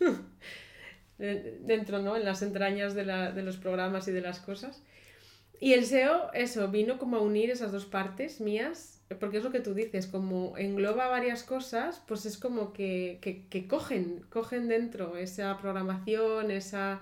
dentro, 1.18 2.00
¿no? 2.02 2.16
En 2.16 2.24
las 2.24 2.42
entrañas 2.42 2.94
de, 2.94 3.04
la, 3.04 3.30
de 3.30 3.42
los 3.42 3.58
programas 3.58 4.08
y 4.08 4.12
de 4.12 4.22
las 4.22 4.40
cosas. 4.40 4.82
Y 5.60 5.74
el 5.74 5.84
SEO, 5.84 6.32
eso, 6.32 6.66
vino 6.68 6.98
como 6.98 7.16
a 7.16 7.20
unir 7.20 7.50
esas 7.50 7.70
dos 7.70 7.86
partes 7.86 8.40
mías, 8.40 8.91
porque 9.20 9.38
es 9.38 9.44
lo 9.44 9.52
que 9.52 9.60
tú 9.60 9.74
dices, 9.74 10.06
como 10.06 10.56
engloba 10.56 11.08
varias 11.08 11.42
cosas, 11.42 12.02
pues 12.06 12.26
es 12.26 12.38
como 12.38 12.72
que, 12.72 13.18
que, 13.20 13.46
que 13.48 13.66
cogen, 13.66 14.24
cogen 14.30 14.68
dentro 14.68 15.16
esa 15.16 15.56
programación, 15.58 16.50
esa, 16.50 17.00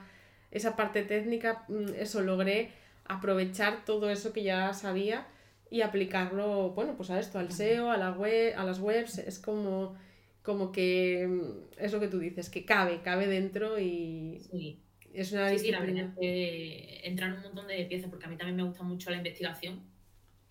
esa 0.51 0.77
parte 0.77 1.03
técnica, 1.03 1.65
mm, 1.69 1.95
eso 1.99 2.21
logré 2.23 2.71
aprovechar 3.05 3.85
todo 3.85 4.11
eso 4.11 4.33
que 4.33 4.43
ya 4.43 4.73
sabía 4.73 5.27
y 5.71 5.83
aplicarlo, 5.83 6.71
bueno, 6.71 6.97
pues 6.97 7.11
a 7.11 7.21
esto, 7.21 7.39
al 7.39 7.53
SEO, 7.53 7.91
a, 7.91 7.97
la 7.97 8.13
web, 8.13 8.55
a 8.57 8.65
las 8.65 8.81
webs, 8.81 9.19
es 9.19 9.39
como 9.39 9.97
como 10.43 10.73
que 10.73 11.27
mm, 11.29 11.83
es 11.83 11.93
lo 11.93 12.01
que 12.01 12.09
tú 12.09 12.19
dices, 12.19 12.51
que 12.51 12.65
cabe, 12.65 13.01
cabe 13.03 13.27
dentro 13.27 13.79
y 13.79 14.41
sí. 14.51 14.81
es 15.13 15.33
una 15.33 15.57
sí, 15.57 15.71
la 15.71 15.81
verdad 15.81 16.15
que 16.19 17.01
entran 17.05 17.35
un 17.35 17.43
montón 17.43 17.67
de 17.67 17.85
piezas, 17.85 18.11
porque 18.11 18.27
a 18.27 18.29
mí 18.29 18.37
también 18.37 18.57
me 18.57 18.63
gusta 18.63 18.83
mucho 18.83 19.11
la 19.11 19.19
investigación, 19.19 19.81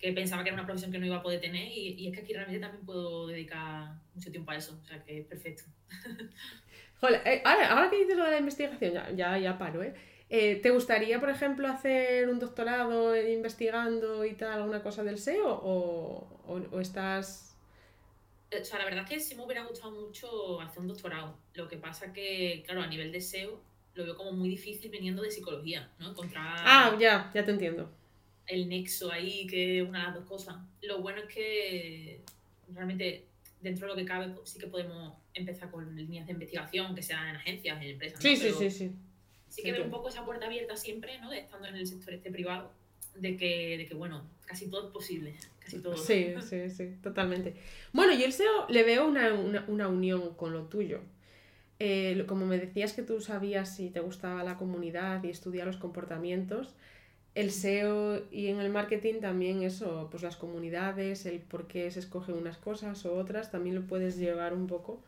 que 0.00 0.12
pensaba 0.12 0.42
que 0.42 0.48
era 0.48 0.56
una 0.56 0.66
profesión 0.66 0.90
que 0.90 0.98
no 0.98 1.06
iba 1.06 1.16
a 1.16 1.22
poder 1.22 1.40
tener 1.40 1.68
y, 1.68 1.94
y 1.98 2.08
es 2.08 2.14
que 2.14 2.22
aquí 2.22 2.32
realmente 2.32 2.60
también 2.60 2.84
puedo 2.84 3.26
dedicar 3.26 3.92
mucho 4.14 4.30
tiempo 4.30 4.50
a 4.50 4.56
eso, 4.56 4.78
o 4.82 4.86
sea 4.86 5.02
que 5.04 5.20
es 5.20 5.26
perfecto. 5.26 5.64
Joder, 7.00 7.22
eh, 7.24 7.42
ahora, 7.44 7.70
ahora 7.70 7.90
que 7.90 7.98
dices 7.98 8.16
lo 8.16 8.24
de 8.24 8.30
la 8.32 8.38
investigación, 8.38 8.92
ya, 8.92 9.10
ya, 9.10 9.38
ya 9.38 9.58
paro, 9.58 9.82
¿eh? 9.82 9.94
¿eh? 10.28 10.56
¿Te 10.56 10.70
gustaría, 10.70 11.20
por 11.20 11.30
ejemplo, 11.30 11.68
hacer 11.68 12.28
un 12.28 12.38
doctorado 12.38 13.16
investigando 13.16 14.24
y 14.24 14.34
tal, 14.34 14.54
alguna 14.54 14.82
cosa 14.82 15.02
del 15.04 15.18
SEO? 15.18 15.48
¿O, 15.48 16.42
o, 16.46 16.54
o 16.72 16.80
estás 16.80 17.50
o 18.58 18.64
sea, 18.64 18.78
la 18.80 18.84
verdad 18.84 19.04
es 19.04 19.10
que 19.10 19.20
sí 19.20 19.34
me 19.36 19.44
hubiera 19.44 19.62
gustado 19.64 19.92
mucho 19.92 20.60
hacer 20.60 20.80
un 20.80 20.88
doctorado. 20.88 21.36
Lo 21.54 21.68
que 21.68 21.76
pasa 21.76 22.12
que, 22.12 22.62
claro, 22.66 22.82
a 22.82 22.86
nivel 22.88 23.12
de 23.12 23.20
SEO 23.20 23.60
lo 23.94 24.04
veo 24.04 24.16
como 24.16 24.32
muy 24.32 24.48
difícil 24.48 24.90
viniendo 24.90 25.22
de 25.22 25.30
psicología, 25.30 25.88
¿no? 25.98 26.10
Encontrar... 26.10 26.56
Ah, 26.58 26.96
ya, 26.98 27.30
ya 27.32 27.44
te 27.44 27.50
entiendo. 27.52 27.90
El 28.50 28.68
nexo 28.68 29.12
ahí, 29.12 29.46
que 29.46 29.80
es 29.80 29.88
una 29.88 30.00
de 30.00 30.04
las 30.06 30.14
dos 30.14 30.24
cosas. 30.24 30.56
Lo 30.82 31.00
bueno 31.00 31.20
es 31.20 31.32
que 31.32 32.20
realmente 32.74 33.24
dentro 33.60 33.86
de 33.86 33.92
lo 33.92 33.96
que 33.96 34.04
cabe 34.04 34.28
pues, 34.28 34.50
sí 34.50 34.58
que 34.58 34.66
podemos 34.66 35.14
empezar 35.34 35.70
con 35.70 35.94
líneas 35.94 36.26
de 36.26 36.32
investigación, 36.32 36.94
que 36.94 37.02
sean 37.02 37.28
en 37.28 37.36
agencias, 37.36 37.80
en 37.80 37.90
empresas. 37.90 38.20
Sí, 38.20 38.36
sí, 38.36 38.50
sí, 38.58 38.70
sí. 38.70 38.92
Sí 39.48 39.62
que 39.62 39.72
veo 39.72 39.84
un 39.84 39.90
poco 39.90 40.08
esa 40.08 40.24
puerta 40.24 40.46
abierta 40.46 40.76
siempre, 40.76 41.18
¿no? 41.18 41.30
De 41.30 41.40
estando 41.40 41.66
en 41.66 41.76
el 41.76 41.86
sector 41.86 42.14
este 42.14 42.30
privado, 42.30 42.70
de 43.16 43.36
que, 43.36 43.78
de 43.78 43.86
que 43.86 43.94
bueno, 43.94 44.22
casi 44.46 44.68
todo 44.68 44.86
es 44.86 44.92
posible. 44.92 45.34
Sí, 45.96 46.34
sí, 46.48 46.70
sí, 46.70 46.96
totalmente. 47.02 47.54
Bueno, 47.92 48.12
yo 48.14 48.24
el 48.24 48.32
SEO 48.32 48.66
le 48.68 48.82
veo 48.82 49.06
una, 49.06 49.88
unión 49.88 50.34
con 50.34 50.52
lo 50.52 50.64
tuyo. 50.64 51.00
Eh, 51.78 52.24
como 52.26 52.46
me 52.46 52.58
decías 52.58 52.92
que 52.92 53.02
tú 53.02 53.20
sabías 53.20 53.76
si 53.76 53.90
te 53.90 54.00
gustaba 54.00 54.44
la 54.44 54.58
comunidad 54.58 55.22
y 55.24 55.30
estudiar 55.30 55.66
los 55.66 55.76
comportamientos, 55.76 56.74
el 57.34 57.50
SEO 57.52 58.22
y 58.30 58.48
en 58.48 58.60
el 58.60 58.70
marketing 58.70 59.20
también 59.20 59.62
eso, 59.62 60.08
pues 60.10 60.22
las 60.22 60.36
comunidades, 60.36 61.26
el 61.26 61.40
por 61.40 61.66
qué 61.66 61.90
se 61.90 62.00
escogen 62.00 62.36
unas 62.36 62.58
cosas 62.58 63.04
o 63.06 63.14
otras, 63.14 63.50
también 63.50 63.76
lo 63.76 63.82
puedes 63.86 64.16
llevar 64.16 64.52
un 64.54 64.66
poco 64.66 65.00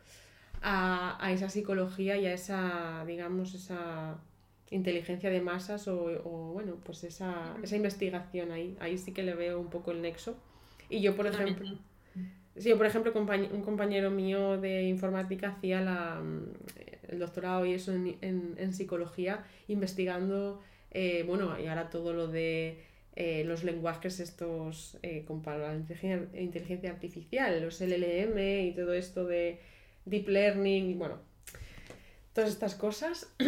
a, 0.61 1.17
a 1.25 1.31
esa 1.31 1.49
psicología 1.49 2.17
y 2.17 2.25
a 2.25 2.33
esa, 2.33 3.03
digamos, 3.05 3.53
esa 3.53 4.17
inteligencia 4.71 5.29
de 5.29 5.41
masas 5.41 5.87
o, 5.87 6.05
o 6.23 6.53
bueno, 6.53 6.77
pues 6.83 7.03
esa, 7.03 7.55
esa 7.61 7.75
investigación 7.75 8.51
ahí. 8.51 8.75
Ahí 8.79 8.97
sí 8.97 9.13
que 9.13 9.23
le 9.23 9.35
veo 9.35 9.59
un 9.59 9.69
poco 9.69 9.91
el 9.91 10.01
nexo. 10.01 10.35
Y 10.89 11.01
yo, 11.01 11.15
por 11.15 11.27
ejemplo, 11.27 11.67
sí, 12.55 12.69
yo, 12.69 12.77
por 12.77 12.85
ejemplo, 12.85 13.11
un 13.13 13.61
compañero 13.61 14.11
mío 14.11 14.59
de 14.59 14.83
informática 14.83 15.49
hacía 15.49 15.81
la, 15.81 16.21
mm, 16.21 16.53
el 17.09 17.19
doctorado 17.19 17.65
y 17.65 17.73
eso 17.73 17.93
en, 17.93 18.17
en, 18.21 18.55
en 18.57 18.73
psicología, 18.73 19.43
investigando, 19.67 20.61
eh, 20.93 21.23
bueno, 21.25 21.59
y 21.59 21.67
ahora 21.67 21.89
todo 21.89 22.13
lo 22.13 22.27
de 22.27 22.83
eh, 23.15 23.43
los 23.45 23.63
lenguajes 23.63 24.19
estos 24.19 24.97
eh, 25.03 25.23
con 25.27 25.43
la 25.45 25.75
inteligencia, 25.75 26.89
artificial, 26.89 27.61
los 27.61 27.79
LLM 27.79 28.39
y 28.39 28.73
todo 28.75 28.93
esto 28.93 29.25
de 29.25 29.59
deep 30.05 30.27
learning, 30.29 30.89
y 30.89 30.93
bueno, 30.95 31.19
todas 32.33 32.49
estas 32.49 32.75
cosas. 32.75 33.31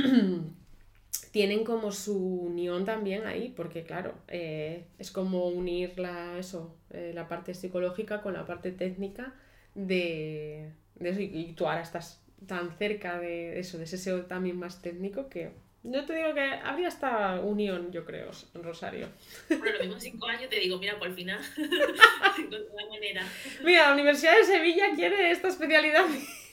tienen 1.32 1.66
como 1.66 1.92
su 1.92 2.18
unión 2.18 2.86
también 2.86 3.26
ahí, 3.26 3.54
porque 3.58 3.84
claro, 3.84 4.14
eh, 4.30 4.86
es 5.00 5.12
como 5.12 5.48
unir 5.48 6.00
la, 6.00 6.38
eso, 6.38 6.78
la 6.92 7.28
parte 7.28 7.54
psicológica 7.54 8.22
con 8.22 8.34
la 8.34 8.46
parte 8.46 8.72
técnica 8.72 9.34
de, 9.74 10.72
eso, 11.00 11.20
y, 11.20 11.54
tú 11.58 11.68
ahora 11.68 11.82
estás 11.82 12.24
tan 12.48 12.78
cerca 12.78 13.20
de 13.20 13.60
eso, 13.60 13.78
de 13.78 13.84
ese 13.84 13.98
SEO 13.98 14.28
también 14.28 14.58
más 14.58 14.82
técnico 14.82 15.28
que 15.28 15.52
yo 15.92 16.06
te 16.06 16.16
digo 16.16 16.34
que 16.34 16.42
habría 16.42 16.88
esta 16.88 17.40
unión, 17.42 17.92
yo 17.92 18.06
creo, 18.06 18.32
Rosario. 18.56 19.08
Bueno, 19.50 19.78
lo 19.78 19.80
mismo 19.84 20.00
cinco 20.00 20.28
años 20.28 20.50
te 20.50 20.60
digo, 20.60 20.78
mira, 20.80 20.98
por 20.98 21.08
el 21.08 21.14
final, 21.14 21.40
manera. 22.90 23.24
Mira, 23.64 23.88
la 23.88 23.94
Universidad 23.94 24.36
de 24.36 24.44
Sevilla 24.44 24.96
quiere 24.96 25.32
esta 25.32 25.48
especialidad 25.50 26.06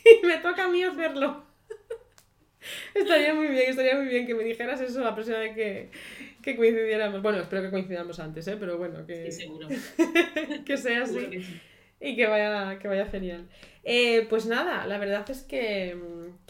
y 0.05 0.27
me 0.27 0.39
toca 0.39 0.65
a 0.65 0.69
mí 0.69 0.83
hacerlo. 0.85 1.45
estaría 2.95 3.35
muy 3.35 3.49
bien, 3.49 3.71
estaría 3.71 3.97
muy 3.97 4.07
bien 4.07 4.27
que 4.27 4.35
me 4.35 4.45
dijeras 4.45 4.81
eso 4.81 5.01
la 5.01 5.15
próxima 5.15 5.39
vez 5.39 5.55
que, 5.55 5.91
que 6.43 6.57
coincidiéramos. 6.57 7.23
Bueno, 7.23 7.39
espero 7.39 7.63
que 7.63 7.71
coincidamos 7.71 8.19
antes, 8.21 8.47
¿eh? 8.49 8.57
Pero 8.59 8.77
bueno, 8.77 9.07
que, 9.07 9.31
sí, 9.31 9.43
seguro. 9.43 9.69
que 10.67 10.77
sea 10.77 11.03
así. 11.03 11.61
Y 12.01 12.17
que 12.17 12.27
vaya, 12.27 12.79
que 12.79 12.89
vaya 12.89 13.07
genial. 13.07 13.49
Eh, 13.85 14.27
pues 14.29 14.47
nada, 14.47 14.87
la 14.87 14.99
verdad 14.99 15.29
es 15.31 15.43
que, 15.43 15.97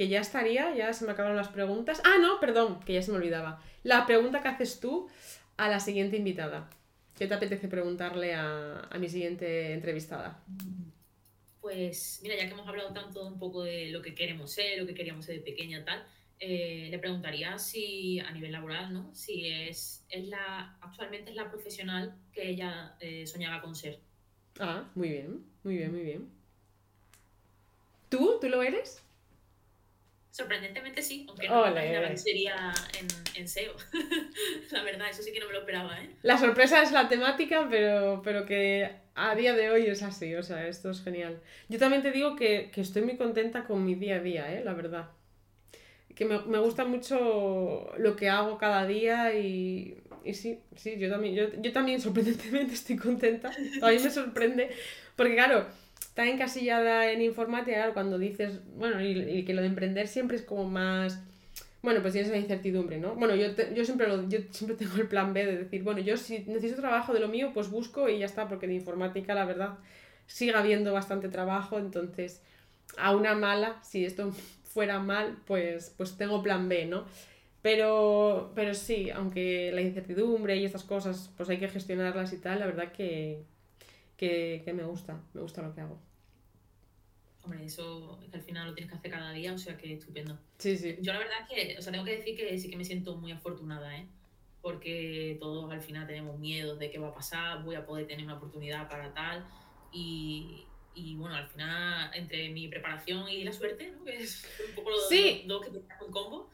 que, 0.03 0.09
ya 0.09 0.21
estaría, 0.21 0.75
ya 0.75 0.93
se 0.93 1.05
me 1.05 1.12
acabaron 1.12 1.37
las 1.37 1.49
preguntas. 1.49 2.03
Ah, 2.05 2.17
no, 2.21 2.41
perdón, 2.41 2.81
que 2.81 2.95
ya 2.95 3.03
se 3.03 3.11
me 3.11 3.19
olvidaba. 3.19 3.62
La 3.83 4.07
pregunta 4.07 4.43
que 4.43 4.49
haces 4.49 4.81
tú 4.81 5.09
a 5.57 5.69
la 5.69 5.81
siguiente 5.81 6.17
invitada. 6.17 6.69
¿Qué 7.17 7.27
te 7.27 7.35
apetece 7.35 7.69
preguntarle 7.69 8.35
a, 8.35 8.88
a 8.91 8.99
mi 8.99 9.09
siguiente 9.09 9.73
entrevistada? 9.73 10.43
pues 11.62 12.19
mira, 12.25 12.37
ya 12.37 12.47
que 12.47 12.55
hemos 12.55 12.67
hablado 12.67 12.93
tanto 12.93 13.25
un 13.25 13.38
poco 13.38 13.62
de 13.62 13.91
lo 13.91 14.03
que 14.03 14.17
queremos 14.17 14.51
ser, 14.51 14.79
lo 14.79 14.87
que 14.87 14.95
queríamos 14.95 15.25
ser 15.25 15.37
de 15.37 15.43
pequeña, 15.43 15.85
tal, 15.85 16.05
eh, 16.41 16.88
le 16.91 16.99
preguntaría 16.99 17.57
si 17.57 18.19
a 18.19 18.33
nivel 18.33 18.51
laboral, 18.51 18.93
¿no? 18.93 19.15
Si 19.15 19.47
es, 19.47 20.05
es 20.09 20.27
la, 20.27 20.77
actualmente 20.81 21.31
es 21.31 21.37
la 21.37 21.49
profesional 21.49 22.17
que 22.33 22.51
ella 22.51 22.97
eh, 22.99 23.29
soñaba 23.29 23.62
con 23.62 23.77
ser. 23.77 24.01
Ah, 24.59 24.91
muy 24.97 25.09
bien, 25.09 25.45
muy 25.62 25.77
bien, 25.77 25.93
muy 25.93 26.03
bien. 26.03 26.29
¿Tú? 28.09 28.38
¿Tú 28.40 28.48
lo 28.48 28.61
eres? 28.61 29.00
Sorprendentemente 30.33 31.03
sí, 31.03 31.27
aunque 31.29 31.47
no 31.47 31.69
imaginaba 31.69 32.09
que 32.09 32.17
sería 32.17 32.73
en, 32.99 33.07
en 33.39 33.47
SEO. 33.47 33.75
la 34.71 34.83
verdad, 34.83 35.11
eso 35.11 35.23
sí 35.23 35.31
que 35.31 35.39
no 35.39 35.47
me 35.47 35.53
lo 35.53 35.59
esperaba, 35.59 36.03
¿eh? 36.03 36.09
La 36.23 36.39
sorpresa 36.39 36.83
es 36.83 36.91
la 36.91 37.07
temática, 37.07 37.69
pero, 37.71 38.23
pero 38.25 38.47
que 38.47 38.91
a 39.15 39.35
día 39.35 39.53
de 39.53 39.71
hoy 39.71 39.87
es 39.87 40.03
así, 40.03 40.35
o 40.35 40.43
sea, 40.43 40.67
esto 40.67 40.89
es 40.91 41.03
genial. 41.05 41.39
Yo 41.69 41.79
también 41.79 42.01
te 42.01 42.13
digo 42.13 42.35
que, 42.35 42.71
estoy 42.75 43.03
muy 43.03 43.19
contenta 43.19 43.65
con 43.65 43.85
mi 43.85 43.95
día 43.95 44.17
a 44.17 44.21
día, 44.21 44.55
¿eh? 44.55 44.65
la 44.65 44.73
verdad. 44.73 45.11
Que 46.15 46.25
me, 46.25 46.39
gusta 46.61 46.87
mucho 46.87 47.93
lo 47.99 48.17
que 48.17 48.31
hago 48.31 48.57
cada 48.57 48.87
día 48.87 49.35
y, 49.35 49.99
y 50.25 50.33
sí, 50.33 50.61
sí, 50.77 50.99
yo 50.99 51.11
también, 51.11 51.53
yo, 51.61 51.73
también 51.73 52.01
sorprendentemente 52.01 52.73
estoy 52.73 52.97
contenta. 52.97 53.51
A 53.83 53.91
mí 53.91 53.99
me 53.99 54.11
sorprende, 54.11 54.71
porque 55.15 55.35
claro, 55.35 55.67
está 56.13 56.29
encasillada 56.29 57.10
en 57.10 57.23
informática, 57.23 57.94
cuando 57.94 58.19
dices, 58.19 58.60
bueno, 58.77 59.02
y, 59.02 59.46
que 59.46 59.54
lo 59.54 59.63
de 59.63 59.69
emprender 59.69 60.06
siempre 60.08 60.37
es 60.37 60.42
como 60.42 60.69
más, 60.69 61.23
bueno, 61.81 62.02
pues 62.02 62.13
tienes 62.13 62.31
la 62.31 62.37
incertidumbre, 62.37 62.98
¿no? 62.98 63.15
Bueno, 63.15 63.35
yo, 63.35 63.46
yo, 63.75 63.83
siempre 63.83 64.08
lo, 64.08 64.29
yo 64.29 64.40
siempre 64.50 64.77
tengo 64.79 64.96
el 64.96 65.08
plan 65.08 65.33
B 65.33 65.46
de 65.46 65.56
decir, 65.56 65.83
bueno, 65.83 66.00
yo 66.00 66.19
si 66.19 66.40
necesito 66.40 66.83
trabajo 66.83 67.15
de 67.15 67.21
lo 67.21 67.29
mío, 67.29 67.52
pues 67.54 67.71
busco 67.71 68.10
y 68.10 68.19
ya 68.19 68.27
está, 68.27 68.46
porque 68.46 68.67
de 68.67 68.75
informática, 68.75 69.35
la 69.35 69.46
verdad, 69.46 69.79
sigue 70.27 70.54
habiendo 70.54 70.92
bastante 70.92 71.31
trabajo, 71.31 71.79
entonces, 71.79 72.42
a 72.98 73.17
una 73.17 73.35
mala, 73.35 73.83
si 73.83 74.04
esto 74.04 74.33
fuera 74.65 74.98
mal, 74.98 75.38
pues, 75.46 75.94
pues 75.96 76.19
tengo 76.19 76.42
plan 76.42 76.69
B, 76.69 76.85
¿no? 76.85 77.06
Pero, 77.63 78.52
pero 78.54 78.75
sí, 78.75 79.08
aunque 79.08 79.71
la 79.73 79.81
incertidumbre 79.81 80.56
y 80.56 80.67
estas 80.67 80.85
cosas, 80.85 81.31
pues 81.38 81.48
hay 81.48 81.56
que 81.56 81.69
gestionarlas 81.69 82.35
y 82.35 82.37
tal, 82.37 82.58
la 82.58 82.67
verdad 82.67 82.92
que, 82.92 83.44
que, 84.17 84.63
que 84.65 84.73
me 84.73 84.85
gusta, 84.85 85.21
me 85.35 85.40
gusta 85.40 85.63
lo 85.63 85.75
que 85.75 85.81
hago. 85.81 86.00
Hombre, 87.44 87.65
eso 87.65 88.21
es 88.23 88.31
que 88.31 88.37
al 88.37 88.42
final 88.42 88.69
lo 88.69 88.75
tienes 88.75 88.90
que 88.90 88.98
hacer 88.98 89.10
cada 89.10 89.33
día, 89.33 89.52
o 89.52 89.58
sea 89.58 89.77
que 89.77 89.92
estupendo. 89.92 90.38
Sí, 90.58 90.77
sí. 90.77 90.96
Yo 91.00 91.13
la 91.13 91.19
verdad 91.19 91.38
es 91.40 91.48
que, 91.48 91.79
o 91.79 91.83
sea, 91.83 91.90
tengo 91.92 92.04
que 92.04 92.17
decir 92.17 92.37
que 92.37 92.56
sí 92.58 92.71
que 92.71 92.77
me 92.77 92.85
siento 92.85 93.17
muy 93.17 93.33
afortunada, 93.33 93.96
¿eh? 93.96 94.06
Porque 94.60 95.38
todos 95.40 95.71
al 95.73 95.81
final 95.81 96.06
tenemos 96.06 96.38
miedo 96.38 96.77
de 96.77 96.90
qué 96.90 96.98
va 96.98 97.08
a 97.08 97.15
pasar, 97.15 97.65
voy 97.65 97.75
a 97.75 97.85
poder 97.85 98.06
tener 98.06 98.25
una 98.25 98.37
oportunidad 98.37 98.88
para 98.88 99.13
tal. 99.13 99.44
Y, 99.90 100.67
y 100.94 101.17
bueno, 101.17 101.35
al 101.35 101.48
final, 101.48 102.13
entre 102.15 102.48
mi 102.50 102.69
preparación 102.69 103.29
y 103.29 103.42
la 103.42 103.52
suerte, 103.52 103.90
¿no? 103.90 104.04
que 104.04 104.19
es 104.19 104.46
un 104.69 104.75
poco 104.77 104.90
los 104.90 105.10
dos 105.46 105.63
que 105.63 105.71
te 105.71 106.04
un 106.04 106.13
combo, 106.13 106.48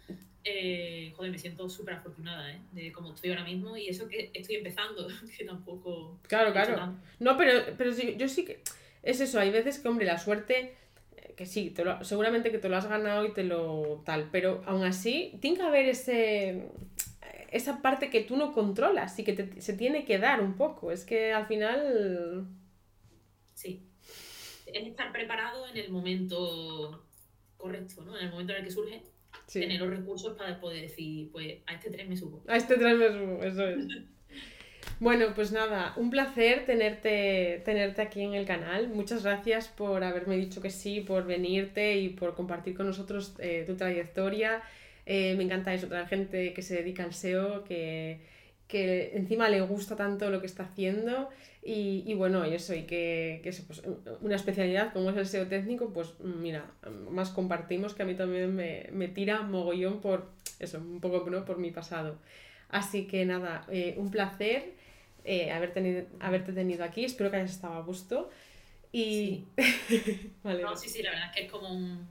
eh, 0.50 1.12
joder, 1.16 1.30
me 1.30 1.38
siento 1.38 1.68
súper 1.68 1.94
afortunada 1.94 2.50
¿eh? 2.52 2.60
de 2.72 2.92
cómo 2.92 3.14
estoy 3.14 3.30
ahora 3.30 3.44
mismo 3.44 3.76
y 3.76 3.88
eso 3.88 4.08
que 4.08 4.30
estoy 4.34 4.56
empezando, 4.56 5.06
que 5.38 5.44
tampoco... 5.44 6.18
Claro, 6.26 6.52
claro. 6.52 6.94
No, 7.18 7.36
pero, 7.36 7.74
pero 7.76 7.92
sí, 7.92 8.14
yo 8.16 8.28
sí 8.28 8.44
que... 8.44 8.60
Es 9.02 9.20
eso, 9.20 9.38
hay 9.38 9.50
veces 9.50 9.78
que, 9.78 9.88
hombre, 9.88 10.06
la 10.06 10.18
suerte, 10.18 10.74
eh, 11.16 11.34
que 11.36 11.46
sí, 11.46 11.74
seguramente 12.02 12.50
que 12.50 12.58
te 12.58 12.68
lo 12.68 12.76
has 12.76 12.88
ganado 12.88 13.24
y 13.24 13.32
te 13.32 13.44
lo 13.44 14.02
tal, 14.04 14.28
pero 14.32 14.62
aún 14.66 14.84
así, 14.84 15.38
tiene 15.40 15.56
que 15.56 15.62
haber 15.62 15.88
ese 15.88 16.68
esa 17.50 17.80
parte 17.80 18.10
que 18.10 18.20
tú 18.20 18.36
no 18.36 18.52
controlas 18.52 19.18
y 19.18 19.24
que 19.24 19.60
se 19.60 19.72
tiene 19.72 20.04
que 20.04 20.18
dar 20.18 20.42
un 20.42 20.54
poco. 20.54 20.92
Es 20.92 21.04
que 21.04 21.32
al 21.32 21.46
final... 21.46 22.46
Sí, 23.54 23.88
es 24.72 24.86
estar 24.86 25.12
preparado 25.12 25.66
en 25.68 25.76
el 25.76 25.90
momento 25.90 27.04
correcto, 27.56 28.02
¿no? 28.04 28.16
En 28.16 28.26
el 28.26 28.30
momento 28.30 28.52
en 28.52 28.58
el 28.58 28.64
que 28.64 28.70
surge, 28.70 29.02
tener 29.52 29.80
los 29.80 29.90
recursos 29.90 30.36
para 30.36 30.60
poder 30.60 30.82
decir, 30.82 31.30
pues 31.32 31.58
a 31.66 31.74
este 31.74 31.90
tren 31.90 32.08
me 32.08 32.16
subo. 32.16 32.42
A 32.46 32.56
este 32.56 32.76
tren 32.76 32.98
me 32.98 33.08
subo, 33.08 33.42
eso 33.42 33.66
es. 33.66 33.86
bueno, 35.00 35.26
pues 35.34 35.52
nada, 35.52 35.94
un 35.96 36.10
placer 36.10 36.66
tenerte, 36.66 37.62
tenerte 37.64 38.02
aquí 38.02 38.22
en 38.22 38.34
el 38.34 38.44
canal. 38.44 38.88
Muchas 38.88 39.22
gracias 39.22 39.68
por 39.68 40.04
haberme 40.04 40.36
dicho 40.36 40.60
que 40.60 40.70
sí, 40.70 41.00
por 41.00 41.26
venirte 41.26 41.98
y 41.98 42.10
por 42.10 42.34
compartir 42.34 42.74
con 42.74 42.86
nosotros 42.86 43.34
eh, 43.38 43.64
tu 43.66 43.76
trayectoria. 43.76 44.62
Eh, 45.06 45.34
me 45.36 45.44
encanta 45.44 45.72
eso, 45.72 45.88
traer 45.88 46.06
gente 46.06 46.52
que 46.52 46.60
se 46.60 46.76
dedica 46.76 47.02
al 47.04 47.14
SEO, 47.14 47.64
que, 47.64 48.20
que 48.68 49.16
encima 49.16 49.48
le 49.48 49.62
gusta 49.62 49.96
tanto 49.96 50.30
lo 50.30 50.40
que 50.40 50.46
está 50.46 50.64
haciendo 50.64 51.30
y, 51.62 52.04
y 52.06 52.14
bueno, 52.14 52.46
y 52.46 52.54
eso, 52.54 52.74
y 52.74 52.82
que, 52.82 53.40
que 53.42 53.50
pues, 53.66 53.82
una 54.20 54.36
especialidad 54.36 54.92
como 54.92 55.10
es 55.10 55.16
el 55.16 55.26
SEO 55.26 55.48
técnico, 55.48 55.92
pues 55.92 56.14
mira, 56.20 56.70
más 57.10 57.30
compartimos 57.30 57.94
que 57.94 58.02
a 58.02 58.06
mí 58.06 58.14
también 58.14 58.54
me, 58.54 58.88
me 58.92 59.08
tira 59.08 59.42
mogollón 59.42 60.00
por 60.00 60.30
eso, 60.60 60.78
un 60.78 61.00
poco 61.00 61.28
¿no? 61.30 61.44
por 61.44 61.58
mi 61.58 61.70
pasado. 61.70 62.18
Así 62.68 63.06
que 63.06 63.24
nada, 63.24 63.66
eh, 63.70 63.94
un 63.96 64.10
placer 64.10 64.74
eh, 65.24 65.50
haber 65.50 65.72
tenido, 65.72 66.06
haberte 66.20 66.52
tenido 66.52 66.84
aquí, 66.84 67.04
espero 67.04 67.30
que 67.30 67.36
hayas 67.36 67.52
estado 67.52 67.74
a 67.74 67.82
gusto. 67.82 68.30
Y... 68.92 69.44
Sí. 69.56 70.32
vale. 70.42 70.62
No, 70.62 70.76
sí, 70.76 70.88
sí, 70.88 71.02
la 71.02 71.10
verdad 71.10 71.26
es 71.30 71.36
que 71.36 71.46
es 71.46 71.50
como 71.50 71.74
un, 71.74 72.06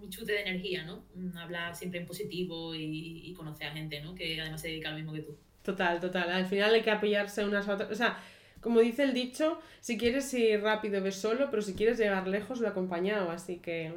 un 0.00 0.10
chute 0.10 0.32
de 0.32 0.42
energía, 0.42 0.84
¿no? 0.84 1.04
Hablar 1.38 1.74
siempre 1.74 2.00
en 2.00 2.06
positivo 2.06 2.74
y, 2.74 3.22
y 3.24 3.32
conocer 3.32 3.68
a 3.68 3.72
gente, 3.72 4.00
¿no? 4.02 4.14
Que 4.14 4.40
además 4.40 4.60
se 4.60 4.68
dedica 4.68 4.88
a 4.88 4.92
lo 4.92 4.98
mismo 4.98 5.12
que 5.12 5.20
tú. 5.20 5.36
Total, 5.64 5.98
total. 5.98 6.30
Al 6.30 6.46
final 6.46 6.74
hay 6.74 6.82
que 6.82 6.90
apoyarse 6.90 7.44
unas 7.44 7.66
a 7.68 7.74
otras. 7.74 7.90
O 7.90 7.94
sea, 7.94 8.18
como 8.60 8.80
dice 8.80 9.02
el 9.02 9.14
dicho, 9.14 9.58
si 9.80 9.96
quieres 9.98 10.32
ir 10.34 10.62
rápido, 10.62 11.02
ves 11.02 11.16
solo, 11.16 11.50
pero 11.50 11.62
si 11.62 11.74
quieres 11.74 11.98
llegar 11.98 12.28
lejos, 12.28 12.60
ve 12.60 12.68
acompañado. 12.68 13.30
Así 13.30 13.56
que 13.56 13.94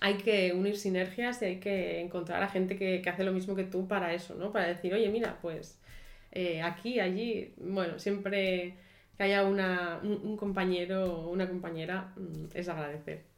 hay 0.00 0.14
que 0.14 0.54
unir 0.54 0.78
sinergias 0.78 1.42
y 1.42 1.44
hay 1.44 1.60
que 1.60 2.00
encontrar 2.00 2.42
a 2.42 2.48
gente 2.48 2.76
que, 2.76 3.02
hace 3.06 3.24
lo 3.24 3.32
mismo 3.32 3.54
que 3.54 3.64
tú 3.64 3.86
para 3.86 4.14
eso, 4.14 4.34
¿no? 4.34 4.52
Para 4.52 4.68
decir, 4.68 4.94
oye, 4.94 5.08
mira, 5.10 5.38
pues 5.42 5.78
eh, 6.32 6.62
aquí, 6.62 6.98
allí, 6.98 7.52
bueno, 7.58 7.98
siempre 7.98 8.74
que 9.18 9.24
haya 9.24 9.44
una, 9.44 10.00
un, 10.02 10.36
compañero 10.38 11.04
o 11.12 11.30
una 11.30 11.46
compañera 11.46 12.14
mm, 12.16 12.46
es 12.54 12.68
agradecer. 12.68 13.29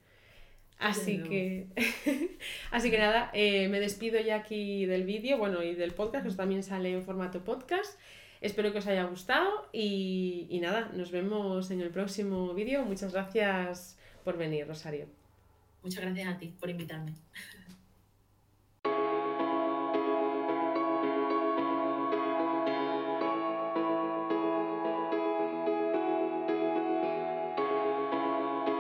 Así 0.83 1.23
que, 1.23 1.69
así 2.73 2.91
que 2.91 2.99
nada, 2.99 3.31
eh, 3.33 3.69
me 3.69 3.79
despido 3.79 4.21
ya 4.21 4.37
aquí 4.37 4.85
del 4.85 5.05
vídeo, 5.05 5.39
bueno, 5.39 5.63
y 5.63 5.75
del 5.75 5.93
podcast, 5.93 6.27
que 6.27 6.35
también 6.35 6.65
sale 6.65 6.93
en 6.93 7.03
formato 7.05 7.45
podcast. 7.45 7.99
Espero 8.41 8.73
que 8.73 8.79
os 8.79 8.87
haya 8.89 9.05
gustado 9.05 9.69
y, 9.73 10.49
y 10.51 10.59
nada, 10.59 10.91
nos 10.95 11.13
vemos 11.13 11.71
en 11.71 11.81
el 11.81 11.91
próximo 11.91 12.53
vídeo. 12.55 12.85
Muchas 12.85 13.13
gracias 13.13 13.97
por 14.25 14.37
venir, 14.37 14.67
Rosario. 14.67 15.07
Muchas 15.85 16.03
gracias 16.03 16.29
a 16.29 16.37
ti 16.39 16.53
por 16.59 16.69
invitarme. 16.69 17.15